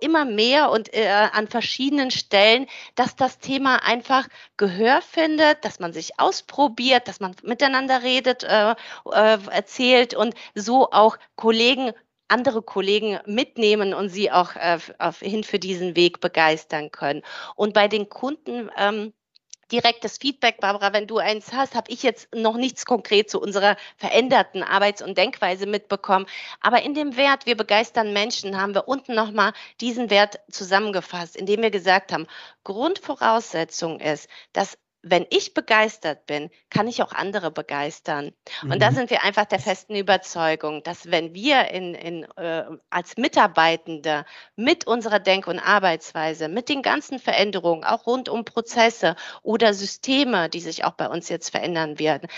immer 0.00 0.24
mehr 0.24 0.70
und 0.70 0.94
äh, 0.94 1.08
an 1.08 1.48
verschiedenen 1.48 2.10
Stellen, 2.10 2.66
dass 2.94 3.16
das 3.16 3.38
Thema 3.38 3.84
einfach 3.84 4.28
Gehör 4.56 5.02
findet, 5.02 5.64
dass 5.64 5.78
man 5.78 5.92
sich 5.92 6.18
ausprobiert, 6.18 7.08
dass 7.08 7.20
man 7.20 7.34
miteinander 7.42 8.02
redet, 8.02 8.44
äh, 8.44 8.72
äh, 8.72 9.38
erzählt 9.50 10.14
und 10.14 10.34
so 10.54 10.90
auch 10.90 11.18
Kollegen 11.36 11.92
andere 12.28 12.62
Kollegen 12.62 13.18
mitnehmen 13.24 13.94
und 13.94 14.10
sie 14.10 14.30
auch 14.30 14.54
äh, 14.54 14.78
hin 15.20 15.44
für 15.44 15.58
diesen 15.58 15.96
Weg 15.96 16.20
begeistern 16.20 16.90
können. 16.90 17.22
Und 17.56 17.72
bei 17.72 17.88
den 17.88 18.10
Kunden 18.10 18.70
ähm, 18.76 19.14
direktes 19.72 20.18
Feedback, 20.18 20.60
Barbara, 20.60 20.92
wenn 20.92 21.06
du 21.06 21.18
eins 21.18 21.52
hast, 21.52 21.74
habe 21.74 21.90
ich 21.90 22.02
jetzt 22.02 22.34
noch 22.34 22.56
nichts 22.56 22.86
konkret 22.86 23.30
zu 23.30 23.40
unserer 23.40 23.76
veränderten 23.96 24.62
Arbeits- 24.62 25.02
und 25.02 25.18
Denkweise 25.18 25.66
mitbekommen. 25.66 26.26
Aber 26.60 26.82
in 26.82 26.94
dem 26.94 27.16
Wert, 27.16 27.46
wir 27.46 27.56
begeistern 27.56 28.12
Menschen, 28.12 28.60
haben 28.60 28.74
wir 28.74 28.88
unten 28.88 29.14
nochmal 29.14 29.52
diesen 29.80 30.10
Wert 30.10 30.40
zusammengefasst, 30.50 31.36
indem 31.36 31.62
wir 31.62 31.70
gesagt 31.70 32.12
haben, 32.12 32.26
Grundvoraussetzung 32.64 34.00
ist, 34.00 34.28
dass 34.52 34.78
wenn 35.02 35.26
ich 35.30 35.54
begeistert 35.54 36.26
bin, 36.26 36.50
kann 36.70 36.88
ich 36.88 37.02
auch 37.02 37.12
andere 37.12 37.50
begeistern. 37.50 38.32
Mhm. 38.62 38.72
Und 38.72 38.82
da 38.82 38.90
mhm. 38.90 38.96
sind 38.96 39.10
wir 39.10 39.24
einfach 39.24 39.44
der 39.44 39.60
festen 39.60 39.94
Überzeugung, 39.94 40.82
dass 40.82 41.10
wenn 41.10 41.34
wir 41.34 41.68
in, 41.68 41.94
in, 41.94 42.24
äh, 42.36 42.64
als 42.90 43.16
Mitarbeitende 43.16 44.24
mit 44.56 44.86
unserer 44.86 45.20
Denk- 45.20 45.46
und 45.46 45.58
Arbeitsweise, 45.58 46.48
mit 46.48 46.68
den 46.68 46.82
ganzen 46.82 47.18
Veränderungen, 47.18 47.84
auch 47.84 48.06
rund 48.06 48.28
um 48.28 48.44
Prozesse 48.44 49.14
oder 49.42 49.72
Systeme, 49.72 50.48
die 50.48 50.60
sich 50.60 50.84
auch 50.84 50.92
bei 50.92 51.08
uns 51.08 51.28
jetzt 51.28 51.50
verändern 51.50 51.98
werden, 51.98 52.28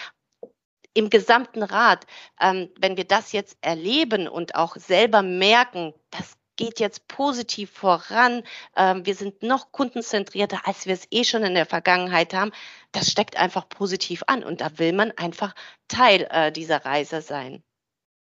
im 0.93 1.09
gesamten 1.09 1.63
Rat, 1.63 2.05
ähm, 2.41 2.69
wenn 2.79 2.97
wir 2.97 3.05
das 3.05 3.33
jetzt 3.33 3.57
erleben 3.61 4.29
und 4.29 4.55
auch 4.55 4.77
selber 4.77 5.23
merken, 5.23 5.95
das 6.11 6.37
geht 6.61 6.79
jetzt 6.79 7.09
positiv 7.09 7.71
voran. 7.71 8.43
Ähm, 8.77 9.07
wir 9.07 9.15
sind 9.15 9.43
noch 9.43 9.73
kundenzentrierter, 9.73 10.61
als 10.65 10.85
wir 10.85 10.93
es 10.93 11.07
eh 11.11 11.25
schon 11.25 11.43
in 11.43 11.55
der 11.55 11.65
Vergangenheit 11.65 12.35
haben. 12.35 12.53
Das 12.93 13.11
steckt 13.11 13.39
einfach 13.39 13.67
positiv 13.69 14.23
an 14.27 14.45
und 14.45 14.61
da 14.61 14.79
will 14.79 14.93
man 14.93 15.11
einfach 15.17 15.55
Teil 15.89 16.29
äh, 16.31 16.53
dieser 16.53 16.85
Reise 16.85 17.23
sein. 17.23 17.63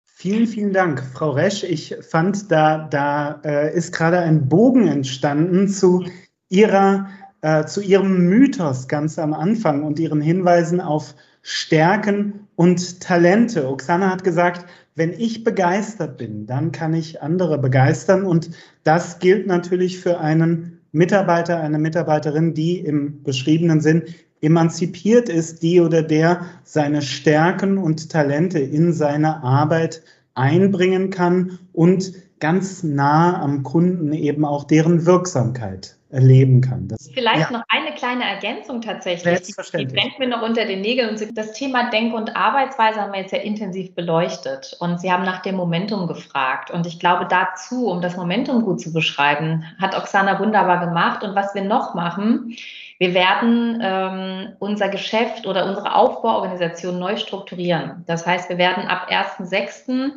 Vielen, 0.05 0.47
vielen 0.47 0.73
Dank, 0.73 1.03
Frau 1.13 1.31
Resch. 1.31 1.63
Ich 1.63 1.95
fand, 2.09 2.49
da, 2.49 2.87
da 2.89 3.41
äh, 3.43 3.75
ist 3.75 3.91
gerade 3.93 4.19
ein 4.19 4.49
Bogen 4.49 4.87
entstanden 4.87 5.67
zu 5.67 6.05
Ihrer, 6.49 7.09
äh, 7.41 7.65
zu 7.65 7.81
Ihrem 7.81 8.27
Mythos 8.27 8.87
ganz 8.87 9.19
am 9.19 9.33
Anfang 9.33 9.83
und 9.83 9.99
Ihren 9.99 10.21
Hinweisen 10.21 10.81
auf 10.81 11.15
Stärken 11.47 12.47
und 12.55 13.01
Talente. 13.01 13.69
Oksana 13.69 14.09
hat 14.09 14.23
gesagt, 14.23 14.65
wenn 14.95 15.13
ich 15.13 15.43
begeistert 15.43 16.17
bin, 16.17 16.47
dann 16.47 16.71
kann 16.71 16.95
ich 16.95 17.21
andere 17.21 17.59
begeistern. 17.59 18.25
Und 18.25 18.49
das 18.83 19.19
gilt 19.19 19.45
natürlich 19.45 19.99
für 19.99 20.19
einen 20.19 20.79
Mitarbeiter, 20.91 21.59
eine 21.59 21.77
Mitarbeiterin, 21.77 22.55
die 22.55 22.79
im 22.79 23.21
beschriebenen 23.21 23.79
Sinn 23.79 24.01
emanzipiert 24.41 25.29
ist, 25.29 25.61
die 25.61 25.81
oder 25.81 26.01
der 26.01 26.47
seine 26.63 27.03
Stärken 27.03 27.77
und 27.77 28.09
Talente 28.09 28.57
in 28.57 28.91
seine 28.91 29.43
Arbeit 29.43 30.01
einbringen 30.33 31.11
kann 31.11 31.59
und 31.73 32.11
ganz 32.39 32.83
nah 32.83 33.41
am 33.41 33.63
Kunden 33.63 34.13
eben 34.13 34.45
auch 34.45 34.65
deren 34.65 35.05
Wirksamkeit 35.05 35.95
erleben 36.15 36.61
kann. 36.61 36.87
Das, 36.87 37.09
Vielleicht 37.13 37.51
ja. 37.51 37.57
noch 37.57 37.63
eine 37.67 37.93
kleine 37.93 38.23
Ergänzung 38.23 38.79
tatsächlich. 38.79 39.41
Die 39.41 39.85
brennt 39.85 40.17
mir 40.17 40.27
noch 40.27 40.41
unter 40.41 40.65
den 40.65 40.81
Nägeln. 40.81 41.09
Und 41.09 41.37
das 41.37 41.53
Thema 41.53 41.89
Denk- 41.89 42.13
und 42.13 42.35
Arbeitsweise 42.35 43.01
haben 43.01 43.11
wir 43.11 43.19
jetzt 43.19 43.31
sehr 43.31 43.43
intensiv 43.43 43.93
beleuchtet. 43.95 44.77
Und 44.79 45.01
Sie 45.01 45.11
haben 45.11 45.23
nach 45.23 45.41
dem 45.41 45.55
Momentum 45.55 46.07
gefragt. 46.07 46.71
Und 46.71 46.87
ich 46.87 46.99
glaube, 46.99 47.25
dazu, 47.29 47.87
um 47.87 48.01
das 48.01 48.15
Momentum 48.15 48.63
gut 48.63 48.79
zu 48.79 48.93
beschreiben, 48.93 49.65
hat 49.79 49.97
Oksana 49.97 50.39
wunderbar 50.39 50.85
gemacht. 50.85 51.23
Und 51.23 51.35
was 51.35 51.53
wir 51.53 51.63
noch 51.63 51.95
machen, 51.95 52.55
wir 52.97 53.13
werden 53.13 53.79
ähm, 53.81 54.53
unser 54.59 54.87
Geschäft 54.87 55.45
oder 55.45 55.65
unsere 55.67 55.95
Aufbauorganisation 55.95 56.97
neu 56.97 57.17
strukturieren. 57.17 58.05
Das 58.07 58.25
heißt, 58.25 58.47
wir 58.47 58.57
werden 58.57 58.87
ab 58.87 59.09
1.6. 59.09 60.11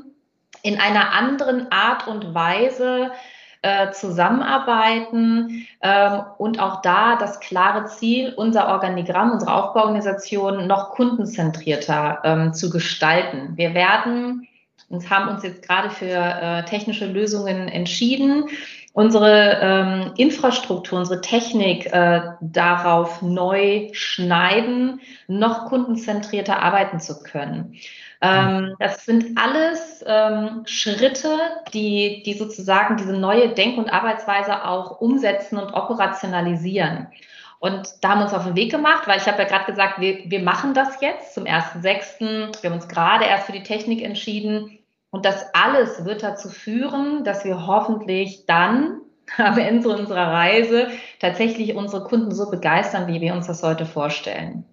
in 0.62 0.80
einer 0.80 1.12
anderen 1.12 1.70
Art 1.72 2.06
und 2.06 2.34
Weise 2.34 3.10
äh, 3.62 3.90
zusammenarbeiten 3.90 5.66
ähm, 5.82 6.20
und 6.38 6.60
auch 6.60 6.80
da 6.82 7.16
das 7.16 7.40
klare 7.40 7.86
Ziel, 7.86 8.32
unser 8.36 8.68
Organigramm, 8.68 9.32
unsere 9.32 9.52
Aufbauorganisation 9.52 10.66
noch 10.66 10.90
kundenzentrierter 10.90 12.20
ähm, 12.22 12.54
zu 12.54 12.70
gestalten. 12.70 13.56
Wir 13.56 13.74
werden 13.74 14.46
und 14.88 15.10
haben 15.10 15.28
uns 15.28 15.42
jetzt 15.42 15.66
gerade 15.66 15.90
für 15.90 16.06
äh, 16.06 16.64
technische 16.64 17.06
Lösungen 17.06 17.68
entschieden, 17.68 18.44
unsere 18.92 19.58
ähm, 19.60 20.12
Infrastruktur, 20.16 20.98
unsere 20.98 21.20
Technik 21.20 21.86
äh, 21.92 22.20
darauf 22.40 23.22
neu 23.22 23.88
schneiden, 23.92 25.00
noch 25.26 25.66
kundenzentrierter 25.66 26.62
arbeiten 26.62 27.00
zu 27.00 27.22
können. 27.22 27.74
Ähm, 28.20 28.74
das 28.80 29.04
sind 29.04 29.38
alles 29.38 30.04
ähm, 30.06 30.62
Schritte, 30.66 31.38
die, 31.72 32.22
die 32.24 32.34
sozusagen 32.34 32.96
diese 32.96 33.12
neue 33.12 33.50
Denk- 33.50 33.78
und 33.78 33.90
Arbeitsweise 33.90 34.64
auch 34.64 35.00
umsetzen 35.00 35.58
und 35.58 35.72
operationalisieren. 35.72 37.08
Und 37.60 37.88
da 38.02 38.10
haben 38.10 38.20
wir 38.20 38.24
uns 38.24 38.34
auf 38.34 38.44
den 38.44 38.56
Weg 38.56 38.70
gemacht, 38.70 39.06
weil 39.06 39.18
ich 39.18 39.26
habe 39.26 39.42
ja 39.42 39.48
gerade 39.48 39.64
gesagt, 39.64 40.00
wir, 40.00 40.18
wir 40.24 40.40
machen 40.40 40.74
das 40.74 41.00
jetzt 41.00 41.34
zum 41.34 41.44
1.6. 41.44 42.62
Wir 42.62 42.70
haben 42.70 42.76
uns 42.76 42.88
gerade 42.88 43.24
erst 43.24 43.46
für 43.46 43.52
die 43.52 43.64
Technik 43.64 44.02
entschieden. 44.02 44.78
Und 45.10 45.24
das 45.24 45.46
alles 45.54 46.04
wird 46.04 46.22
dazu 46.22 46.48
führen, 46.50 47.24
dass 47.24 47.44
wir 47.44 47.66
hoffentlich 47.66 48.46
dann 48.46 49.00
am 49.36 49.58
Ende 49.58 49.88
unserer 49.88 50.28
Reise 50.28 50.88
tatsächlich 51.20 51.74
unsere 51.74 52.04
Kunden 52.04 52.32
so 52.32 52.50
begeistern, 52.50 53.08
wie 53.08 53.20
wir 53.20 53.34
uns 53.34 53.46
das 53.46 53.62
heute 53.62 53.86
vorstellen. 53.86 54.64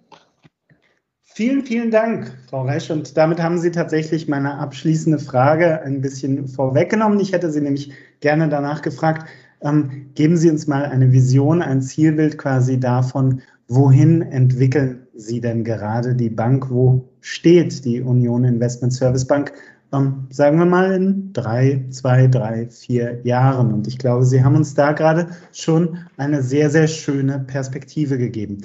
Vielen, 1.37 1.65
vielen 1.65 1.91
Dank, 1.91 2.31
Frau 2.49 2.61
Resch. 2.61 2.89
Und 2.89 3.17
damit 3.17 3.43
haben 3.43 3.57
Sie 3.57 3.69
tatsächlich 3.69 4.29
meine 4.29 4.57
abschließende 4.57 5.19
Frage 5.19 5.81
ein 5.81 5.99
bisschen 5.99 6.47
vorweggenommen. 6.47 7.19
Ich 7.19 7.33
hätte 7.33 7.51
Sie 7.51 7.59
nämlich 7.59 7.91
gerne 8.21 8.47
danach 8.47 8.81
gefragt, 8.81 9.27
ähm, 9.59 10.05
geben 10.15 10.37
Sie 10.37 10.49
uns 10.49 10.65
mal 10.65 10.85
eine 10.85 11.11
Vision, 11.11 11.61
ein 11.61 11.81
Zielbild 11.81 12.37
quasi 12.37 12.79
davon, 12.79 13.41
wohin 13.67 14.21
entwickeln 14.21 15.07
Sie 15.13 15.41
denn 15.41 15.65
gerade 15.65 16.15
die 16.15 16.29
Bank? 16.29 16.69
Wo 16.69 17.03
steht 17.19 17.83
die 17.83 17.99
Union 17.99 18.45
Investment 18.45 18.93
Service 18.93 19.27
Bank? 19.27 19.51
Ähm, 19.91 20.27
sagen 20.29 20.57
wir 20.57 20.65
mal 20.65 20.93
in 20.93 21.33
drei, 21.33 21.83
zwei, 21.89 22.27
drei, 22.27 22.69
vier 22.69 23.19
Jahren. 23.25 23.73
Und 23.73 23.87
ich 23.87 23.97
glaube, 23.97 24.23
Sie 24.23 24.41
haben 24.41 24.55
uns 24.55 24.73
da 24.73 24.93
gerade 24.93 25.27
schon 25.51 25.97
eine 26.15 26.41
sehr, 26.41 26.69
sehr 26.69 26.87
schöne 26.87 27.39
Perspektive 27.39 28.17
gegeben. 28.17 28.61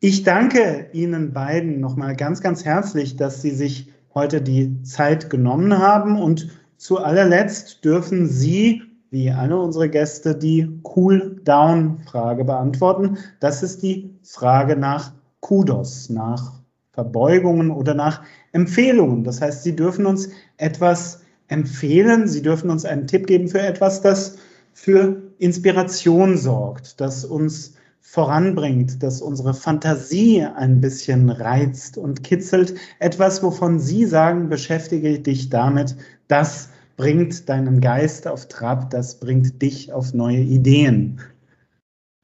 Ich 0.00 0.22
danke 0.22 0.90
Ihnen 0.92 1.32
beiden 1.32 1.80
nochmal 1.80 2.14
ganz, 2.14 2.40
ganz 2.40 2.64
herzlich, 2.64 3.16
dass 3.16 3.42
Sie 3.42 3.50
sich 3.50 3.92
heute 4.14 4.40
die 4.40 4.80
Zeit 4.84 5.28
genommen 5.28 5.76
haben. 5.76 6.22
Und 6.22 6.50
zu 6.76 6.98
allerletzt 6.98 7.84
dürfen 7.84 8.28
Sie, 8.28 8.82
wie 9.10 9.32
alle 9.32 9.58
unsere 9.58 9.88
Gäste, 9.88 10.36
die 10.36 10.68
Cool-Down-Frage 10.84 12.44
beantworten. 12.44 13.18
Das 13.40 13.64
ist 13.64 13.82
die 13.82 14.14
Frage 14.22 14.76
nach 14.76 15.12
Kudos, 15.40 16.10
nach 16.10 16.52
Verbeugungen 16.92 17.72
oder 17.72 17.94
nach 17.94 18.22
Empfehlungen. 18.52 19.24
Das 19.24 19.40
heißt, 19.40 19.64
Sie 19.64 19.74
dürfen 19.74 20.06
uns 20.06 20.28
etwas 20.58 21.22
empfehlen, 21.48 22.28
Sie 22.28 22.42
dürfen 22.42 22.70
uns 22.70 22.84
einen 22.84 23.08
Tipp 23.08 23.26
geben 23.26 23.48
für 23.48 23.62
etwas, 23.62 24.00
das 24.00 24.36
für 24.72 25.20
Inspiration 25.38 26.36
sorgt, 26.36 27.00
das 27.00 27.24
uns 27.24 27.74
voranbringt, 28.10 29.02
das 29.02 29.20
unsere 29.20 29.52
Fantasie 29.52 30.42
ein 30.42 30.80
bisschen 30.80 31.28
reizt 31.28 31.98
und 31.98 32.24
kitzelt. 32.24 32.74
Etwas, 33.00 33.42
wovon 33.42 33.78
Sie 33.78 34.06
sagen, 34.06 34.48
beschäftige 34.48 35.20
dich 35.20 35.50
damit, 35.50 35.94
das 36.26 36.70
bringt 36.96 37.50
deinen 37.50 37.82
Geist 37.82 38.26
auf 38.26 38.48
Trab, 38.48 38.88
das 38.90 39.20
bringt 39.20 39.60
dich 39.60 39.92
auf 39.92 40.14
neue 40.14 40.40
Ideen. 40.40 41.20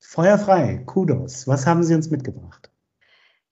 Feuerfrei, 0.00 0.78
Kudos. 0.86 1.46
Was 1.46 1.66
haben 1.66 1.82
Sie 1.82 1.94
uns 1.94 2.10
mitgebracht? 2.10 2.63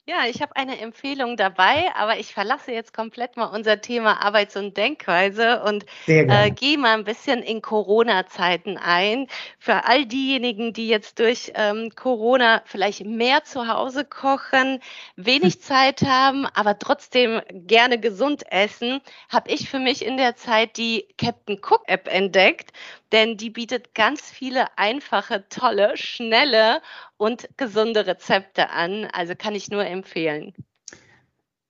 Ja, 0.05 0.26
ich 0.28 0.42
habe 0.42 0.57
eine 0.57 0.80
Empfehlung 0.80 1.36
dabei, 1.36 1.94
aber 1.94 2.18
ich 2.18 2.34
verlasse 2.34 2.72
jetzt 2.72 2.92
komplett 2.92 3.36
mal 3.36 3.44
unser 3.44 3.80
Thema 3.80 4.20
Arbeits- 4.20 4.57
und 4.57 4.76
Denkweise 4.76 5.62
und 5.62 5.86
äh, 6.09 6.50
gehe 6.50 6.76
mal 6.76 6.94
ein 6.98 7.05
bisschen 7.05 7.40
in 7.40 7.62
Corona-Zeiten 7.62 8.78
ein. 8.78 9.28
Für 9.61 9.84
all 9.84 10.05
diejenigen, 10.05 10.72
die 10.72 10.88
jetzt 10.88 11.20
durch 11.20 11.53
ähm, 11.55 11.90
Corona 11.94 12.62
vielleicht 12.64 13.05
mehr 13.05 13.44
zu 13.44 13.68
Hause 13.68 14.05
kochen, 14.05 14.80
wenig 15.14 15.61
Zeit 15.62 16.03
haben, 16.03 16.46
aber 16.46 16.80
trotzdem 16.80 17.40
gerne 17.53 18.00
gesund 18.00 18.42
essen, 18.50 19.00
habe 19.28 19.50
ich 19.53 19.70
für 19.70 19.78
mich 19.78 20.05
in 20.05 20.16
der 20.16 20.34
Zeit 20.34 20.78
die 20.78 21.07
Captain 21.16 21.61
Cook 21.62 21.84
App 21.86 22.09
entdeckt 22.12 22.72
denn 23.12 23.36
die 23.36 23.50
bietet 23.50 23.94
ganz 23.94 24.30
viele 24.30 24.76
einfache, 24.78 25.48
tolle, 25.48 25.96
schnelle 25.96 26.82
und 27.16 27.48
gesunde 27.56 28.06
Rezepte 28.06 28.70
an. 28.70 29.04
Also 29.06 29.34
kann 29.36 29.54
ich 29.54 29.68
nur 29.70 29.84
empfehlen. 29.86 30.54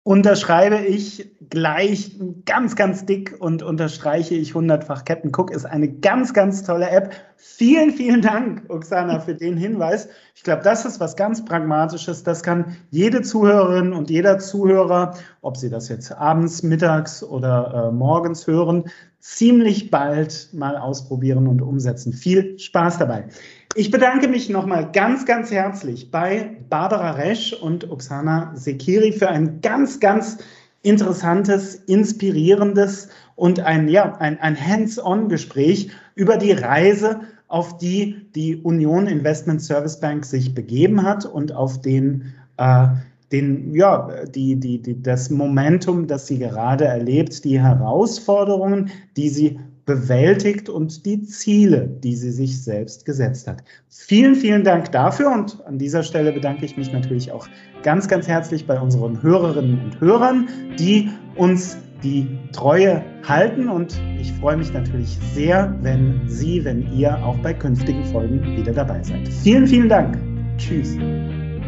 Unterschreibe 0.05 0.79
ich 0.79 1.31
gleich 1.49 2.17
ganz, 2.45 2.75
ganz 2.75 3.07
dick 3.07 3.37
und 3.39 3.63
unterstreiche 3.63 4.35
ich 4.35 4.53
hundertfach. 4.53 5.05
Captain 5.05 5.31
Cook 5.33 5.53
ist 5.53 5.65
eine 5.65 5.87
ganz, 5.87 6.35
ganz 6.35 6.65
tolle 6.65 6.91
App. 6.91 7.13
Vielen, 7.37 7.93
vielen 7.93 8.21
Dank, 8.21 8.65
Oksana, 8.69 9.21
für 9.21 9.37
den 9.37 9.57
Hinweis. 9.57 10.09
Ich 10.35 10.43
glaube, 10.43 10.63
das 10.65 10.85
ist 10.85 10.99
was 10.99 11.15
ganz 11.15 11.45
Pragmatisches. 11.45 12.25
Das 12.25 12.43
kann 12.43 12.77
jede 12.91 13.23
Zuhörerin 13.23 13.93
und 13.93 14.11
jeder 14.11 14.41
Zuhörer, 14.41 15.15
ob 15.41 15.57
sie 15.57 15.71
das 15.71 15.89
jetzt 15.89 16.11
abends, 16.11 16.65
mittags 16.65 17.23
oder 17.23 17.91
äh, 17.91 17.93
morgens 17.95 18.49
hören, 18.49 18.91
ziemlich 19.21 19.93
bald 19.93 20.49
mal 20.53 20.77
ausprobieren 20.77 21.47
und 21.47 21.63
umsetzen. 21.63 22.13
Viel 22.13 22.59
Spaß 22.59 22.99
dabei. 22.99 23.29
Ich 23.75 23.91
bedanke 23.91 24.29
mich 24.29 24.51
nochmal 24.51 24.91
ganz, 24.93 25.25
ganz 25.25 25.51
herzlich 25.51 26.11
bei 26.11 26.57
Barbara 26.69 27.13
Resch 27.13 27.55
und 27.55 27.91
Oksana 27.91 28.53
Sekiri 28.55 29.13
für 29.13 29.31
ein 29.31 29.63
ganz, 29.63 29.99
ganz 29.99 30.37
interessantes, 30.83 31.77
inspirierendes 31.77 33.09
und 33.35 33.61
ein, 33.61 33.89
ja, 33.89 34.15
ein, 34.17 34.39
ein 34.41 34.61
Hands-on-Gespräch 34.61 35.91
über 36.15 36.37
die 36.37 36.53
Reise, 36.53 37.21
auf 37.49 37.79
die 37.79 38.27
die 38.35 38.57
Union 38.57 39.07
Investment 39.07 39.63
Service 39.63 39.99
Bank 39.99 40.27
sich 40.27 40.55
begeben 40.55 41.03
hat 41.03 41.25
und 41.25 41.55
auf 41.55 41.81
den, 41.81 42.35
äh, 42.59 42.89
den 43.31 43.75
ja, 43.75 44.27
die, 44.27 44.57
die, 44.57 44.83
die, 44.83 45.03
das 45.03 45.31
Momentum, 45.31 46.07
das 46.07 46.27
sie 46.27 46.39
gerade 46.39 46.85
erlebt, 46.85 47.43
die 47.45 47.59
Herausforderungen, 47.59 48.91
die 49.17 49.31
sie 49.31 49.59
bewältigt 49.85 50.69
und 50.69 51.05
die 51.07 51.23
Ziele, 51.23 51.89
die 52.03 52.15
sie 52.15 52.31
sich 52.31 52.63
selbst 52.63 53.05
gesetzt 53.05 53.49
hat. 53.49 53.63
Vielen, 53.89 54.35
vielen 54.35 54.65
Dank 54.65 54.93
dafür 54.93 55.33
und 55.33 55.65
an 55.67 55.79
dieser 55.79 56.03
Stelle 56.03 56.33
bedanke 56.33 56.65
ich 56.65 56.77
mich 56.77 56.93
natürlich 56.93 57.33
auch 57.33 57.49
ganz, 57.83 58.09
ganz 58.09 58.29
herzlich 58.29 58.67
bei 58.67 58.81
unseren 58.81 59.23
Hörerinnen 59.23 59.81
und 59.81 60.01
Hörern, 60.01 60.49
die 60.79 61.11
uns 61.37 61.77
die 62.03 62.27
Treue 62.53 63.05
halten 63.27 63.69
und 63.69 64.01
ich 64.21 64.33
freue 64.35 64.57
mich 64.57 64.73
natürlich 64.73 65.19
sehr, 65.35 65.77
wenn 65.83 66.21
Sie, 66.27 66.65
wenn 66.65 66.93
ihr 66.93 67.17
auch 67.25 67.37
bei 67.39 67.55
künftigen 67.55 68.05
Folgen 68.07 68.57
wieder 68.57 68.73
dabei 68.73 69.03
seid. 69.03 69.29
Vielen, 69.29 69.67
vielen 69.67 69.89
Dank. 69.89 70.19
Tschüss. 70.59 70.97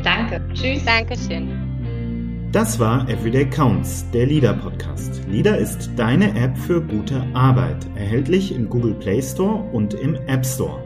Danke. 0.03 0.41
Tschüss. 0.55 0.85
Dankeschön. 0.85 1.74
Das 2.55 2.79
war 2.79 3.09
Everyday 3.09 3.51
Counts, 3.51 4.09
der 4.13 4.27
LIDA 4.27 4.53
Podcast. 4.53 5.23
LIDA 5.29 5.57
ist 5.57 5.91
deine 5.97 6.41
App 6.41 6.57
für 6.57 6.81
gute 6.81 7.21
Arbeit, 7.35 7.85
erhältlich 7.97 8.55
im 8.55 8.71
Google 8.71 8.95
Play 8.95 9.21
Store 9.21 9.69
und 9.73 9.95
im 9.95 10.15
App 10.29 10.47
Store. 10.47 10.84